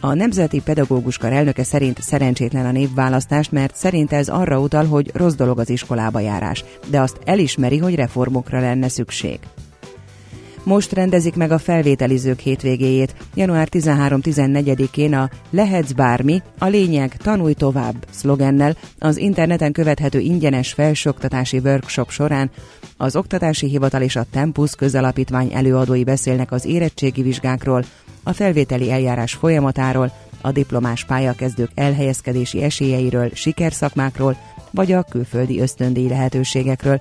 A 0.00 0.14
Nemzeti 0.14 0.60
Pedagógus 0.60 1.18
Kar 1.18 1.32
elnöke 1.32 1.64
szerint 1.64 2.02
szerencsétlen 2.02 2.66
a 2.66 2.72
névválasztást, 2.72 3.52
mert 3.52 3.76
szerint 3.76 4.12
ez 4.12 4.28
arra 4.28 4.60
utal, 4.60 4.86
hogy 4.86 5.10
rossz 5.14 5.34
dolog 5.34 5.58
az 5.58 5.70
iskolába 5.70 6.20
járás, 6.20 6.64
de 6.90 7.00
azt 7.00 7.18
elismeri, 7.24 7.78
hogy 7.78 7.94
reformokra 7.94 8.60
lenne 8.60 8.88
szükség. 8.88 9.38
Most 10.64 10.92
rendezik 10.92 11.34
meg 11.34 11.50
a 11.50 11.58
felvételizők 11.58 12.38
hétvégéjét. 12.38 13.14
Január 13.34 13.68
13-14-én 13.70 15.14
a 15.14 15.30
Lehetsz 15.50 15.92
bármi, 15.92 16.42
a 16.58 16.66
lényeg 16.66 17.16
tanulj 17.16 17.52
tovább 17.52 18.06
szlogennel 18.10 18.76
az 18.98 19.16
interneten 19.16 19.72
követhető 19.72 20.18
ingyenes 20.18 20.72
felsőoktatási 20.72 21.58
workshop 21.58 22.10
során 22.10 22.50
az 22.96 23.16
Oktatási 23.16 23.68
Hivatal 23.68 24.02
és 24.02 24.16
a 24.16 24.26
Tempus 24.30 24.74
közalapítvány 24.74 25.50
előadói 25.52 26.04
beszélnek 26.04 26.52
az 26.52 26.64
érettségi 26.64 27.22
vizsgákról, 27.22 27.84
a 28.22 28.32
felvételi 28.32 28.90
eljárás 28.90 29.34
folyamatáról, 29.34 30.12
a 30.40 30.52
diplomás 30.52 31.04
pályakezdők 31.04 31.70
elhelyezkedési 31.74 32.62
esélyeiről, 32.62 33.30
sikerszakmákról, 33.34 34.36
vagy 34.70 34.92
a 34.92 35.02
külföldi 35.02 35.60
ösztöndíj 35.60 36.08
lehetőségekről. 36.08 37.00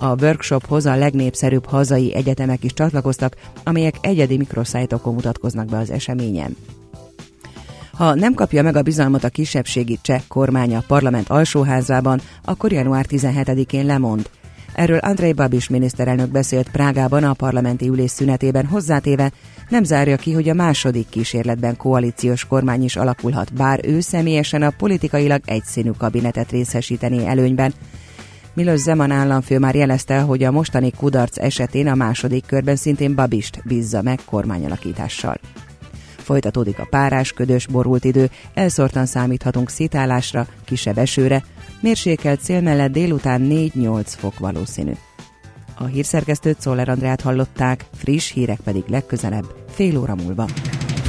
A 0.00 0.14
workshophoz 0.22 0.86
a 0.86 0.96
legnépszerűbb 0.96 1.66
hazai 1.66 2.14
egyetemek 2.14 2.64
is 2.64 2.72
csatlakoztak, 2.72 3.36
amelyek 3.64 3.94
egyedi 4.00 4.36
mikroszájtokon 4.36 5.14
mutatkoznak 5.14 5.66
be 5.66 5.76
az 5.76 5.90
eseményen. 5.90 6.56
Ha 7.92 8.14
nem 8.14 8.34
kapja 8.34 8.62
meg 8.62 8.76
a 8.76 8.82
bizalmat 8.82 9.24
a 9.24 9.28
kisebbségi 9.28 9.98
cseh 10.02 10.22
kormány 10.28 10.74
a 10.74 10.84
parlament 10.86 11.28
alsóházában, 11.28 12.20
akkor 12.44 12.72
január 12.72 13.06
17-én 13.08 13.86
lemond. 13.86 14.30
Erről 14.74 14.98
Andrei 14.98 15.32
Babis 15.32 15.68
miniszterelnök 15.68 16.30
beszélt 16.30 16.70
Prágában 16.70 17.24
a 17.24 17.32
parlamenti 17.32 17.88
ülés 17.88 18.10
szünetében 18.10 18.66
hozzátéve, 18.66 19.32
nem 19.68 19.84
zárja 19.84 20.16
ki, 20.16 20.32
hogy 20.32 20.48
a 20.48 20.54
második 20.54 21.08
kísérletben 21.08 21.76
koalíciós 21.76 22.44
kormány 22.44 22.84
is 22.84 22.96
alakulhat, 22.96 23.54
bár 23.54 23.80
ő 23.84 24.00
személyesen 24.00 24.62
a 24.62 24.70
politikailag 24.70 25.40
egyszínű 25.44 25.90
kabinetet 25.90 26.50
részesítené 26.50 27.26
előnyben. 27.26 27.72
Milos 28.58 28.80
Zeman 28.80 29.10
államfő 29.10 29.58
már 29.58 29.74
jelezte, 29.74 30.20
hogy 30.20 30.42
a 30.42 30.50
mostani 30.50 30.90
kudarc 30.90 31.38
esetén 31.38 31.88
a 31.88 31.94
második 31.94 32.46
körben 32.46 32.76
szintén 32.76 33.14
Babist 33.14 33.60
bízza 33.64 34.02
meg 34.02 34.20
kormányalakítással. 34.24 35.36
Folytatódik 36.16 36.78
a 36.78 36.86
párás, 36.90 37.32
ködös, 37.32 37.66
borult 37.66 38.04
idő, 38.04 38.30
elszórtan 38.54 39.06
számíthatunk 39.06 39.68
szítálásra, 39.68 40.46
kisebb 40.64 40.98
esőre, 40.98 41.44
mérsékelt 41.80 42.40
cél 42.40 42.60
mellett 42.60 42.92
délután 42.92 43.46
4-8 43.50 44.02
fok 44.06 44.38
valószínű. 44.38 44.92
A 45.76 45.84
hírszerkesztőt 45.84 46.60
Szoller 46.60 46.88
Andrát 46.88 47.20
hallották, 47.20 47.84
friss 47.94 48.32
hírek 48.32 48.60
pedig 48.64 48.82
legközelebb, 48.88 49.44
fél 49.70 49.98
óra 49.98 50.14
múlva. 50.14 50.46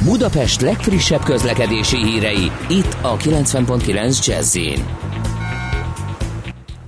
Budapest 0.04 0.60
legfrissebb 0.60 1.22
közlekedési 1.22 1.96
hírei, 1.96 2.50
itt 2.68 2.96
a 3.02 3.16
90.9 3.16 4.26
jazz 4.26 4.56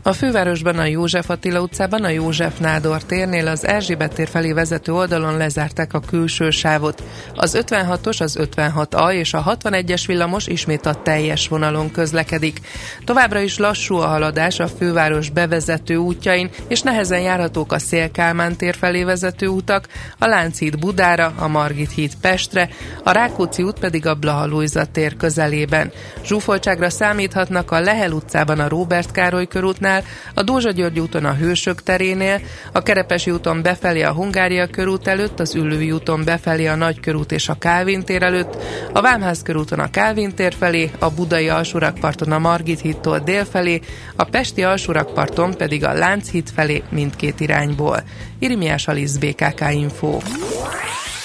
a 0.02 0.12
fővárosban 0.12 0.78
a 0.78 0.84
József 0.84 1.30
Attila 1.30 1.60
utcában 1.60 2.04
a 2.04 2.08
József 2.08 2.58
Nádor 2.58 3.04
térnél 3.04 3.48
az 3.48 3.66
Erzsébet 3.66 4.14
tér 4.14 4.28
felé 4.28 4.52
vezető 4.52 4.92
oldalon 4.92 5.36
lezárták 5.36 5.94
a 5.94 6.00
külső 6.00 6.50
sávot. 6.50 7.02
Az 7.34 7.58
56-os, 7.60 8.20
az 8.20 8.38
56A 8.40 9.12
és 9.12 9.34
a 9.34 9.56
61-es 9.62 10.02
villamos 10.06 10.46
ismét 10.46 10.86
a 10.86 10.94
teljes 11.02 11.48
vonalon 11.48 11.90
közlekedik. 11.90 12.60
Továbbra 13.04 13.40
is 13.40 13.58
lassú 13.58 13.96
a 13.96 14.06
haladás 14.06 14.58
a 14.58 14.68
főváros 14.68 15.30
bevezető 15.30 15.96
útjain, 15.96 16.50
és 16.68 16.80
nehezen 16.80 17.20
járhatók 17.20 17.72
a 17.72 17.78
Szélkálmán 17.78 18.56
tér 18.56 18.74
felé 18.74 19.04
vezető 19.04 19.46
utak, 19.46 19.88
a 20.18 20.26
Lánchíd 20.26 20.78
Budára, 20.78 21.32
a 21.36 21.48
Margit 21.48 21.92
híd 21.92 22.12
Pestre, 22.20 22.68
a 23.04 23.12
Rákóczi 23.12 23.62
út 23.62 23.78
pedig 23.78 24.06
a 24.06 24.14
Blaha 24.14 24.50
tér 24.92 25.16
közelében. 25.16 25.92
Zsúfoltságra 26.24 26.90
számíthatnak 26.90 27.70
a 27.70 27.80
Lehel 27.80 28.12
utcában 28.12 28.60
a 28.60 28.68
Róbert 28.68 29.10
Károly 29.10 29.46
körútnál, 29.46 29.91
útnál, 29.92 30.04
a 30.34 30.42
Dózsa 30.42 30.70
György 30.70 31.00
úton 31.00 31.24
a 31.24 31.34
Hősök 31.34 31.82
terénél, 31.82 32.40
a 32.72 32.82
Kerepesi 32.82 33.30
úton 33.30 33.62
befelé 33.62 34.02
a 34.02 34.12
Hungária 34.12 34.66
körút 34.66 35.06
előtt, 35.06 35.40
az 35.40 35.54
Üllői 35.54 35.90
úton 35.90 36.24
befelé 36.24 36.66
a 36.66 36.74
Nagykörút 36.74 37.32
és 37.32 37.48
a 37.48 37.54
Kálvin 37.58 38.04
tér 38.04 38.22
előtt, 38.22 38.56
a 38.92 39.00
Vámház 39.00 39.42
körúton 39.42 39.78
a 39.78 39.90
Kálvin 39.90 40.34
tér 40.34 40.54
felé, 40.58 40.90
a 40.98 41.10
Budai 41.10 41.48
alsórakparton 41.48 42.32
a 42.32 42.38
Margit 42.38 42.80
hittól 42.80 43.18
dél 43.18 43.44
felé, 43.44 43.80
a 44.16 44.24
Pesti 44.24 44.62
alsórakparton 44.62 45.56
pedig 45.56 45.84
a 45.84 45.92
Lánchíd 45.92 46.48
felé 46.54 46.82
mindkét 46.90 47.40
irányból. 47.40 48.02
Irimiás 48.38 48.88
Alisz 48.88 49.16
BKK 49.16 49.64
Info. 49.72 50.18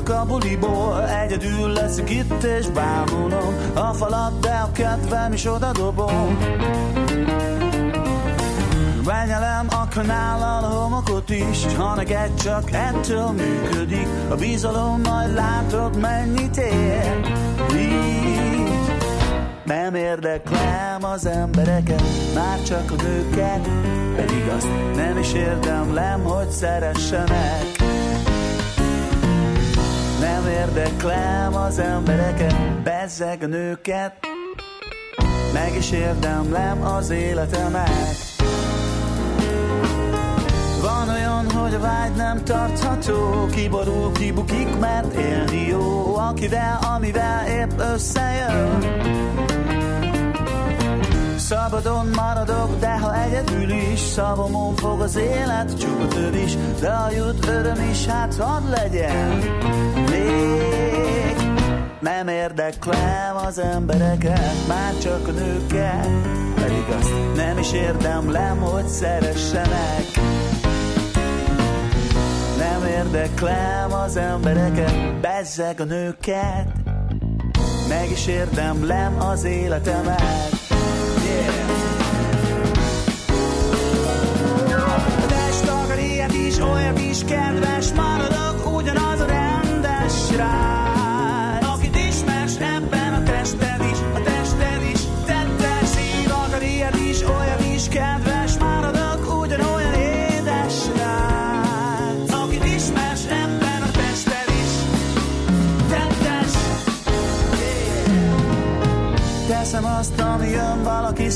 Kimaradhatok 0.00 0.08
a 0.08 0.24
buliból 0.26 1.08
Egyedül 1.08 1.72
leszek 1.72 2.10
itt 2.10 2.42
és 2.42 2.66
bámulom. 2.66 3.54
A 3.74 3.92
falat, 3.92 4.40
de 4.40 4.50
a 4.50 4.72
kedvem 4.72 5.32
is 5.32 5.44
oda 5.44 5.72
dobom. 5.72 6.38
Benyelem 9.04 9.66
a 9.70 9.88
kanállal 9.94 10.64
a 10.64 10.66
homokot 10.66 11.30
is 11.30 11.74
Ha 11.76 11.94
neked 11.94 12.34
csak 12.34 12.70
ettől 12.70 13.30
működik. 13.30 14.06
A 14.28 14.34
bizalom 14.34 15.00
majd 15.00 15.34
látod 15.34 15.96
mennyit 15.96 16.56
ér. 16.56 17.34
Így 17.74 18.68
nem 19.64 19.94
érdeklem 19.94 21.04
az 21.04 21.26
embereket 21.26 22.02
Már 22.34 22.62
csak 22.62 22.90
a 22.90 23.02
nőket 23.02 23.68
Pedig 24.16 24.48
azt 24.56 24.68
nem 24.94 25.18
is 25.18 25.32
érdemlem, 25.32 26.22
hogy 26.22 26.50
szeressenek 26.50 27.89
nem 30.42 30.52
érdeklem 30.52 31.54
az 31.54 31.78
embereket, 31.78 32.82
bezzeg 32.82 33.42
a 33.42 33.46
nőket, 33.46 34.12
meg 35.52 35.74
is 35.76 35.90
érdemlem 35.90 36.82
az 36.82 37.10
életemet. 37.10 38.16
Van 40.82 41.08
olyan, 41.08 41.50
hogy 41.50 41.74
a 41.74 41.80
vágy 41.80 42.12
nem 42.16 42.44
tartható, 42.44 43.46
kiborul, 43.52 44.12
kibukik, 44.12 44.78
mert 44.78 45.14
élni 45.14 45.66
jó, 45.66 46.16
akivel, 46.16 46.78
amivel 46.96 47.46
épp 47.46 47.78
összejön. 47.94 48.78
Szabadon 51.36 52.06
maradok, 52.14 52.78
de 52.78 52.98
ha 52.98 53.22
egyedül 53.22 53.70
is 53.70 54.00
Szavamon 54.00 54.76
fog 54.76 55.00
az 55.00 55.16
élet, 55.16 55.78
csupa 55.78 56.36
is 56.36 56.56
De 56.80 56.88
a 56.88 57.10
jut 57.10 57.46
öröm 57.46 57.88
is, 57.90 58.06
hát 58.06 58.34
hadd 58.34 58.70
legyen 58.70 59.42
Még 60.24 61.36
nem 62.00 62.28
érdeklem 62.28 63.36
az 63.46 63.58
embereket 63.58 64.66
Már 64.68 64.98
csak 64.98 65.28
a 65.28 65.30
nőket. 65.30 66.08
Pedig 66.54 66.84
azt 66.98 67.12
nem 67.34 67.58
is 67.58 67.72
érdemlem, 67.72 68.58
hogy 68.58 68.86
szeressenek. 68.86 70.04
Nem 72.58 72.86
érdeklem 72.86 73.92
az 73.92 74.16
embereket 74.16 75.20
Bezzeg 75.20 75.80
a 75.80 75.84
nőket. 75.84 76.66
Meg 77.88 78.10
is 78.10 78.26
érdemlem 78.26 79.20
az 79.20 79.44
életemet 79.44 80.59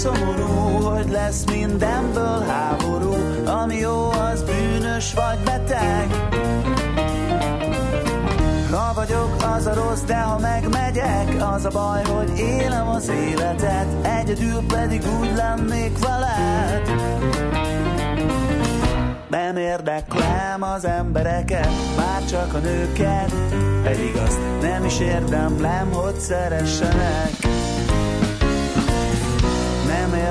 szomorú, 0.05 0.47
hogy 0.89 1.11
lesz 1.11 1.45
mindenből 1.45 2.45
háború, 2.49 3.15
ami 3.47 3.77
jó, 3.77 4.11
az 4.11 4.43
bűnös 4.43 5.15
vagy 5.15 5.39
beteg. 5.45 6.07
Ha 8.71 8.93
vagyok, 8.95 9.37
az 9.57 9.67
a 9.67 9.75
rossz, 9.75 10.01
de 10.01 10.21
ha 10.21 10.39
megmegyek, 10.39 11.35
az 11.55 11.65
a 11.65 11.71
baj, 11.71 12.05
hogy 12.05 12.39
élem 12.39 12.89
az 12.89 13.09
életet, 13.09 13.87
egyedül 14.03 14.63
pedig 14.69 15.03
úgy 15.21 15.33
lennék 15.37 15.99
veled. 15.99 16.91
Nem 19.29 19.57
érdeklem 19.57 20.63
az 20.63 20.85
embereket, 20.85 21.69
már 21.97 22.25
csak 22.25 22.55
a 22.55 22.59
nőket, 22.59 23.35
pedig 23.83 24.17
azt 24.17 24.39
nem 24.61 24.85
is 24.85 25.01
érdemlem, 25.01 25.93
hogy 25.93 26.19
szeressenek. 26.19 27.44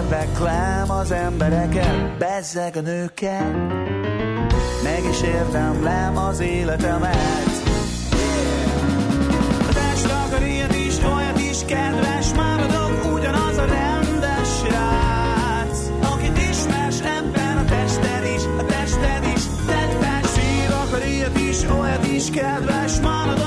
Érdeklem 0.04 0.92
az 0.92 1.12
embereket, 1.12 2.18
bezzeg 2.18 2.78
a 2.78 2.82
nőket, 2.82 3.54
meg 4.84 5.04
is 5.10 5.22
érdemlem 5.22 6.18
az 6.18 6.40
életemet. 6.40 7.50
A 9.70 9.74
test 9.74 10.06
akar 10.06 10.42
is, 10.88 10.98
olyat 11.16 11.40
is, 11.40 11.66
kedves, 11.66 12.34
maradok 12.34 13.14
ugyanaz 13.14 13.58
a 13.58 13.66
rendes 13.66 14.48
srác. 14.58 15.80
Akit 16.14 16.38
ismersz 16.38 17.02
ebben 17.02 17.58
a 17.58 17.66
tested 17.66 18.24
is, 18.36 18.44
a 18.60 18.66
tested 18.66 19.24
is, 19.36 19.44
tettes. 19.68 20.30
Szív 20.30 20.72
akar 20.72 21.08
ilyet 21.08 21.38
is, 21.38 21.64
olyat 21.80 22.06
is, 22.06 22.30
kedves, 22.30 23.00
maradok 23.00 23.43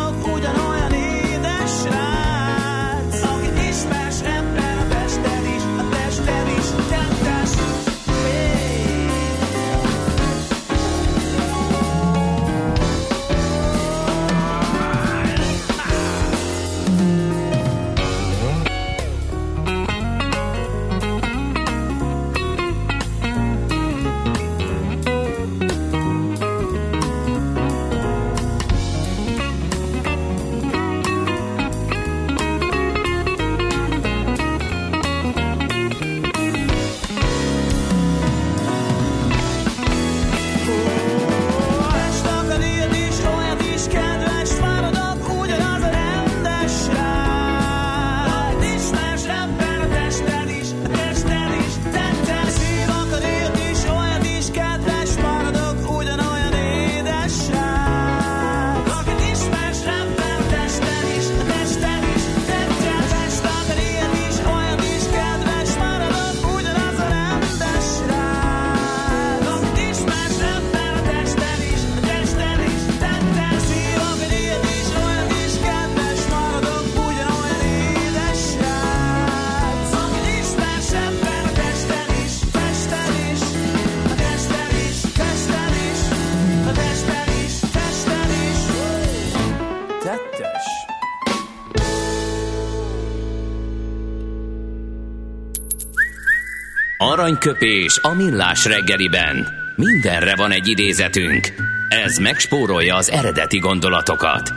Aranyköpés 97.27 97.99
a 98.03 98.15
millás 98.15 98.65
reggeliben. 98.65 99.49
Mindenre 99.77 100.37
van 100.37 100.51
egy 100.51 100.69
idézetünk. 100.69 101.55
Ez 101.89 102.19
megspórolja 102.19 102.95
az 102.95 103.11
eredeti 103.11 103.59
gondolatokat. 103.59 104.53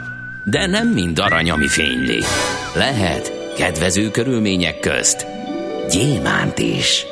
De 0.46 0.66
nem 0.66 0.88
mind 0.88 1.20
arany, 1.20 1.50
ami 1.50 1.68
fényli. 1.68 2.20
Lehet 2.76 3.54
kedvező 3.58 4.12
körülmények 4.12 4.80
közt 4.80 5.26
gyémánt 5.92 6.60
is. 6.60 7.06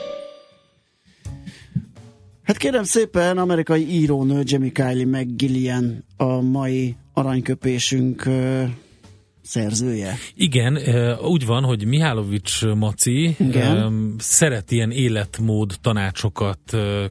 Hát 2.43 2.57
kérem 2.57 2.83
szépen, 2.83 3.37
amerikai 3.37 3.89
írónő 3.89 4.41
Jamie 4.43 4.71
Kylie 4.71 5.05
McGillian 5.05 6.05
a 6.17 6.41
mai 6.41 6.95
aranyköpésünk 7.13 8.23
szerzője. 9.47 10.17
Igen, 10.35 10.79
úgy 11.21 11.45
van, 11.45 11.63
hogy 11.63 11.85
Mihálovics 11.85 12.65
Maci 12.65 13.35
Igen. 13.39 14.15
szeret 14.17 14.71
ilyen 14.71 14.91
életmód 14.91 15.73
tanácsokat 15.81 16.59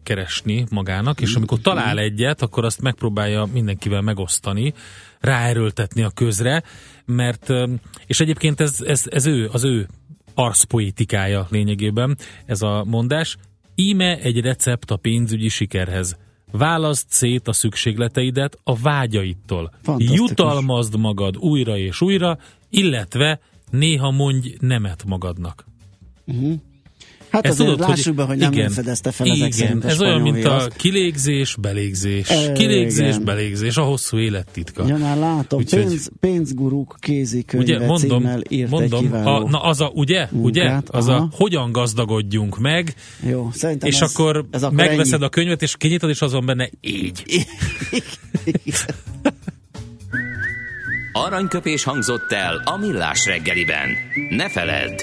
keresni 0.03 0.67
magának, 0.71 1.21
és 1.21 1.35
amikor 1.35 1.59
talál 1.61 1.99
egyet, 1.99 2.43
akkor 2.43 2.65
azt 2.65 2.81
megpróbálja 2.81 3.49
mindenkivel 3.53 4.01
megosztani, 4.01 4.75
ráerőltetni 5.21 6.03
a 6.03 6.11
közre, 6.11 6.63
mert, 7.05 7.49
és 8.07 8.21
egyébként 8.21 8.61
ez, 8.61 8.81
ez, 8.87 9.03
ez 9.11 9.27
ő, 9.27 9.49
az 9.53 9.65
ő 9.65 9.89
arszpoétikája 10.35 11.47
lényegében, 11.51 12.17
ez 12.47 12.63
a 12.63 12.85
mondás. 12.85 13.37
Íme 13.75 14.19
egy 14.19 14.41
recept 14.41 14.91
a 14.91 14.97
pénzügyi 14.97 15.49
sikerhez. 15.49 16.17
Válaszd 16.53 17.07
szét 17.09 17.49
a 17.49 17.53
szükségleteidet 17.53 18.59
a 18.65 18.77
vágyaitól. 18.77 19.73
Fantasztikus. 19.83 20.29
Jutalmazd 20.29 20.99
magad 20.99 21.37
újra 21.37 21.77
és 21.77 22.01
újra, 22.01 22.39
illetve 22.71 23.41
néha 23.71 24.11
mondj 24.11 24.57
nemet 24.61 25.05
magadnak. 25.05 25.65
Hát 27.37 27.47
Ezt 27.47 27.61
azért 27.61 27.77
tudod, 27.77 27.89
lássuk 27.89 28.15
be, 28.15 28.23
hogy 28.23 28.37
nem 28.37 28.53
igen, 28.53 28.71
fedezte 28.71 29.11
fel 29.11 29.27
igen, 29.27 29.39
ezek 29.41 29.53
szerint 29.53 29.85
a 29.85 29.89
ez 29.89 30.01
olyan, 30.01 30.21
mint 30.21 30.37
a 30.37 30.41
spanyol 30.41 30.69
kilégzés, 30.77 31.57
belégzés. 31.61 32.31
Igen. 32.31 32.55
Kilégzés, 32.55 33.19
belégzés, 33.19 33.77
a 33.77 33.83
hosszú 33.83 34.19
élet 34.19 34.49
titka. 34.53 34.87
Ja, 34.87 34.97
már 34.97 35.17
látom, 35.17 35.59
Úgyhogy- 35.61 35.85
pénz, 35.85 36.11
pénzguruk 36.21 36.97
kézikönyve 37.01 37.75
Ugye, 37.75 37.87
mondom, 37.87 38.21
címmel 38.21 38.41
írt 38.49 38.71
mondom 38.71 39.13
a, 39.13 39.49
na 39.49 39.63
az 39.63 39.81
a, 39.81 39.91
ugye, 39.95 40.29
ugye, 40.33 40.63
munkát, 40.63 40.89
az 40.89 41.09
aha. 41.09 41.17
a 41.23 41.29
hogyan 41.33 41.73
gazdagodjunk 41.73 42.59
meg, 42.59 42.95
Jó, 43.29 43.51
szerintem 43.53 43.89
és 43.89 44.01
ez, 44.01 44.11
akkor 44.11 44.47
ez 44.51 44.63
akkor 44.63 44.77
megveszed 44.77 45.15
ennyi. 45.15 45.25
a 45.25 45.29
könyvet, 45.29 45.63
és 45.63 45.77
kinyitod, 45.77 46.11
és 46.11 46.21
az 46.23 46.33
van 46.33 46.47
benne 46.47 46.71
így. 46.81 47.23
Aranyköpés 51.13 51.85
hangzott 51.85 52.33
el 52.33 52.63
a 52.65 52.77
millás 52.77 53.27
reggeliben. 53.27 53.89
Ne 54.31 54.49
feledd, 54.49 55.03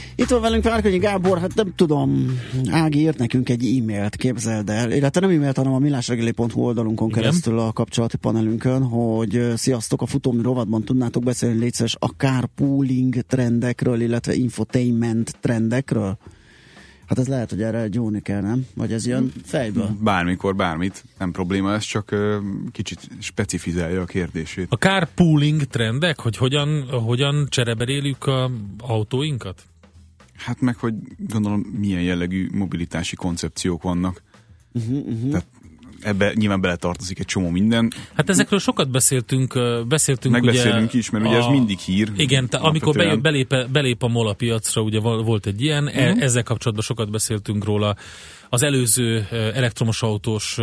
Itt 0.15 0.27
van 0.27 0.41
velünk 0.41 0.63
Várkonyi 0.63 0.97
Gábor, 0.97 1.39
hát 1.39 1.55
nem 1.55 1.73
tudom, 1.75 2.39
Ági 2.69 2.99
írt 2.99 3.17
nekünk 3.17 3.49
egy 3.49 3.77
e-mailt, 3.77 4.15
képzeld 4.15 4.69
el, 4.69 4.91
illetve 4.91 5.19
nem 5.19 5.29
e-mailt, 5.29 5.57
hanem 5.57 5.73
a 5.73 5.79
millásregeli.hu 5.79 6.61
oldalunkon 6.61 7.09
Igen. 7.09 7.21
keresztül 7.21 7.59
a 7.59 7.71
kapcsolati 7.71 8.17
panelünkön, 8.17 8.83
hogy 8.83 9.51
sziasztok, 9.55 10.01
a 10.01 10.05
futómű 10.05 10.41
rovatban 10.41 10.83
tudnátok 10.83 11.23
beszélni 11.23 11.59
létszeres 11.59 11.95
a 11.99 12.07
carpooling 12.07 13.15
trendekről, 13.15 14.01
illetve 14.01 14.33
infotainment 14.33 15.35
trendekről? 15.39 16.17
Hát 17.05 17.19
ez 17.19 17.27
lehet, 17.27 17.49
hogy 17.49 17.61
erre 17.61 17.87
gyóni 17.87 18.21
kell, 18.21 18.41
nem? 18.41 18.65
Vagy 18.75 18.93
ez 18.93 19.07
jön 19.07 19.31
fejből? 19.43 19.97
Bármikor, 19.99 20.55
bármit, 20.55 21.03
nem 21.17 21.31
probléma, 21.31 21.73
ez 21.73 21.83
csak 21.83 22.11
ö, 22.11 22.37
kicsit 22.71 22.99
specifizálja 23.19 24.01
a 24.01 24.05
kérdését. 24.05 24.67
A 24.69 24.75
carpooling 24.75 25.63
trendek, 25.63 26.19
hogy 26.19 26.37
hogyan, 26.37 26.89
hogyan 26.89 27.47
csereberéljük 27.49 28.25
a 28.25 28.51
autóinkat? 28.79 29.63
Hát 30.45 30.61
meg, 30.61 30.75
hogy 30.75 30.93
gondolom 31.17 31.59
milyen 31.59 32.01
jellegű 32.01 32.49
mobilitási 32.53 33.15
koncepciók 33.15 33.81
vannak. 33.81 34.23
Uh-huh, 34.73 34.97
uh-huh. 34.97 35.29
Tehát 35.29 35.47
ebbe 36.01 36.33
nyilván 36.35 36.61
beletartozik 36.61 37.19
egy 37.19 37.25
csomó 37.25 37.49
minden. 37.49 37.91
Hát 38.13 38.29
ezekről 38.29 38.59
sokat 38.59 38.91
beszéltünk, 38.91 39.53
beszéltünk 39.87 40.33
Megbeszélünk 40.33 40.89
ugye, 40.89 40.97
is, 40.97 41.09
mert 41.09 41.25
ugye 41.25 41.37
ez 41.37 41.45
mindig 41.45 41.77
hír. 41.77 42.11
Igen, 42.15 42.49
te, 42.49 42.57
amikor 42.57 42.95
be, 42.95 43.03
Alapvetően. 43.03 43.47
belép, 43.47 43.71
belép 43.71 44.03
a 44.03 44.07
MOL 44.07 44.27
a 44.27 44.33
piacra, 44.33 44.81
ugye 44.81 44.99
volt 44.99 45.45
egy 45.45 45.61
ilyen, 45.61 45.83
uh-huh. 45.83 46.23
Ezzel 46.23 46.43
kapcsolatban 46.43 46.85
sokat 46.85 47.11
beszéltünk 47.11 47.63
róla. 47.63 47.95
Az 48.53 48.63
előző 48.63 49.27
elektromos 49.31 50.01
autós 50.01 50.57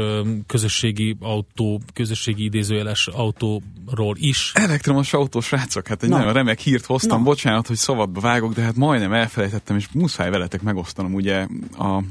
közösségi 0.46 1.16
autó, 1.20 1.80
közösségi 1.94 2.44
idézőjeles 2.44 3.06
autóról 3.06 4.16
is. 4.16 4.52
Elektromos 4.54 5.12
autós 5.12 5.46
srácok, 5.46 5.86
hát 5.86 6.02
egy 6.02 6.08
Na. 6.08 6.16
nagyon 6.16 6.32
remek 6.32 6.58
hírt 6.58 6.84
hoztam, 6.84 7.18
Na. 7.18 7.24
bocsánat, 7.24 7.66
hogy 7.66 7.76
szabadba 7.76 8.20
vágok, 8.20 8.54
de 8.54 8.62
hát 8.62 8.76
majdnem 8.76 9.12
elfelejtettem, 9.12 9.76
és 9.76 9.88
muszáj 9.92 10.30
veletek 10.30 10.62
megosztanom, 10.62 11.14
ugye 11.14 11.46
a 11.78 12.02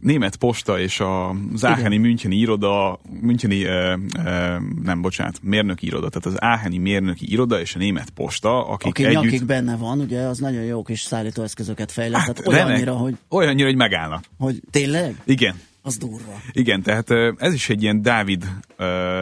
német 0.00 0.36
posta 0.36 0.80
és 0.80 1.00
a 1.00 1.34
Áheni 1.60 1.96
Müncheni 1.96 2.36
iroda, 2.36 2.98
Müncheni, 3.20 3.64
ö, 3.64 3.96
ö, 4.24 4.56
nem, 4.82 5.00
bocsánat, 5.00 5.38
mérnöki 5.42 5.86
iroda, 5.86 6.08
tehát 6.08 6.26
az 6.26 6.42
Áheni 6.42 6.78
mérnöki 6.78 7.32
iroda 7.32 7.60
és 7.60 7.74
a 7.74 7.78
német 7.78 8.10
posta, 8.10 8.66
akik 8.68 8.90
Akik, 8.90 9.06
együtt... 9.06 9.22
akik 9.22 9.44
benne 9.44 9.76
van, 9.76 10.00
ugye 10.00 10.20
az 10.20 10.38
nagyon 10.38 10.62
jó 10.62 10.82
kis 10.82 11.00
szállítóeszközöket 11.00 11.92
fejleszt, 11.92 12.26
hát, 12.26 12.46
olyannyira, 12.46 12.84
remek, 12.84 13.00
hogy, 13.00 13.14
olyannyira, 13.28 13.66
hogy 13.66 13.76
megállnak. 13.76 14.24
hogy 14.38 14.60
tényleg? 14.70 15.22
Igen, 15.24 15.54
Az 15.82 15.96
durva. 15.96 16.40
Igen, 16.52 16.82
tehát 16.82 17.10
ez 17.36 17.54
is 17.54 17.68
egy 17.68 17.82
ilyen 17.82 18.02
Dávid 18.02 18.44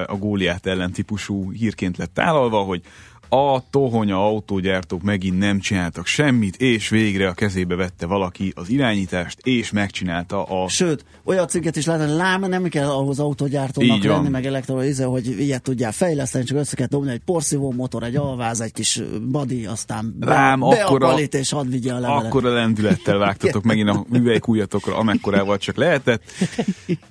a 0.07 0.17
Góliát 0.17 0.67
ellen 0.67 0.93
típusú 0.93 1.53
hírként 1.53 1.97
lett 1.97 2.15
tálalva, 2.15 2.63
hogy 2.63 2.83
a 3.29 3.63
tohonya 3.71 4.27
autógyártók 4.27 5.03
megint 5.03 5.39
nem 5.39 5.61
csináltak 5.61 6.07
semmit, 6.07 6.57
és 6.57 6.89
végre 6.89 7.29
a 7.29 7.33
kezébe 7.33 7.75
vette 7.75 8.07
valaki 8.07 8.53
az 8.57 8.69
irányítást, 8.69 9.39
és 9.43 9.71
megcsinálta 9.71 10.43
a... 10.43 10.69
Sőt, 10.69 11.05
olyan 11.25 11.49
cikket 11.49 11.77
is 11.77 11.87
lehet, 11.87 12.07
hogy 12.09 12.17
lám, 12.17 12.41
nem 12.41 12.65
kell 12.65 12.89
ahhoz 12.89 13.19
autógyártónak 13.19 13.97
Így 13.97 14.07
van. 14.07 14.17
lenni, 14.17 14.29
meg 14.29 14.47
elektrolíze, 14.47 15.05
hogy 15.05 15.41
ilyet 15.41 15.63
tudjál 15.63 15.93
fejleszteni, 15.93 16.45
csak 16.45 16.57
össze 16.59 16.77
kell 16.77 16.87
dobni 16.87 17.11
egy 17.11 17.21
porszívó 17.25 17.73
motor, 17.73 18.03
egy 18.03 18.17
alváz, 18.17 18.61
egy 18.61 18.73
kis 18.73 19.03
body, 19.31 19.67
aztán 19.67 20.15
be, 20.19 20.27
Lám, 20.27 20.61
be 20.61 20.67
akkora- 20.67 21.09
a 21.09 21.11
palit, 21.11 21.35
és 21.35 21.51
hadd 21.51 21.71
vigye 21.71 21.93
a 21.93 21.99
levelet. 21.99 22.25
Akkor 22.25 22.45
a 22.47 22.53
lendülettel 22.53 23.19
vágtatok 23.19 23.63
megint 23.71 23.89
a 23.89 24.05
művelykújatokra, 24.09 24.97
amekkorával 24.97 25.59
csak 25.59 25.77
lehetett. 25.77 26.23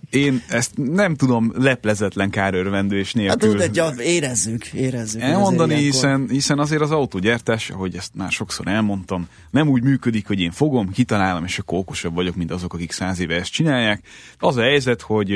Én 0.09 0.43
ezt 0.47 0.71
nem 0.75 1.15
tudom 1.15 1.53
leplezetlen 1.57 2.29
kárörvendő 2.29 2.97
és 2.97 3.05
Hát 3.07 3.15
nélkül 3.15 3.49
tudod, 3.49 3.61
egy, 3.61 3.75
ja, 3.75 3.93
érezzük, 3.99 4.65
érezzük. 4.65 5.21
elmondani, 5.21 5.73
hiszen, 6.07 6.29
hiszen 6.29 6.59
azért 6.59 6.81
az 6.81 6.91
autógyártás, 6.91 7.69
ahogy 7.69 7.95
ezt 7.95 8.15
már 8.15 8.31
sokszor 8.31 8.67
elmondtam, 8.67 9.27
nem 9.49 9.67
úgy 9.67 9.83
működik, 9.83 10.27
hogy 10.27 10.39
én 10.39 10.51
fogom, 10.51 10.91
kitalálom, 10.91 11.43
és 11.43 11.59
akkor 11.59 11.77
okosabb 11.77 12.13
vagyok, 12.13 12.35
mint 12.35 12.51
azok, 12.51 12.73
akik 12.73 12.91
száz 12.91 13.19
éve 13.19 13.35
ezt 13.35 13.51
csinálják. 13.51 14.07
Az 14.39 14.55
a 14.55 14.61
helyzet, 14.61 15.01
hogy 15.01 15.29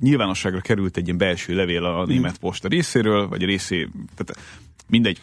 nyilvánosságra 0.00 0.60
került 0.60 0.96
egy 0.96 1.04
ilyen 1.04 1.18
belső 1.18 1.54
levél 1.54 1.84
a 1.84 2.06
német 2.06 2.38
posta 2.38 2.68
részéről, 2.68 3.28
vagy 3.28 3.44
részé, 3.44 3.88
tehát 4.16 4.42
mindegy. 4.88 5.20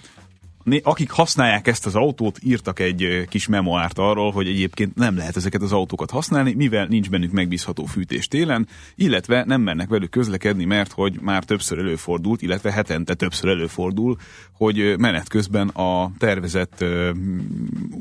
Akik 0.83 1.11
használják 1.11 1.67
ezt 1.67 1.85
az 1.85 1.95
autót, 1.95 2.39
írtak 2.43 2.79
egy 2.79 3.25
kis 3.29 3.47
memoárt 3.47 3.97
arról, 3.97 4.31
hogy 4.31 4.47
egyébként 4.47 4.95
nem 4.95 5.17
lehet 5.17 5.35
ezeket 5.35 5.61
az 5.61 5.71
autókat 5.71 6.11
használni, 6.11 6.53
mivel 6.53 6.85
nincs 6.85 7.09
bennük 7.09 7.31
megbízható 7.31 7.85
fűtés 7.85 8.27
télen, 8.27 8.67
illetve 8.95 9.43
nem 9.45 9.61
mernek 9.61 9.89
velük 9.89 10.09
közlekedni, 10.09 10.65
mert 10.65 10.91
hogy 10.91 11.19
már 11.21 11.43
többször 11.43 11.77
előfordult, 11.77 12.41
illetve 12.41 12.71
hetente 12.71 13.13
többször 13.13 13.49
előfordul, 13.49 14.17
hogy 14.53 14.95
menet 14.97 15.27
közben 15.27 15.67
a 15.67 16.11
tervezett 16.17 16.81
ö, 16.81 17.11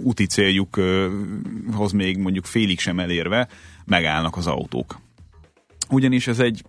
úti 0.03 0.27
céljukhoz 0.27 1.93
még 1.93 2.19
mondjuk 2.19 2.45
félig 2.45 2.79
sem 2.79 2.99
elérve 2.99 3.49
megállnak 3.85 4.37
az 4.37 4.47
autók. 4.47 5.01
Ugyanis 5.91 6.27
ez 6.27 6.39
egy 6.39 6.65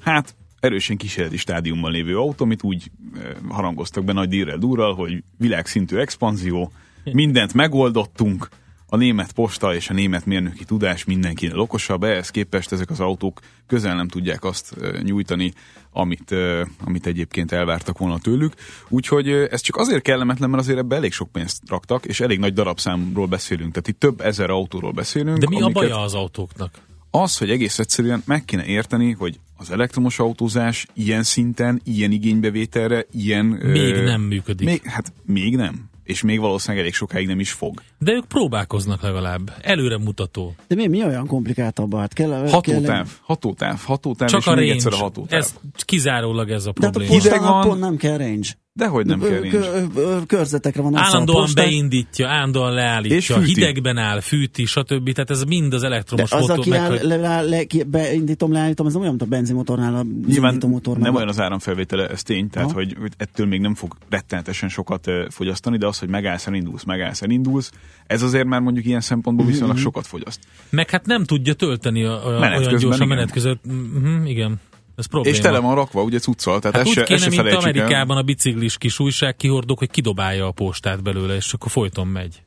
hát 0.00 0.36
erősen 0.60 0.96
kísérleti 0.96 1.36
stádiumban 1.36 1.90
lévő 1.90 2.18
autó, 2.18 2.44
amit 2.44 2.62
úgy 2.62 2.90
eh, 3.14 3.30
harangoztak 3.48 4.04
be 4.04 4.12
nagy 4.12 4.28
dírrel 4.28 4.58
durral, 4.58 4.94
hogy 4.94 5.22
világszintű 5.38 5.96
expanzió, 5.96 6.72
mindent 7.12 7.54
megoldottunk, 7.54 8.48
a 8.90 8.96
német 8.96 9.32
posta 9.32 9.74
és 9.74 9.90
a 9.90 9.92
német 9.92 10.26
mérnöki 10.26 10.64
tudás 10.64 11.04
mindenkinél 11.04 11.58
okosabb, 11.58 12.02
ehhez 12.04 12.30
képest 12.30 12.72
ezek 12.72 12.90
az 12.90 13.00
autók 13.00 13.40
közel 13.66 13.96
nem 13.96 14.08
tudják 14.08 14.44
azt 14.44 14.76
eh, 14.80 15.00
nyújtani, 15.02 15.52
amit, 15.92 16.32
eh, 16.32 16.60
amit 16.84 17.06
egyébként 17.06 17.52
elvártak 17.52 17.98
volna 17.98 18.18
tőlük. 18.18 18.54
Úgyhogy 18.88 19.28
ez 19.28 19.60
csak 19.60 19.76
azért 19.76 20.02
kellemetlen, 20.02 20.50
mert 20.50 20.62
azért 20.62 20.78
ebbe 20.78 20.96
elég 20.96 21.12
sok 21.12 21.32
pénzt 21.32 21.62
raktak, 21.68 22.04
és 22.04 22.20
elég 22.20 22.38
nagy 22.38 22.52
darabszámról 22.52 23.26
beszélünk. 23.26 23.72
Tehát 23.72 23.88
itt 23.88 23.98
több 23.98 24.20
ezer 24.20 24.50
autóról 24.50 24.92
beszélünk. 24.92 25.38
De 25.38 25.46
mi 25.48 25.60
a 25.60 25.64
amiket- 25.64 25.82
baja 25.82 26.00
az 26.00 26.14
autóknak? 26.14 26.86
Az, 27.22 27.36
hogy 27.38 27.50
egész 27.50 27.78
egyszerűen 27.78 28.22
meg 28.26 28.44
kéne 28.44 28.64
érteni, 28.64 29.12
hogy 29.12 29.38
az 29.56 29.70
elektromos 29.70 30.18
autózás 30.18 30.86
ilyen 30.94 31.22
szinten, 31.22 31.80
ilyen 31.84 32.10
igénybevételre, 32.12 33.06
ilyen... 33.12 33.44
Még 33.46 33.94
nem 33.94 34.20
működik. 34.20 34.66
Még, 34.68 34.82
hát 34.84 35.12
még 35.26 35.56
nem. 35.56 35.86
És 36.04 36.22
még 36.22 36.40
valószínűleg 36.40 36.82
elég 36.82 36.94
sokáig 36.94 37.26
nem 37.26 37.40
is 37.40 37.50
fog. 37.52 37.82
De 37.98 38.12
ők 38.12 38.24
próbálkoznak 38.26 39.02
legalább. 39.02 39.52
Előremutató. 39.60 40.54
De 40.68 40.74
mi, 40.74 40.86
mi 40.86 41.04
olyan 41.04 41.26
komplikáltabb? 41.26 41.94
Hát 41.96 42.12
kell, 42.12 42.28
kell, 42.28 42.48
Hatótáv, 42.50 43.08
hatótáv, 43.22 43.80
hatótáv, 43.84 44.28
Csak 44.28 44.40
és 44.40 44.46
a 44.46 44.50
még 44.50 44.58
range. 44.58 44.72
egyszer 44.74 44.92
a 44.92 44.96
hatótáv. 44.96 45.38
Ez 45.38 45.54
kizárólag 45.84 46.50
ez 46.50 46.66
a 46.66 46.72
De 46.72 46.86
hát 46.86 46.96
a 46.96 46.98
probléma. 46.98 47.12
Hideg 47.22 47.30
postának 47.38 47.54
van. 47.54 47.68
pont 47.68 47.80
nem 47.80 47.96
kell 47.96 48.16
range. 48.16 48.48
Dehogy 48.78 49.06
nem 49.06 49.20
Ö, 49.22 49.28
range. 49.28 49.48
kö- 49.48 49.96
ö, 49.96 50.18
Körzetekre 50.26 50.82
van 50.82 50.96
Állandóan 50.96 51.40
posták. 51.44 51.64
beindítja, 51.64 52.28
állandóan 52.28 52.68
És 52.70 52.74
leállítja, 52.76 53.36
fűti. 53.36 53.54
hidegben 53.54 53.96
áll, 53.96 54.20
fűti, 54.20 54.64
stb. 54.64 55.12
Tehát 55.12 55.30
ez 55.30 55.42
mind 55.44 55.72
az 55.74 55.80
De 55.80 55.86
elektromos 55.86 56.32
az, 56.32 56.40
motor. 56.40 56.58
aki 56.58 56.68
meg, 56.70 56.78
áll, 56.78 56.88
hogy- 56.88 57.02
le, 57.02 57.16
le, 57.16 57.40
le, 57.42 57.64
beindítom, 57.86 58.52
leállítom, 58.52 58.86
ez 58.86 58.92
nem 58.92 59.00
olyan, 59.02 59.14
mint 59.18 59.30
a 59.30 59.34
benzinmotornál 59.36 59.94
a 59.94 60.04
Nyilván 60.26 60.58
motor. 60.66 60.98
nem 60.98 61.14
olyan 61.14 61.28
az 61.28 61.40
áramfelvétele, 61.40 62.08
ez 62.08 62.22
tény, 62.22 62.50
tehát 62.50 62.68
Aha. 62.68 62.76
hogy, 62.78 62.96
hogy 63.00 63.12
ettől 63.16 63.46
még 63.46 63.60
nem 63.60 63.74
fog 63.74 63.96
rettenetesen 64.10 64.68
sokat 64.68 65.06
fogyasztani, 65.28 65.76
de 65.78 65.86
az, 65.86 65.98
hogy 65.98 66.08
megállsz, 66.08 66.46
elindulsz, 66.46 66.84
megállsz, 66.84 67.22
elindulsz, 67.22 67.72
ez 68.06 68.22
azért 68.22 68.46
már 68.46 68.60
mondjuk 68.60 68.84
ilyen 68.86 69.00
szempontból 69.00 69.44
Mhm, 69.44 69.54
viszonylag 69.54 69.78
sokat 69.78 70.06
fogyaszt. 70.06 70.40
Meg 70.70 70.90
hát 70.90 71.06
nem 71.06 71.24
tudja 71.24 71.54
tölteni 71.54 72.04
a, 72.04 72.26
a, 72.26 72.30
Menet 72.30 72.42
olyan 72.42 72.62
közben, 72.62 72.78
gyorsan 72.80 73.06
igen. 73.06 73.16
menet 73.16 73.32
között. 73.32 73.60
Mhm, 73.66 74.26
igen, 74.26 74.60
ez 74.98 75.06
probléma. 75.06 75.36
És 75.36 75.42
tele 75.42 75.58
van 75.58 75.74
rakva, 75.74 76.02
ugye 76.02 76.18
cuccal, 76.18 76.58
tehát 76.58 76.76
Hát 76.76 76.84
ez 76.84 76.88
úgy 76.88 76.94
se, 76.94 77.02
kéne, 77.02 77.18
se 77.18 77.28
mint 77.28 77.40
felejtsük 77.40 77.64
el. 77.64 77.70
Amerikában 77.70 78.16
a 78.16 78.22
biciklis 78.22 78.78
kis 78.78 78.98
újság 78.98 79.36
kihordók, 79.36 79.78
hogy 79.78 79.90
kidobálja 79.90 80.46
a 80.46 80.50
postát 80.50 81.02
belőle, 81.02 81.34
és 81.34 81.52
akkor 81.52 81.70
folyton 81.70 82.06
megy. 82.06 82.42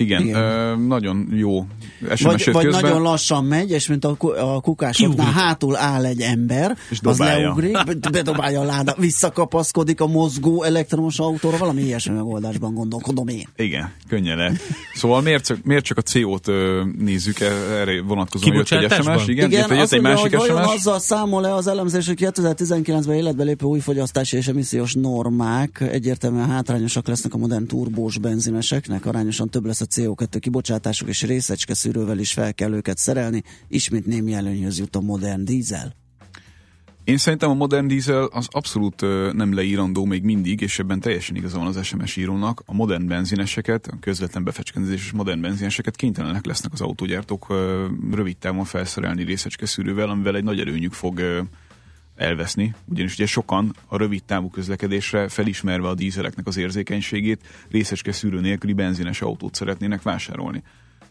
Igen, 0.00 0.22
Igen. 0.22 0.34
Ö, 0.40 0.76
nagyon 0.76 1.28
jó 1.32 1.66
SMS 2.14 2.22
Vagy, 2.22 2.52
vagy 2.52 2.64
közben. 2.64 2.82
nagyon 2.82 3.02
lassan 3.02 3.44
megy, 3.44 3.70
és 3.70 3.86
mint 3.88 4.04
a, 4.04 4.16
a 4.54 4.60
kukásoknál 4.60 5.16
Kiugrik. 5.16 5.42
hátul 5.42 5.76
áll 5.76 6.04
egy 6.04 6.20
ember, 6.20 6.76
És 6.90 6.98
az 7.02 7.16
dobálja. 7.16 7.42
leugrik, 7.46 7.72
be- 7.72 8.10
bedobálja 8.10 8.60
a 8.60 8.64
láda, 8.64 8.94
visszakapaszkodik 8.98 10.00
a 10.00 10.06
mozgó 10.06 10.62
elektromos 10.62 11.18
autóra, 11.18 11.56
valami 11.56 11.82
ilyesmi 11.82 12.14
megoldásban 12.14 12.74
gondolkodom 12.74 13.28
én. 13.28 13.48
Igen, 13.56 13.92
könnyen 14.08 14.36
lehet. 14.36 14.60
Szóval 14.94 15.20
miért 15.22 15.44
csak, 15.46 15.58
miért 15.64 15.84
csak 15.84 15.98
a 15.98 16.02
CO-t 16.02 16.46
nézzük, 16.98 17.40
e- 17.40 17.44
erre 17.80 18.02
vonatkozóan 18.02 18.54
jött 18.54 18.70
egy? 18.70 18.92
SMS, 18.92 19.26
igen, 19.26 19.50
jött, 19.50 19.68
jött 19.68 19.92
egy 19.92 20.00
mondja, 20.00 20.00
másik 20.00 20.36
hogy 20.36 20.48
SMS. 20.48 20.74
azzal 20.74 20.98
számol-e 20.98 21.54
az 21.54 21.66
elemzés, 21.66 22.06
hogy 22.06 22.18
2019-ben 22.20 23.16
életbe 23.16 23.42
lépő 23.44 23.66
új 23.66 23.78
fogyasztási 23.80 24.36
és 24.36 24.46
emissziós 24.48 24.94
normák 24.94 25.80
egyértelműen 25.92 26.48
hátrányosak 26.48 27.06
lesznek 27.08 27.34
a 27.34 27.38
modern 27.38 27.66
turbós 27.66 28.18
benzineseknek, 28.18 29.06
arányosan 29.06 29.48
több 29.48 29.66
lesz 29.66 29.80
a 29.80 29.86
CO2 29.90 30.36
kibocsátásuk, 30.40 31.08
és 31.08 31.22
részecske 31.22 31.74
szűrővel 31.74 32.18
is 32.18 32.32
fel 32.32 32.54
kell 32.54 32.72
őket 32.72 32.98
szerelni, 32.98 33.42
ismét 33.68 34.06
némi 34.06 34.32
előnyhöz 34.32 34.78
jut 34.78 34.96
a 34.96 35.00
modern 35.00 35.44
dízel. 35.44 35.94
Én 37.04 37.16
szerintem 37.16 37.50
a 37.50 37.54
modern 37.54 37.86
dízel 37.86 38.24
az 38.24 38.46
abszolút 38.50 39.00
nem 39.32 39.54
leírandó 39.54 40.04
még 40.04 40.22
mindig, 40.22 40.60
és 40.60 40.78
ebben 40.78 41.00
teljesen 41.00 41.36
igaza 41.36 41.58
van 41.58 41.66
az 41.66 41.84
SMS 41.84 42.16
írónak. 42.16 42.62
A 42.66 42.74
modern 42.74 43.06
benzineseket, 43.06 43.86
a 43.86 43.96
közvetlen 44.00 44.44
befecskendezéses 44.44 45.10
modern 45.12 45.40
benzineseket 45.40 45.96
kénytelenek 45.96 46.46
lesznek 46.46 46.72
az 46.72 46.80
autógyártók 46.80 47.46
rövid 48.10 48.36
távon 48.36 48.64
felszerelni 48.64 49.22
részecske 49.22 49.66
szűrővel, 49.66 50.08
amivel 50.08 50.36
egy 50.36 50.44
nagy 50.44 50.60
előnyük 50.60 50.92
fog 50.92 51.22
elveszni, 52.18 52.74
ugyanis 52.84 53.14
ugye 53.14 53.26
sokan 53.26 53.74
a 53.86 53.96
rövid 53.96 54.24
távú 54.24 54.50
közlekedésre 54.50 55.28
felismerve 55.28 55.88
a 55.88 55.94
dízeleknek 55.94 56.46
az 56.46 56.56
érzékenységét 56.56 57.46
részecske 57.70 58.12
szűrő 58.12 58.40
nélküli 58.40 58.72
benzines 58.72 59.22
autót 59.22 59.54
szeretnének 59.54 60.02
vásárolni. 60.02 60.62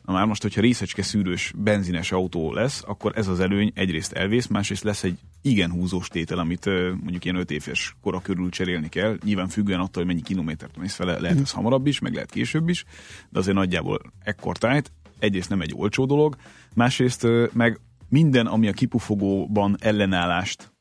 Na 0.06 0.14
már 0.14 0.26
most, 0.26 0.42
hogyha 0.42 0.62
részecske 0.62 1.02
szűrős 1.02 1.54
benzines 1.56 2.12
autó 2.12 2.54
lesz, 2.54 2.84
akkor 2.86 3.12
ez 3.16 3.28
az 3.28 3.40
előny 3.40 3.72
egyrészt 3.76 4.12
elvész, 4.12 4.48
másrészt 4.48 4.84
lesz 4.84 5.04
egy 5.04 5.18
igen 5.42 5.72
húzós 5.72 6.08
tétel, 6.08 6.38
amit 6.38 6.66
mondjuk 7.02 7.26
ilyen 7.26 7.38
5 7.38 7.52
éves 7.52 7.96
kora 8.02 8.20
körül 8.20 8.50
cserélni 8.50 8.90
kell. 8.90 9.18
Nyilván 9.24 9.48
függően 9.48 9.80
attól, 9.80 10.04
hogy 10.04 10.06
mennyi 10.06 10.22
kilométert 10.22 10.78
mész 10.78 10.96
vele, 10.96 11.20
lehet 11.20 11.40
ez 11.40 11.52
hamarabb 11.52 11.88
is, 11.88 12.00
meg 12.00 12.14
lehet 12.14 12.32
később 12.32 12.70
is, 12.70 12.84
de 13.30 13.40
azért 13.40 13.56
nagyjából 13.56 14.00
ekkor 14.24 14.58
tájt. 14.58 14.92
Egyrészt 15.20 15.50
nem 15.50 15.62
egy 15.62 15.74
olcsó 15.76 16.06
dolog, 16.06 16.36
másrészt 16.76 17.28
meg 17.54 17.80
minden, 18.10 18.46
ami 18.46 18.68
a 18.68 18.74
kipufogóban 18.74 19.76
ellenállást 19.80 20.72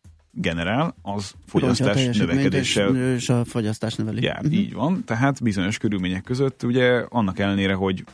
generál, 0.41 0.95
az 1.03 1.35
fogyasztás 1.47 1.95
teljesítményt 1.95 2.31
növekedéssel 2.31 3.15
És, 3.15 3.29
a 3.29 3.45
fogyasztás 3.45 3.95
növeli. 3.95 4.23
jár. 4.23 4.45
Így 4.51 4.73
van. 4.73 5.05
Tehát 5.05 5.43
bizonyos 5.43 5.79
körülmények 5.79 6.23
között 6.23 6.63
ugye 6.63 7.05
annak 7.09 7.39
ellenére, 7.39 7.75
hogy 7.75 8.05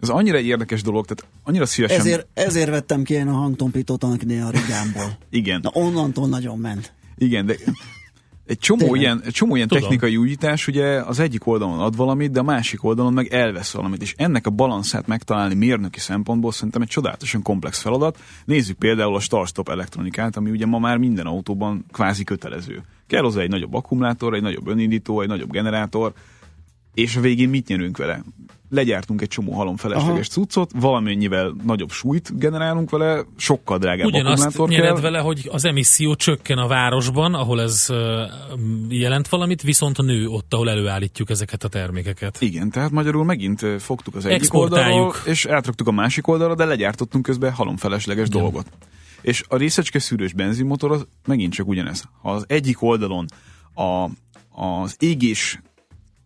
Ez 0.00 0.08
annyira 0.08 0.36
egy 0.36 0.46
érdekes 0.46 0.82
dolog, 0.82 1.06
tehát 1.06 1.32
annyira 1.42 1.66
szívesen... 1.66 1.98
Ezért, 1.98 2.26
ezért 2.34 2.70
vettem 2.70 3.02
ki 3.02 3.14
én 3.14 3.28
a 3.28 3.32
hangtompítót 3.32 4.04
annak 4.04 4.22
a 4.22 4.50
Rigámból. 4.50 5.18
Igen. 5.30 5.60
Na 5.62 5.70
onnantól 5.72 6.28
nagyon 6.28 6.58
ment. 6.58 6.92
Igen, 7.16 7.46
de 7.46 7.56
egy 8.48 8.58
csomó 8.58 8.78
Tényleg. 8.78 9.00
ilyen, 9.00 9.20
egy 9.24 9.32
csomó 9.32 9.54
ilyen 9.56 9.68
Tudom. 9.68 9.82
technikai 9.82 10.16
újítás 10.16 10.66
ugye 10.66 11.02
az 11.02 11.18
egyik 11.18 11.46
oldalon 11.46 11.80
ad 11.80 11.96
valamit, 11.96 12.30
de 12.30 12.40
a 12.40 12.42
másik 12.42 12.84
oldalon 12.84 13.12
meg 13.12 13.26
elvesz 13.26 13.72
valamit, 13.72 14.02
és 14.02 14.14
ennek 14.16 14.46
a 14.46 14.50
balanszát 14.50 15.06
megtalálni 15.06 15.54
mérnöki 15.54 15.98
szempontból 15.98 16.52
szerintem 16.52 16.82
egy 16.82 16.88
csodálatosan 16.88 17.42
komplex 17.42 17.80
feladat. 17.80 18.18
Nézzük 18.44 18.78
például 18.78 19.14
a 19.14 19.20
start-stop 19.20 19.68
elektronikát, 19.68 20.36
ami 20.36 20.50
ugye 20.50 20.66
ma 20.66 20.78
már 20.78 20.96
minden 20.96 21.26
autóban 21.26 21.84
kvázi 21.92 22.24
kötelező. 22.24 22.82
Kell 23.06 23.22
hozzá 23.22 23.40
egy 23.40 23.50
nagyobb 23.50 23.74
akkumulátor, 23.74 24.34
egy 24.34 24.42
nagyobb 24.42 24.68
önindító, 24.68 25.20
egy 25.20 25.28
nagyobb 25.28 25.50
generátor, 25.50 26.12
és 26.94 27.16
a 27.16 27.20
végén 27.20 27.48
mit 27.48 27.68
nyerünk 27.68 27.96
vele? 27.96 28.22
Legyártunk 28.70 29.20
egy 29.20 29.28
csomó 29.28 29.52
halom 29.52 29.76
felesleges 29.76 30.28
cuccot, 30.28 30.70
valamennyivel 30.74 31.54
nagyobb 31.64 31.90
súlyt 31.90 32.38
generálunk 32.38 32.90
vele, 32.90 33.24
sokkal 33.36 33.78
drágább 33.78 34.06
Ugyanazt 34.06 34.58
nyered 34.66 34.92
kell. 34.92 35.00
vele, 35.00 35.18
hogy 35.18 35.48
az 35.52 35.64
emisszió 35.64 36.14
csökken 36.14 36.58
a 36.58 36.66
városban, 36.66 37.34
ahol 37.34 37.60
ez 37.60 37.86
jelent 38.88 39.28
valamit, 39.28 39.62
viszont 39.62 40.02
nő 40.02 40.26
ott, 40.26 40.54
ahol 40.54 40.70
előállítjuk 40.70 41.30
ezeket 41.30 41.64
a 41.64 41.68
termékeket. 41.68 42.40
Igen, 42.40 42.70
tehát 42.70 42.90
magyarul 42.90 43.24
megint 43.24 43.66
fogtuk 43.78 44.14
az 44.14 44.26
egyik 44.26 44.54
oldalról, 44.54 45.14
és 45.24 45.46
átraktuk 45.46 45.86
a 45.86 45.92
másik 45.92 46.26
oldalra, 46.26 46.54
de 46.54 46.64
legyártottunk 46.64 47.24
közben 47.24 47.52
halomfelesleges 47.52 48.28
dolgot. 48.28 48.66
És 49.20 49.44
a 49.48 49.56
részecske 49.56 49.98
szűrős 49.98 50.32
benzinmotor 50.32 50.92
az 50.92 51.06
megint 51.26 51.52
csak 51.52 51.68
ugyanez. 51.68 52.04
Ha 52.22 52.30
az 52.30 52.44
egyik 52.48 52.82
oldalon 52.82 53.26
a, 53.74 54.10
az 54.62 54.96
égés, 54.98 55.60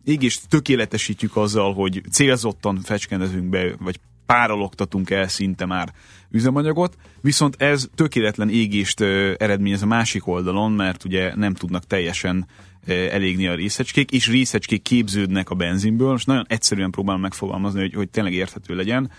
égést 0.03 0.47
tökéletesítjük 0.47 1.35
azzal, 1.35 1.73
hogy 1.73 2.01
célzottan 2.11 2.81
fecskendezünk 2.81 3.45
be, 3.45 3.75
vagy 3.79 3.99
párologtatunk 4.25 5.09
el 5.09 5.27
szinte 5.27 5.65
már 5.65 5.93
üzemanyagot, 6.31 6.97
viszont 7.21 7.61
ez 7.61 7.87
tökéletlen 7.95 8.49
égést 8.49 9.01
eredményez 9.37 9.81
a 9.81 9.85
másik 9.85 10.27
oldalon, 10.27 10.71
mert 10.71 11.03
ugye 11.03 11.35
nem 11.35 11.53
tudnak 11.53 11.85
teljesen 11.85 12.47
elégni 12.87 13.47
a 13.47 13.55
részecskék, 13.55 14.11
és 14.11 14.27
részecskék 14.27 14.81
képződnek 14.81 15.49
a 15.49 15.55
benzinből, 15.55 16.11
most 16.11 16.27
nagyon 16.27 16.45
egyszerűen 16.47 16.91
próbálom 16.91 17.21
megfogalmazni, 17.21 17.79
hogy, 17.79 17.93
hogy 17.93 18.09
tényleg 18.09 18.33
érthető 18.33 18.75
legyen, 18.75 19.11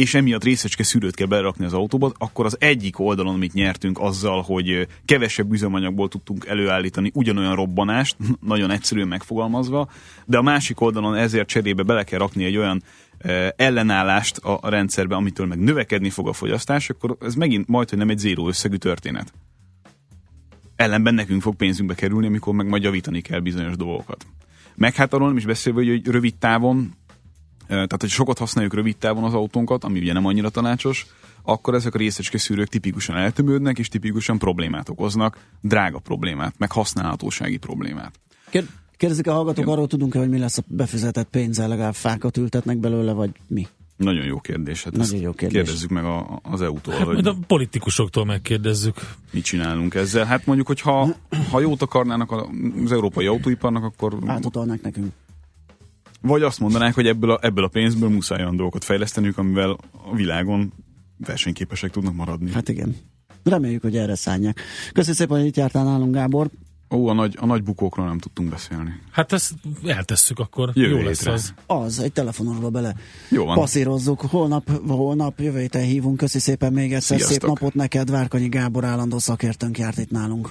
és 0.00 0.14
emiatt 0.14 0.44
részecske 0.44 0.82
szűrőt 0.82 1.14
kell 1.14 1.26
berakni 1.26 1.64
az 1.64 1.72
autóba, 1.72 2.12
akkor 2.18 2.44
az 2.44 2.56
egyik 2.60 2.98
oldalon, 2.98 3.34
amit 3.34 3.52
nyertünk 3.52 3.98
azzal, 4.00 4.42
hogy 4.42 4.88
kevesebb 5.04 5.52
üzemanyagból 5.52 6.08
tudtunk 6.08 6.46
előállítani 6.46 7.10
ugyanolyan 7.14 7.54
robbanást, 7.54 8.16
nagyon 8.40 8.70
egyszerűen 8.70 9.08
megfogalmazva, 9.08 9.88
de 10.26 10.38
a 10.38 10.42
másik 10.42 10.80
oldalon 10.80 11.14
ezért 11.14 11.48
cserébe 11.48 11.82
bele 11.82 12.04
kell 12.04 12.18
rakni 12.18 12.44
egy 12.44 12.56
olyan 12.56 12.82
ellenállást 13.56 14.36
a, 14.36 14.68
rendszerbe, 14.68 15.14
amitől 15.14 15.46
meg 15.46 15.58
növekedni 15.58 16.10
fog 16.10 16.28
a 16.28 16.32
fogyasztás, 16.32 16.90
akkor 16.90 17.16
ez 17.20 17.34
megint 17.34 17.68
majd, 17.68 17.88
hogy 17.88 17.98
nem 17.98 18.08
egy 18.08 18.18
zéró 18.18 18.48
összegű 18.48 18.76
történet. 18.76 19.32
Ellenben 20.76 21.14
nekünk 21.14 21.42
fog 21.42 21.56
pénzünkbe 21.56 21.94
kerülni, 21.94 22.26
amikor 22.26 22.54
meg 22.54 22.66
majd 22.66 22.82
javítani 22.82 23.20
kell 23.20 23.40
bizonyos 23.40 23.76
dolgokat. 23.76 24.26
Meg 24.74 24.94
hát 24.94 25.12
arról 25.12 25.28
nem 25.28 25.36
is 25.36 25.44
beszélve, 25.44 25.78
hogy 25.78 25.88
hogy 25.88 26.06
rövid 26.06 26.34
távon 26.34 26.94
tehát 27.74 28.00
hogy 28.00 28.08
sokat 28.10 28.38
használjuk 28.38 28.74
rövid 28.74 28.96
távon 28.96 29.24
az 29.24 29.34
autónkat, 29.34 29.84
ami 29.84 29.98
ugye 29.98 30.12
nem 30.12 30.26
annyira 30.26 30.48
tanácsos, 30.50 31.06
akkor 31.42 31.74
ezek 31.74 31.94
a 31.94 31.98
részecske 31.98 32.38
szűrők 32.38 32.68
tipikusan 32.68 33.16
eltömődnek, 33.16 33.78
és 33.78 33.88
tipikusan 33.88 34.38
problémát 34.38 34.88
okoznak, 34.88 35.38
drága 35.60 35.98
problémát, 35.98 36.54
meg 36.58 36.72
használhatósági 36.72 37.56
problémát. 37.56 38.20
Kér- 38.50 38.68
Kérdezik 38.96 39.26
a 39.26 39.32
hallgatók, 39.32 39.66
arról 39.66 39.86
tudunk-e, 39.86 40.18
hogy 40.18 40.28
mi 40.28 40.38
lesz 40.38 40.58
a 40.58 40.62
befizetett 40.66 41.28
pénzzel, 41.30 41.68
legalább 41.68 41.94
fákat 41.94 42.36
ültetnek 42.36 42.78
belőle, 42.78 43.12
vagy 43.12 43.30
mi? 43.46 43.66
Nagyon 43.96 44.24
jó 44.24 44.40
kérdés. 44.40 44.84
Hát 44.84 44.96
Nagyon 44.96 45.20
jó 45.20 45.32
kérdés. 45.32 45.62
Kérdezzük 45.62 45.90
meg 45.90 46.04
a, 46.04 46.40
az 46.42 46.62
EU-tól, 46.62 46.94
Hát 46.94 47.04
hogy 47.04 47.14
majd 47.14 47.26
a 47.26 47.36
politikusoktól 47.46 48.24
megkérdezzük. 48.24 48.94
mit 49.30 49.44
csinálunk 49.44 49.94
ezzel. 49.94 50.24
Hát 50.24 50.46
mondjuk, 50.46 50.66
hogy 50.66 50.80
ha, 50.80 51.08
ha 51.50 51.60
jót 51.60 51.82
akarnának 51.82 52.30
az 52.84 52.92
európai 52.92 53.26
autóiparnak, 53.26 53.84
akkor 53.84 54.18
Átutalnak 54.26 54.82
nekünk. 54.82 55.12
Vagy 56.20 56.42
azt 56.42 56.60
mondanák, 56.60 56.94
hogy 56.94 57.06
ebből 57.06 57.30
a, 57.30 57.38
ebből 57.42 57.64
a 57.64 57.68
pénzből 57.68 58.08
muszáj 58.08 58.40
olyan 58.40 58.56
dolgokat 58.56 58.84
fejleszteniük, 58.84 59.38
amivel 59.38 59.70
a 60.10 60.14
világon 60.14 60.72
versenyképesek 61.16 61.90
tudnak 61.90 62.14
maradni. 62.14 62.52
Hát 62.52 62.68
igen. 62.68 62.96
Reméljük, 63.44 63.82
hogy 63.82 63.96
erre 63.96 64.14
szállják. 64.14 64.60
Köszönöm 64.92 65.16
szépen, 65.16 65.36
hogy 65.38 65.46
itt 65.46 65.56
jártál 65.56 65.84
nálunk, 65.84 66.14
Gábor. 66.14 66.50
Ó, 66.90 67.06
a 67.06 67.12
nagy, 67.12 67.36
a 67.40 67.46
nagy 67.46 67.62
bukókról 67.62 68.06
nem 68.06 68.18
tudtunk 68.18 68.50
beszélni. 68.50 68.90
Hát 69.10 69.32
ezt 69.32 69.52
eltesszük 69.86 70.38
akkor. 70.38 70.70
Jövő 70.74 70.98
Jó 70.98 71.02
lesz 71.02 71.26
az. 71.26 71.54
Az, 71.66 71.98
egy 71.98 72.12
telefonosba 72.12 72.70
bele 72.70 72.94
Jó 73.30 73.44
van. 73.44 73.54
passzírozzuk. 73.54 74.20
Holnap, 74.20 74.70
holnap 74.86 75.40
jövő 75.40 75.60
héten 75.60 75.82
hívunk. 75.82 76.16
Köszi 76.16 76.38
szépen 76.38 76.72
még 76.72 76.92
egyszer. 76.92 77.16
Sziasztok. 77.16 77.40
Szép 77.40 77.48
napot 77.48 77.74
neked. 77.74 78.10
Várkanyi 78.10 78.48
Gábor 78.48 78.84
állandó 78.84 79.18
szakértőnk 79.18 79.78
járt 79.78 79.98
itt 79.98 80.10
nálunk. 80.10 80.50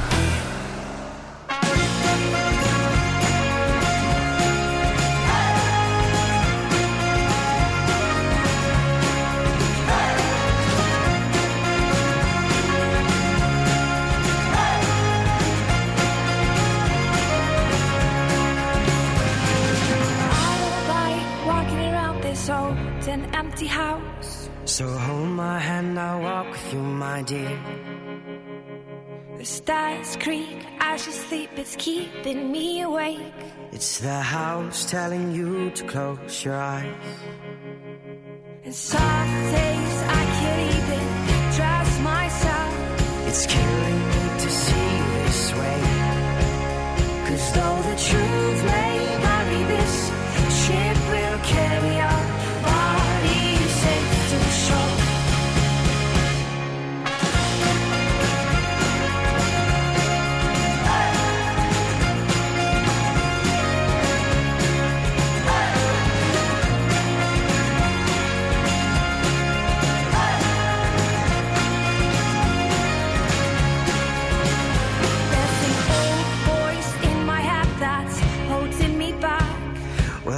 So 24.71 24.87
hold 24.87 25.27
my 25.27 25.59
hand, 25.59 25.99
I'll 25.99 26.21
walk 26.21 26.49
with 26.49 26.73
you, 26.73 26.79
my 26.79 27.23
dear. 27.23 27.59
The 29.37 29.43
stars 29.43 30.15
creak 30.15 30.65
as 30.79 31.05
you 31.05 31.11
sleep, 31.11 31.49
it's 31.57 31.75
keeping 31.75 32.53
me 32.53 32.79
awake. 32.79 33.33
It's 33.73 33.99
the 33.99 34.21
house 34.21 34.89
telling 34.89 35.35
you 35.35 35.71
to 35.71 35.83
close 35.83 36.45
your 36.45 36.55
eyes. 36.55 37.09
And 38.63 38.73
some 38.73 39.31
days 39.59 39.95
I 40.19 40.23
can't 40.39 40.63
even 40.77 41.03
trust 41.57 41.95
myself. 42.01 43.27
It's 43.27 43.45
killing 43.47 44.00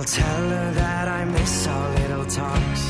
Well, 0.03 0.11
tell 0.11 0.49
her 0.49 0.71
that 0.73 1.07
I 1.07 1.23
miss 1.23 1.65
our 1.65 1.89
little 1.95 2.25
talks. 2.25 2.81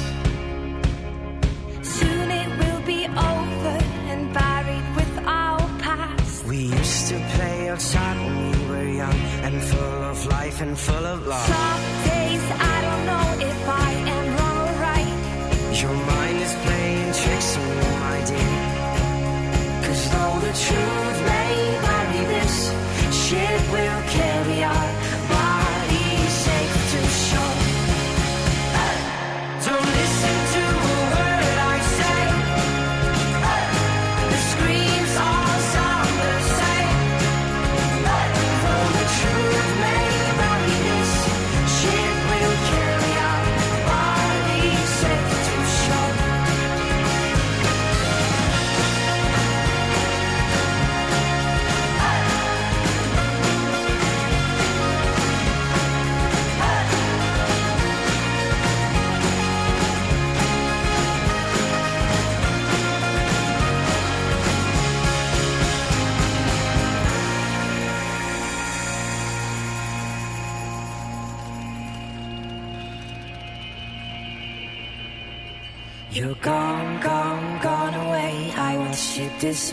Soon 1.88 2.32
it 2.32 2.50
will 2.58 2.82
be 2.88 3.06
over 3.06 3.78
and 4.10 4.34
buried 4.34 4.96
with 4.96 5.20
our 5.28 5.60
past. 5.78 6.44
We 6.46 6.58
used 6.58 7.10
to 7.10 7.20
play 7.36 7.70
outside 7.70 8.18
when 8.18 8.36
we 8.50 8.68
were 8.68 8.90
young 9.02 9.20
and 9.46 9.62
full 9.62 10.04
of 10.12 10.26
life 10.26 10.60
and 10.62 10.76
full 10.76 11.06
of 11.06 11.28
love. 11.28 11.46
Some 11.46 11.93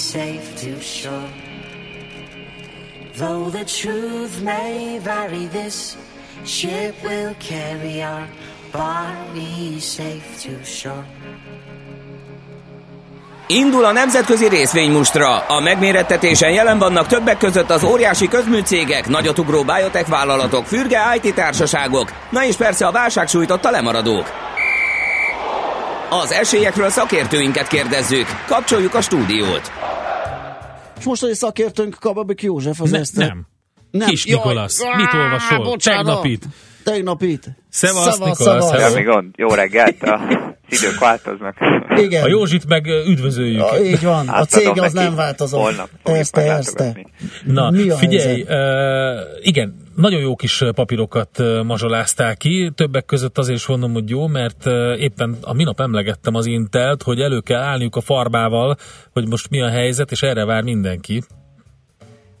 safe 0.00 0.56
to 0.56 0.80
shore. 0.80 1.28
Though 3.16 3.50
the 3.50 3.64
truth 3.64 4.42
may 4.42 4.98
vary, 4.98 5.46
this 5.46 5.96
ship 6.44 6.94
will 7.04 7.34
carry 7.38 8.02
our 8.02 8.26
body 8.72 9.78
safe 9.78 10.42
to 10.44 10.64
shore. 10.64 11.04
Indul 13.46 13.84
a 13.84 13.92
nemzetközi 13.92 14.48
részvénymustra. 14.48 15.36
A 15.36 15.60
megmérettetésen 15.60 16.50
jelen 16.50 16.78
vannak 16.78 17.06
többek 17.06 17.38
között 17.38 17.70
az 17.70 17.84
óriási 17.84 18.28
közműcégek, 18.28 19.08
nagyotugró 19.08 19.62
biotech 19.62 20.08
vállalatok, 20.08 20.66
fürge 20.66 21.20
IT 21.22 21.34
társaságok, 21.34 22.12
na 22.30 22.44
és 22.44 22.56
persze 22.56 22.86
a 22.86 22.92
válság 22.92 23.28
sújtotta 23.28 23.70
lemaradók. 23.70 24.32
Az 26.10 26.32
esélyekről 26.32 26.90
szakértőinket 26.90 27.66
kérdezzük. 27.66 28.26
Kapcsoljuk 28.46 28.94
a 28.94 29.00
stúdiót. 29.00 29.89
És 31.00 31.06
most 31.06 31.24
egy 31.24 31.34
szakértőnk 31.34 31.96
Kababik 32.00 32.42
József 32.42 32.80
az 32.80 32.90
Ne, 32.90 32.98
ezt. 32.98 33.16
nem. 33.16 33.46
Kis 34.06 34.24
Nikolasz. 34.24 34.80
Mit 34.96 35.12
olvasol? 35.14 35.64
bocsánat. 35.64 36.04
Tegnapit. 36.04 36.44
Tegnapit. 36.84 37.46
Szevasz, 37.68 38.14
Szavasz, 38.14 38.38
Nikolasz. 38.38 39.04
gond. 39.04 39.34
Jó 39.36 39.48
reggelt, 39.48 39.96
idők 40.70 40.98
változnak. 40.98 41.56
Igen. 41.96 42.24
A 42.24 42.28
Józsit 42.28 42.68
meg 42.68 42.86
üdvözöljük. 42.86 43.66
Ja, 43.72 43.84
így 43.84 44.02
van, 44.02 44.28
a 44.28 44.44
cég 44.44 44.80
az 44.80 44.92
nem 44.92 45.14
változott. 45.14 45.60
Holnap 45.60 45.88
Persze, 46.02 46.32
persze. 46.32 46.96
Na, 47.44 47.70
Mi 47.70 47.90
a 47.90 47.96
figyelj, 47.96 48.42
uh, 48.42 48.48
igen, 49.40 49.74
nagyon 49.96 50.20
jó 50.20 50.36
kis 50.36 50.64
papírokat 50.74 51.42
mazsolázták 51.64 52.36
ki, 52.36 52.72
többek 52.74 53.04
között 53.04 53.38
azért 53.38 53.58
is 53.58 53.66
mondom, 53.66 53.92
hogy 53.92 54.10
jó, 54.10 54.26
mert 54.26 54.66
éppen 54.98 55.36
a 55.42 55.54
minap 55.54 55.80
emlegettem 55.80 56.34
az 56.34 56.46
Intelt, 56.46 57.02
hogy 57.02 57.20
elő 57.20 57.40
kell 57.40 57.60
állniuk 57.60 57.96
a 57.96 58.00
farbával, 58.00 58.76
hogy 59.12 59.28
most 59.28 59.50
mi 59.50 59.60
a 59.60 59.68
helyzet, 59.68 60.10
és 60.10 60.22
erre 60.22 60.44
vár 60.44 60.62
mindenki. 60.62 61.22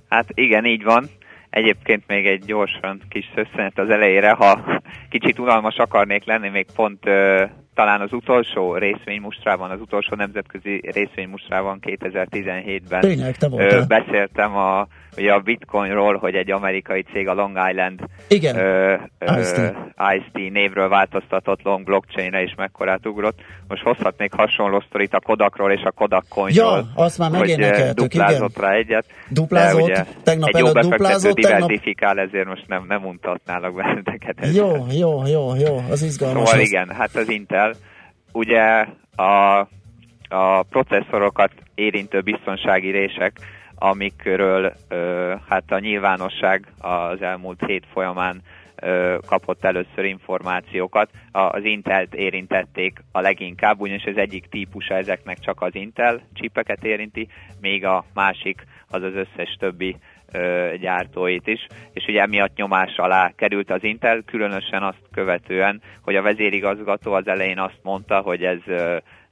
Hát 0.08 0.26
igen, 0.34 0.64
így 0.64 0.82
van. 0.82 1.10
Egyébként 1.50 2.06
még 2.06 2.26
egy 2.26 2.44
gyorsan 2.44 3.00
kis 3.08 3.30
szösszenet 3.34 3.78
az 3.78 3.90
elejére, 3.90 4.30
ha 4.30 4.80
kicsit 5.10 5.38
unalmas 5.38 5.76
akarnék 5.76 6.24
lenni, 6.24 6.48
még 6.48 6.66
pont 6.74 7.06
ö, 7.06 7.44
talán 7.74 8.00
az 8.00 8.12
utolsó 8.12 8.74
részvénymustrában, 8.74 9.70
az 9.70 9.80
utolsó 9.80 10.16
nemzetközi 10.16 10.80
részvénymustrában 10.92 11.78
2017-ben 11.82 13.00
Tényleg, 13.00 13.36
te 13.36 13.48
voltál. 13.48 13.86
beszéltem 13.86 14.56
a, 14.56 14.86
ugye 15.20 15.32
a 15.32 15.40
bitcoinról, 15.40 16.16
hogy 16.16 16.34
egy 16.34 16.50
amerikai 16.50 17.04
cég, 17.12 17.28
a 17.28 17.34
Long 17.34 17.58
Island 17.70 18.00
Igen. 18.28 18.56
ö, 18.56 18.96
ö, 19.18 19.40
IST. 20.14 20.52
Névről 20.52 20.88
változtatott 20.88 21.62
long 21.62 21.84
blockchainre 21.84 22.42
is 22.42 22.54
mekkorát 22.56 23.06
ugrott. 23.06 23.38
Most 23.68 23.82
hozhatnék 23.82 24.32
hasonló 24.32 24.80
sztorit 24.80 25.14
a 25.14 25.20
Kodakról 25.20 25.72
és 25.72 25.82
a 25.84 25.90
Kodak 25.90 26.24
coinról. 26.28 26.76
Ja, 26.76 27.02
azt 27.02 27.18
már 27.18 27.30
megénekeltük, 27.30 27.94
duplázott 27.94 28.56
igen. 28.56 28.68
rá 28.70 28.76
egyet. 28.76 29.04
Duplázott, 29.28 29.78
de 29.78 29.84
ugye 29.84 30.04
tegnap 30.22 30.48
egy 30.48 30.60
jó 30.60 30.66
előtt 30.66 30.90
duplázott, 30.90 31.34
tegnap- 31.34 31.60
diversifikál, 31.60 32.18
ezért 32.18 32.46
most 32.46 32.64
nem, 32.66 32.84
nem 32.88 33.04
untatnálak 33.04 33.74
benneteket. 33.74 34.46
Jó, 34.54 34.86
jó, 34.90 35.22
jó, 35.26 35.54
jó, 35.54 35.82
az 35.90 36.02
izgalmas. 36.02 36.42
Szóval 36.42 36.56
lesz. 36.58 36.68
igen, 36.68 36.88
hát 36.90 37.16
az 37.16 37.28
Intel 37.28 37.74
ugye 38.32 38.86
a, 39.16 39.58
a 40.28 40.62
processzorokat 40.70 41.52
érintő 41.74 42.20
biztonsági 42.20 42.90
rések, 42.90 43.32
amikről 43.82 44.72
hát 45.48 45.72
a 45.72 45.78
nyilvánosság 45.78 46.66
az 46.80 47.22
elmúlt 47.22 47.64
hét 47.66 47.86
folyamán 47.92 48.42
kapott 49.26 49.64
először 49.64 50.04
információkat. 50.04 51.10
Az 51.32 51.64
Intelt 51.64 52.14
érintették 52.14 53.02
a 53.12 53.20
leginkább, 53.20 53.80
ugyanis 53.80 54.04
az 54.04 54.16
egyik 54.16 54.46
típusa 54.48 54.94
ezeknek 54.94 55.38
csak 55.38 55.62
az 55.62 55.74
Intel 55.74 56.20
csipeket 56.32 56.84
érinti, 56.84 57.28
még 57.60 57.84
a 57.84 58.04
másik 58.14 58.66
az 58.88 59.02
az 59.02 59.14
összes 59.14 59.56
többi 59.58 59.96
gyártóit 60.80 61.46
is, 61.46 61.66
és 61.92 62.04
ugye 62.06 62.20
emiatt 62.20 62.56
nyomás 62.56 62.96
alá 62.96 63.32
került 63.36 63.70
az 63.70 63.84
Intel, 63.84 64.22
különösen 64.26 64.82
azt 64.82 65.02
követően, 65.12 65.82
hogy 66.02 66.16
a 66.16 66.22
vezérigazgató 66.22 67.12
az 67.12 67.26
elején 67.26 67.58
azt 67.58 67.78
mondta, 67.82 68.20
hogy 68.20 68.44
ez 68.44 68.58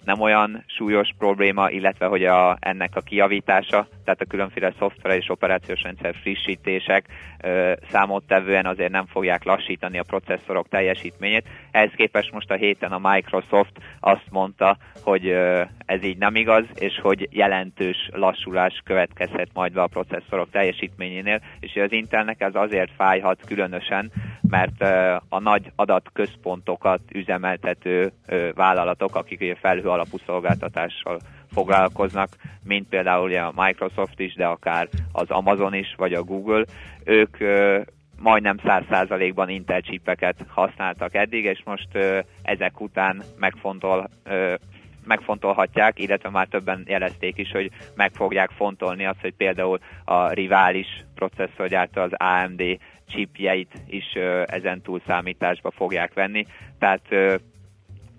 nem 0.09 0.20
olyan 0.20 0.64
súlyos 0.66 1.09
probléma, 1.18 1.70
illetve 1.70 2.06
hogy 2.06 2.24
a, 2.24 2.56
ennek 2.61 2.96
a 2.96 3.00
kijavítása, 3.00 3.88
tehát 4.04 4.20
a 4.20 4.24
különféle 4.24 4.72
szoftver 4.78 5.16
és 5.16 5.30
operációs 5.30 5.82
rendszer 5.82 6.14
frissítések 6.20 7.06
ö, 7.42 7.72
számottevően 7.90 8.66
azért 8.66 8.90
nem 8.90 9.06
fogják 9.06 9.44
lassítani 9.44 9.98
a 9.98 10.02
processzorok 10.02 10.68
teljesítményét. 10.68 11.48
Ehhez 11.70 11.90
képest 11.96 12.32
most 12.32 12.50
a 12.50 12.54
héten 12.54 12.92
a 12.92 13.11
Microsoft 13.12 13.72
azt 14.00 14.26
mondta, 14.30 14.76
hogy 15.02 15.26
ö, 15.26 15.62
ez 15.86 16.04
így 16.04 16.18
nem 16.18 16.34
igaz, 16.34 16.64
és 16.74 17.00
hogy 17.02 17.28
jelentős 17.30 18.09
lassulás 18.12 18.82
következhet 18.84 19.48
majd 19.52 19.72
be 19.72 19.82
a 19.82 19.86
processzorok 19.86 20.50
teljesítményénél, 20.50 21.40
és 21.61 21.76
az 21.76 21.92
Intelnek 21.92 22.40
ez 22.40 22.54
azért 22.54 22.90
fájhat 22.96 23.40
különösen, 23.46 24.11
mert 24.48 24.82
ö, 24.82 25.16
a 25.28 25.38
nagy 25.38 25.72
adatközpontokat 25.76 27.00
üzemeltető 27.12 28.12
ö, 28.26 28.48
vállalatok, 28.54 29.14
akik 29.14 29.40
ugye 29.40 29.54
felhő 29.54 29.88
alapú 29.99 30.18
szolgáltatással 30.26 31.18
foglalkoznak, 31.53 32.28
mint 32.64 32.88
például 32.88 33.34
a 33.34 33.53
Microsoft 33.57 34.20
is, 34.20 34.34
de 34.34 34.46
akár 34.46 34.88
az 35.12 35.30
Amazon 35.30 35.74
is, 35.74 35.94
vagy 35.96 36.12
a 36.12 36.22
Google, 36.22 36.64
ők 37.05 37.36
majdnem 38.20 38.59
100%-ban 38.64 39.49
Intel 39.49 39.80
csipeket 39.80 40.44
használtak 40.49 41.14
eddig, 41.14 41.44
és 41.44 41.62
most 41.64 41.88
ezek 42.42 42.80
után 42.80 43.22
megfontol, 43.38 44.11
megfontolhatják, 45.05 45.99
illetve 45.99 46.30
már 46.30 46.46
többen 46.46 46.84
jelezték 46.86 47.38
is, 47.38 47.51
hogy 47.51 47.70
meg 47.94 48.11
fogják 48.14 48.51
fontolni 48.51 49.07
azt, 49.07 49.20
hogy 49.20 49.34
például 49.34 49.78
a 50.05 50.30
rivális 50.30 50.86
processzorgyártó 51.14 52.01
az 52.01 52.12
AMD 52.12 52.62
chipjeit 53.09 53.72
is 53.86 54.12
ezen 54.46 54.82
túl 54.82 55.01
számításba 55.07 55.70
fogják 55.70 56.14
venni. 56.14 56.46
Tehát 56.78 57.03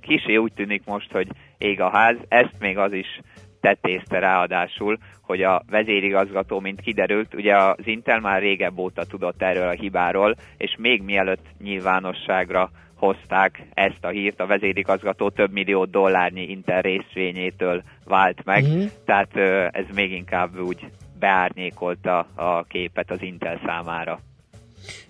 kisé 0.01 0.36
úgy 0.36 0.53
tűnik 0.53 0.86
most, 0.86 1.11
hogy 1.11 1.27
ég 1.60 1.82
a 1.82 1.89
ház, 1.89 2.16
ezt 2.28 2.55
még 2.60 2.78
az 2.78 2.93
is 2.93 3.22
tettészte 3.62 4.20
ráadásul, 4.20 4.97
hogy 5.22 5.41
a 5.43 5.64
vezérigazgató, 5.70 6.60
mint 6.60 6.82
kiderült, 6.82 7.34
ugye 7.34 7.57
az 7.57 7.76
Intel 7.84 8.20
már 8.20 8.41
régebb 8.41 8.78
óta 8.78 9.05
tudott 9.05 9.41
erről 9.41 9.68
a 9.68 9.72
hibáról, 9.82 10.36
és 10.57 10.76
még 10.78 11.01
mielőtt 11.01 11.45
nyilvánosságra 11.64 12.72
hozták 12.95 13.62
ezt 13.74 14.03
a 14.05 14.07
hírt, 14.07 14.39
a 14.39 14.45
vezérigazgató 14.45 15.30
több 15.30 15.51
millió 15.51 15.86
dollárnyi 15.86 16.41
Intel 16.41 16.82
részvényétől 16.82 17.84
vált 18.05 18.45
meg, 18.45 18.64
Mhm. 18.64 18.84
tehát 19.05 19.36
ez 19.76 19.86
még 19.95 20.12
inkább 20.12 20.60
úgy 20.60 20.86
beárnyékolta 21.20 22.28
a 22.36 22.64
képet 22.64 23.12
az 23.12 23.22
Intel 23.22 23.60
számára. 23.66 24.20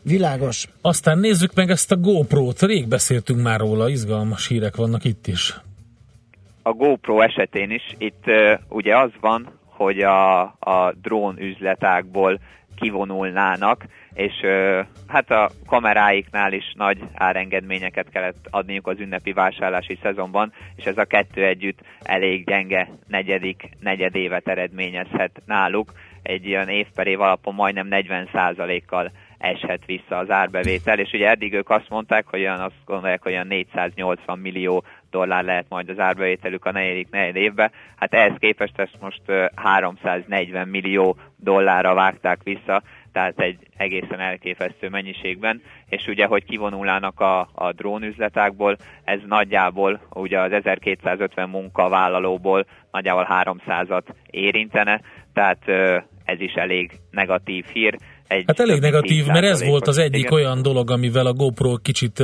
Világos. 0.04 0.68
Aztán 0.82 1.20
nézzük 1.20 1.54
meg 1.54 1.70
ezt 1.70 1.92
a 1.92 1.96
GoPro-t. 1.96 2.62
Rég 2.62 2.88
beszéltünk 2.88 3.42
már 3.42 3.60
róla, 3.60 3.90
izgalmas 3.90 4.48
hírek 4.48 4.76
vannak 4.76 5.04
itt 5.04 5.28
is. 5.28 5.54
A 6.70 6.74
GoPro 6.74 7.20
esetén 7.20 7.72
is 7.72 7.96
itt 7.98 8.24
uh, 8.28 8.60
ugye 8.70 8.98
az 8.98 9.12
van, 9.20 9.60
hogy 9.66 10.00
a, 10.00 10.42
a 10.60 10.94
drón 11.02 11.42
üzletágból 11.42 12.40
kivonulnának, 12.76 13.86
és 14.14 14.34
ö, 14.42 14.82
hát 15.08 15.32
a 15.32 15.50
kameráiknál 15.68 16.54
is 16.54 16.74
nagy 16.78 16.98
árengedményeket 17.14 18.10
kellett 18.10 18.48
adniuk 18.50 18.88
az 18.88 19.00
ünnepi 19.00 19.34
vásárlási 19.34 20.00
szezonban, 20.02 20.54
és 20.76 20.84
ez 20.84 20.98
a 20.98 21.06
kettő 21.06 21.46
együtt 21.46 21.80
elég 22.02 22.46
gyenge 22.46 22.90
negyedik 23.08 23.70
negyedévet 23.80 24.48
eredményezhet 24.48 25.42
náluk. 25.46 25.92
Egy 26.22 26.46
ilyen 26.46 26.70
év 26.70 26.88
per 26.96 27.08
év 27.08 27.22
alapon 27.22 27.54
majdnem 27.54 27.88
40%-kal 27.90 29.12
eshet 29.38 29.86
vissza 29.86 30.18
az 30.18 30.30
árbevétel, 30.30 31.00
és 31.00 31.12
ugye 31.14 31.30
eddig 31.30 31.54
ők 31.54 31.70
azt 31.70 31.90
mondták, 31.90 32.26
hogy 32.28 32.40
olyan, 32.40 32.60
azt 32.60 32.86
gondolják, 32.86 33.24
hogy 33.24 33.32
olyan 33.32 33.48
480 33.48 34.40
millió 34.40 34.84
dollár 35.12 35.44
lehet 35.44 35.66
majd 35.70 35.90
az 35.90 36.00
árbevételük 36.00 36.66
a 36.66 36.72
negyedik 36.72 37.10
negyed 37.10 37.36
évben. 37.36 37.72
Hát 37.96 38.14
ehhez 38.14 38.34
képest 38.40 38.80
ezt 38.80 38.98
most 39.02 39.22
ö, 39.26 39.46
340 39.56 40.68
millió 40.68 41.18
dollárra 41.38 41.94
vágták 41.94 42.44
vissza, 42.44 42.82
tehát 43.12 43.40
egy 43.40 43.58
egészen 43.78 44.20
elképesztő 44.20 44.90
mennyiségben, 44.90 45.62
és 45.90 46.08
ugye, 46.08 46.26
hogy 46.26 46.46
kivonulnának 46.46 47.20
a, 47.20 47.40
a 47.54 47.72
drónüzletákból, 47.72 48.78
ez 49.04 49.20
nagyjából 49.28 50.02
ugye 50.10 50.40
az 50.40 50.52
1250 50.52 51.50
munkavállalóból 51.50 52.66
nagyjából 52.92 53.28
300-at 53.30 54.06
érintene, 54.30 55.02
tehát 55.34 55.68
ez 56.26 56.40
is 56.40 56.54
elég 56.54 56.92
negatív 57.12 57.66
hír. 57.66 57.98
Egy 58.30 58.44
Hát 58.48 58.60
elég 58.60 58.80
negatív, 58.80 59.26
mert 59.26 59.46
ez 59.46 59.64
volt 59.64 59.88
az 59.88 59.98
10%-os 59.98 60.04
egyik 60.04 60.20
igen. 60.20 60.34
olyan 60.34 60.62
dolog, 60.62 60.92
amivel 60.92 61.26
a 61.26 61.34
GoPro 61.34 61.76
kicsit 61.76 62.20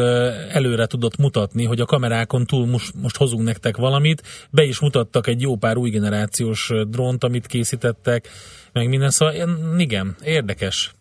előre 0.51 0.85
tudott 0.85 1.17
mutatni, 1.17 1.65
hogy 1.65 1.79
a 1.79 1.85
kamerákon 1.85 2.45
túl 2.45 2.65
most, 2.65 2.93
most 3.01 3.17
hozunk 3.17 3.43
nektek 3.43 3.77
valamit. 3.77 4.21
Be 4.51 4.63
is 4.63 4.79
mutattak 4.79 5.27
egy 5.27 5.41
jó 5.41 5.55
pár 5.55 5.77
új 5.77 5.89
generációs 5.89 6.71
drónt, 6.87 7.23
amit 7.23 7.47
készítettek, 7.47 8.27
meg 8.73 8.89
minden, 8.89 9.09
szóval 9.09 9.35
igen, 9.77 10.15
érdekes. 10.23 10.91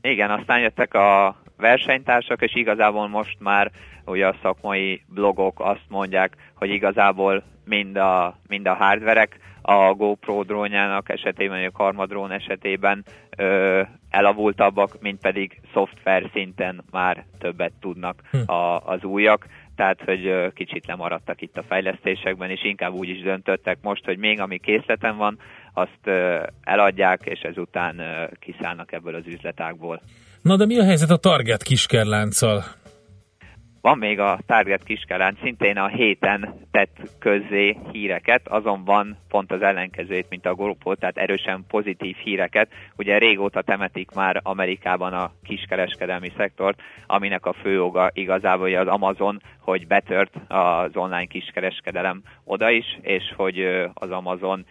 Igen, 0.00 0.30
aztán 0.30 0.60
jöttek 0.60 0.94
a 0.94 1.36
versenytársak, 1.56 2.42
és 2.42 2.54
igazából 2.54 3.08
most 3.08 3.36
már 3.38 3.70
ugye 4.04 4.26
a 4.26 4.36
szakmai 4.42 5.02
blogok 5.06 5.60
azt 5.60 5.86
mondják, 5.88 6.36
hogy 6.54 6.70
igazából 6.70 7.42
mind 7.64 7.96
a, 7.96 8.38
mind 8.48 8.66
a 8.66 8.74
hardverek 8.74 9.38
a 9.68 9.94
GoPro 9.94 10.42
drónjának 10.42 11.08
esetében, 11.08 11.56
vagy 11.56 11.66
a 11.66 11.70
Karma 11.70 12.06
drón 12.06 12.30
esetében 12.30 13.04
ö, 13.36 13.82
elavultabbak, 14.10 15.00
mint 15.00 15.20
pedig 15.20 15.60
szoftver 15.72 16.30
szinten 16.32 16.84
már 16.90 17.24
többet 17.38 17.72
tudnak 17.80 18.22
Hm. 18.30 18.50
a, 18.50 18.80
az 18.80 19.04
újak, 19.04 19.46
tehát 19.76 20.00
hogy 20.04 20.52
kicsit 20.54 20.86
lemaradtak 20.86 21.40
itt 21.40 21.56
a 21.56 21.62
fejlesztésekben, 21.68 22.50
és 22.50 22.64
inkább 22.64 22.92
úgy 22.92 23.08
is 23.08 23.22
döntöttek 23.22 23.78
most, 23.82 24.04
hogy 24.04 24.18
még 24.18 24.40
ami 24.40 24.58
készleten 24.58 25.16
van, 25.16 25.38
azt 25.72 26.16
eladják, 26.62 27.20
és 27.24 27.40
ezután 27.40 28.00
kiszállnak 28.40 28.92
ebből 28.92 29.14
az 29.14 29.26
üzletágból. 29.26 30.00
Na 30.42 30.56
de 30.56 30.66
mi 30.66 30.78
a 30.78 30.84
helyzet 30.84 31.10
a 31.10 31.16
Target 31.16 31.62
kiskerlánccal? 31.62 32.64
Van 33.86 33.98
még 33.98 34.20
a 34.20 34.38
Target 34.46 34.84
kiskelánc, 34.84 35.40
szintén 35.40 35.76
a 35.76 35.86
héten 35.86 36.54
tett 36.70 36.96
közzé 37.18 37.76
híreket, 37.92 38.48
azonban 38.48 39.18
pont 39.28 39.52
az 39.52 39.62
ellenkezőjét, 39.62 40.26
mint 40.28 40.46
a 40.46 40.54
GoPro, 40.54 40.94
tehát 40.94 41.16
erősen 41.16 41.64
pozitív 41.68 42.16
híreket. 42.16 42.68
Ugye 42.96 43.18
régóta 43.18 43.62
temetik 43.62 44.10
már 44.14 44.40
Amerikában 44.42 45.12
a 45.12 45.30
kiskereskedelmi 45.44 46.32
szektort, 46.36 46.82
aminek 47.06 47.46
a 47.46 47.52
fő 47.52 47.82
oga 47.82 48.10
igazából 48.12 48.74
az 48.74 48.86
Amazon, 48.86 49.42
hogy 49.60 49.86
betört 49.86 50.34
az 50.48 50.96
online 50.96 51.24
kiskereskedelem 51.24 52.22
oda 52.44 52.70
is, 52.70 52.98
és 53.00 53.32
hogy 53.36 53.60
az 53.94 54.10
Amazon 54.10 54.66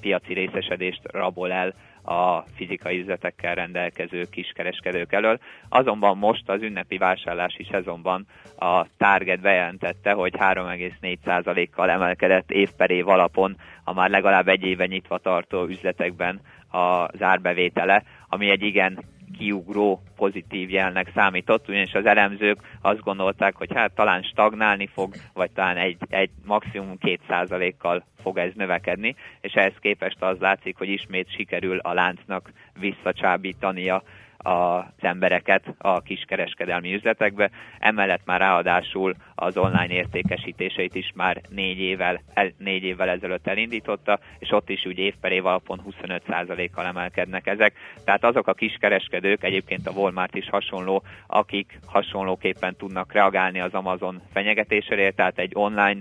piaci 0.00 0.32
részesedést 0.32 1.00
rabol 1.12 1.52
el 1.52 1.74
a 2.04 2.44
fizikai 2.54 2.98
üzletekkel 2.98 3.54
rendelkező 3.54 4.24
kiskereskedők 4.30 5.12
elől. 5.12 5.38
Azonban 5.68 6.18
most 6.18 6.48
az 6.48 6.62
ünnepi 6.62 6.96
vásárlási 6.96 7.66
szezonban 7.70 8.26
a 8.58 8.86
Target 8.96 9.40
bejelentette, 9.40 10.12
hogy 10.12 10.34
3,4%-kal 10.38 11.90
emelkedett 11.90 12.50
év 12.50 12.70
per 12.76 12.90
év 12.90 13.08
alapon 13.08 13.56
a 13.84 13.92
már 13.92 14.10
legalább 14.10 14.48
egy 14.48 14.64
éve 14.64 14.86
nyitva 14.86 15.18
tartó 15.18 15.64
üzletekben 15.64 16.40
az 16.70 17.22
árbevétele, 17.22 18.02
ami 18.28 18.50
egy 18.50 18.62
igen 18.62 18.98
kiugró 19.38 20.02
pozitív 20.16 20.70
jelnek 20.70 21.10
számított, 21.14 21.68
ugyanis 21.68 21.92
az 21.92 22.06
elemzők 22.06 22.58
azt 22.80 23.00
gondolták, 23.00 23.56
hogy 23.56 23.72
hát 23.74 23.94
talán 23.94 24.22
stagnálni 24.22 24.86
fog, 24.86 25.14
vagy 25.32 25.50
talán 25.50 25.76
egy, 25.76 25.96
egy 26.08 26.30
maximum 26.44 26.96
2%-kal 27.00 28.04
fog 28.22 28.38
ez 28.38 28.52
növekedni, 28.54 29.14
és 29.40 29.52
ehhez 29.52 29.76
képest 29.80 30.22
az 30.22 30.38
látszik, 30.38 30.76
hogy 30.76 30.88
ismét 30.88 31.32
sikerül 31.32 31.78
a 31.78 31.92
láncnak 31.92 32.52
visszacsábítania 32.80 34.02
az 34.42 34.82
embereket 35.00 35.74
a 35.78 36.00
kiskereskedelmi 36.00 36.94
üzletekbe. 36.94 37.50
Emellett 37.78 38.24
már 38.24 38.40
ráadásul 38.40 39.14
az 39.34 39.56
online 39.56 39.94
értékesítéseit 39.94 40.94
is 40.94 41.12
már 41.14 41.40
négy 41.48 41.78
évvel, 41.78 42.22
el, 42.34 42.52
négy 42.58 42.82
évvel 42.82 43.08
ezelőtt 43.08 43.46
elindította, 43.46 44.18
és 44.38 44.50
ott 44.50 44.70
is 44.70 44.86
úgy 44.86 44.98
év 44.98 45.14
per 45.20 45.32
év 45.32 45.46
alapon 45.46 45.80
25%-kal 45.90 46.86
emelkednek 46.86 47.46
ezek. 47.46 47.74
Tehát 48.04 48.24
azok 48.24 48.46
a 48.46 48.54
kiskereskedők, 48.54 49.44
egyébként 49.44 49.86
a 49.86 49.92
Walmart 49.92 50.34
is 50.34 50.48
hasonló, 50.48 51.02
akik 51.26 51.78
hasonlóképpen 51.86 52.76
tudnak 52.76 53.12
reagálni 53.12 53.60
az 53.60 53.74
Amazon 53.74 54.20
fenyegetésére, 54.32 55.10
tehát 55.10 55.38
egy 55.38 55.50
online 55.54 56.00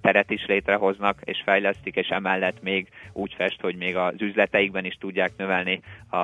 teret 0.00 0.30
is 0.30 0.46
létrehoznak 0.46 1.20
és 1.24 1.42
fejlesztik, 1.44 1.96
és 1.96 2.08
emellett 2.08 2.62
még 2.62 2.88
úgy 3.12 3.34
fest, 3.36 3.60
hogy 3.60 3.76
még 3.76 3.96
az 3.96 4.14
üzleteikben 4.18 4.84
is 4.84 4.96
tudják 5.00 5.32
növelni 5.36 5.80
a 6.10 6.16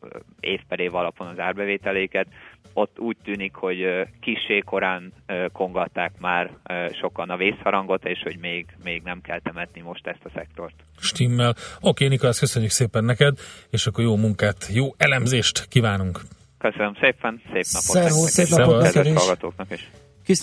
ö, 0.00 0.18
év 0.40 0.60
per 0.68 0.80
év 0.80 0.94
alapon 0.94 1.26
az 1.26 1.38
árbevételéket. 1.38 2.26
Ott 2.72 2.98
úgy 2.98 3.16
tűnik, 3.24 3.54
hogy 3.54 3.80
ö, 3.80 4.02
kissé 4.20 4.58
korán 4.58 5.12
kongatták 5.52 6.12
már 6.20 6.50
sokan 6.92 7.30
a 7.30 7.36
vészharangot, 7.36 8.04
és 8.04 8.20
hogy 8.22 8.38
még, 8.40 8.66
még 8.84 9.02
nem 9.02 9.20
kell 9.20 9.40
temetni 9.40 9.80
most 9.80 10.06
ezt 10.06 10.24
a 10.24 10.30
szektort. 10.34 10.74
Stimmel. 10.98 11.54
Oké, 11.80 12.06
Nikolász, 12.06 12.38
köszönjük 12.38 12.70
szépen 12.70 13.04
neked, 13.04 13.38
és 13.70 13.86
akkor 13.86 14.04
jó 14.04 14.16
munkát, 14.16 14.68
jó 14.72 14.94
elemzést 14.96 15.68
kívánunk. 15.68 16.20
Köszönöm 16.58 16.94
szépen, 17.00 17.40
szép 17.44 17.52
napot! 17.52 17.96
Szervusz, 17.96 18.30
szép 18.30 18.48
napot 18.48 18.90
kedves 18.90 19.14
hallgatóknak 19.16 19.70
is! 19.70 19.88
Kis, 20.26 20.40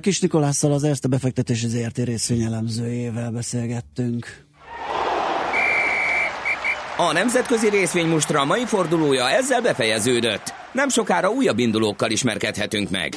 Kis 0.00 0.20
Nikolásszal 0.20 0.72
az 0.72 0.84
Erste 0.84 1.08
befektetési 1.08 1.68
ZRT 1.68 1.98
részvényelemzőjével 1.98 3.30
beszélgettünk. 3.30 4.44
A 6.96 7.12
nemzetközi 7.12 7.68
részvénymustra 7.68 8.44
mai 8.44 8.64
fordulója 8.64 9.28
ezzel 9.28 9.62
befejeződött. 9.62 10.52
Nem 10.72 10.88
sokára 10.88 11.30
újabb 11.30 11.58
indulókkal 11.58 12.10
ismerkedhetünk 12.10 12.90
meg. 12.90 13.12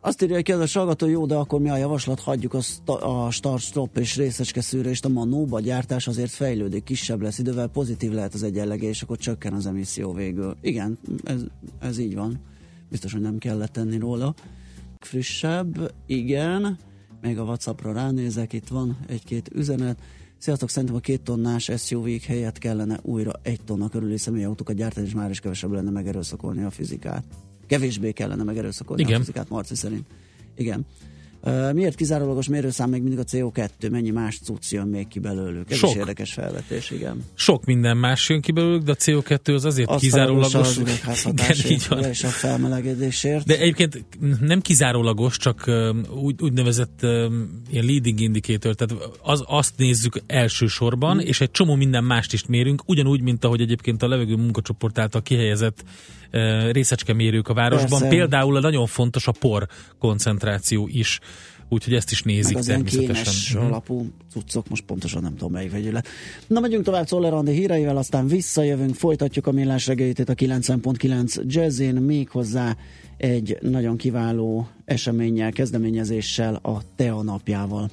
Azt 0.00 0.22
írja 0.22 0.56
az 0.58 0.76
a 0.76 0.78
hallgató, 0.78 1.06
jó, 1.06 1.26
de 1.26 1.34
akkor 1.34 1.60
mi 1.60 1.70
a 1.70 1.76
javaslat? 1.76 2.20
Hagyjuk 2.20 2.54
a, 2.54 2.60
sta- 2.60 3.02
a 3.02 3.30
start, 3.30 3.62
stop 3.62 3.98
és 3.98 4.16
részecske 4.16 4.60
szűrést, 4.60 5.04
a 5.04 5.08
manóba 5.08 5.60
gyártás 5.60 6.06
azért 6.06 6.30
fejlődik, 6.30 6.84
kisebb 6.84 7.22
lesz 7.22 7.38
idővel, 7.38 7.66
pozitív 7.66 8.12
lehet 8.12 8.34
az 8.34 8.42
egyenlege, 8.42 8.88
és 8.88 9.02
akkor 9.02 9.16
csökken 9.16 9.52
az 9.52 9.66
emisszió 9.66 10.12
végül. 10.12 10.56
Igen, 10.60 10.98
ez, 11.24 11.40
ez 11.80 11.98
így 11.98 12.14
van. 12.14 12.40
Biztos, 12.90 13.12
hogy 13.12 13.20
nem 13.20 13.38
kellett 13.38 13.72
tenni 13.72 13.98
róla. 13.98 14.34
Frissebb, 14.98 15.94
igen. 16.06 16.78
Még 17.20 17.38
a 17.38 17.42
Whatsappra 17.42 17.92
ránézek, 17.92 18.52
itt 18.52 18.68
van 18.68 18.98
egy-két 19.06 19.50
üzenet. 19.54 20.00
Sziasztok, 20.38 20.70
szerintem 20.70 20.96
a 20.96 21.00
két 21.00 21.22
tonnás 21.22 21.70
SUV-k 21.76 22.22
helyett 22.22 22.58
kellene 22.58 22.98
újra 23.02 23.32
egy 23.42 23.60
tonna 23.64 23.88
körüli 23.88 24.16
személyautókat 24.16 24.76
gyártani, 24.76 25.06
és 25.06 25.14
már 25.14 25.30
is 25.30 25.40
kevesebb 25.40 25.72
lenne 25.72 25.90
megerőszakolni 25.90 26.62
a 26.62 26.70
fizikát. 26.70 27.24
Kevésbé 27.66 28.12
kellene 28.12 28.42
megerőszakolni 28.42 29.02
Igen. 29.02 29.14
a 29.14 29.18
fizikát, 29.18 29.48
Marci 29.48 29.74
szerint. 29.74 30.06
Igen. 30.56 30.86
Miért 31.72 31.94
kizárólagos 31.94 32.48
mérőszám 32.48 32.90
még 32.90 33.02
mindig 33.02 33.18
a 33.18 33.24
CO2? 33.24 33.90
Mennyi 33.90 34.10
más 34.10 34.38
cucc 34.38 34.70
jön 34.70 34.86
még 34.86 35.08
ki 35.08 35.18
belőlük? 35.18 35.70
Ez 35.70 35.76
Sok. 35.76 35.90
is 35.90 35.96
érdekes 35.96 36.32
felvetés, 36.32 36.90
igen. 36.90 37.24
Sok 37.34 37.64
minden 37.64 37.96
más 37.96 38.28
jön 38.28 38.40
ki 38.40 38.52
belőlük, 38.52 38.82
de 38.82 38.92
a 38.92 38.94
CO2 38.94 39.54
az 39.54 39.64
azért 39.64 39.88
Az 39.90 40.00
kizárólagos. 40.00 40.54
az 40.54 40.82
Igen, 41.26 41.56
így 41.70 41.86
van. 41.88 42.04
és 42.04 42.24
a 42.24 42.28
felmelegedésért. 42.28 43.46
De 43.46 43.58
egyébként 43.58 44.04
nem 44.40 44.60
kizárólagos, 44.60 45.36
csak 45.36 45.70
úgy, 46.22 46.42
úgynevezett 46.42 47.02
ilyen 47.70 47.84
leading 47.84 48.20
indicator, 48.20 48.74
tehát 48.74 49.04
az, 49.22 49.42
azt 49.46 49.72
nézzük 49.76 50.22
elsősorban, 50.26 51.16
mm. 51.16 51.18
és 51.18 51.40
egy 51.40 51.50
csomó 51.50 51.74
minden 51.74 52.04
mást 52.04 52.32
is 52.32 52.46
mérünk, 52.46 52.82
ugyanúgy, 52.86 53.20
mint 53.22 53.44
ahogy 53.44 53.60
egyébként 53.60 54.02
a 54.02 54.08
levegő 54.08 54.34
munkacsoport 54.34 54.98
által 54.98 55.22
kihelyezett 55.22 55.84
részecskemérők 56.70 57.48
a 57.48 57.54
városban. 57.54 58.00
Persze. 58.00 58.16
Például 58.16 58.60
nagyon 58.60 58.86
fontos 58.86 59.26
a 59.26 59.32
por 59.32 59.66
koncentráció 59.98 60.88
is, 60.92 61.20
úgyhogy 61.68 61.94
ezt 61.94 62.10
is 62.10 62.22
nézik 62.22 62.52
meg 62.52 62.56
az 62.56 62.68
ilyen 62.68 62.84
természetesen. 62.84 63.24
kénes 63.24 63.54
Mhm. 63.54 63.64
alapú 63.64 64.06
cuccok, 64.32 64.68
most 64.68 64.84
pontosan 64.84 65.22
nem 65.22 65.36
tudom 65.36 65.52
melyik 65.52 65.70
vegyület. 65.70 66.06
Na 66.46 66.60
megyünk 66.60 66.84
tovább 66.84 67.06
Czoller 67.06 67.32
Andi 67.32 67.52
híreivel, 67.52 67.96
aztán 67.96 68.26
visszajövünk, 68.26 68.94
folytatjuk 68.94 69.46
a 69.46 69.52
millás 69.52 69.86
reggelitét 69.86 70.28
a 70.28 70.34
90.9 70.34 71.40
Jazzin, 71.46 71.94
méghozzá 71.94 72.76
egy 73.16 73.58
nagyon 73.60 73.96
kiváló 73.96 74.68
eseménnyel, 74.84 75.52
kezdeményezéssel 75.52 76.54
a 76.54 76.80
TEA 76.96 77.22
napjával. 77.22 77.86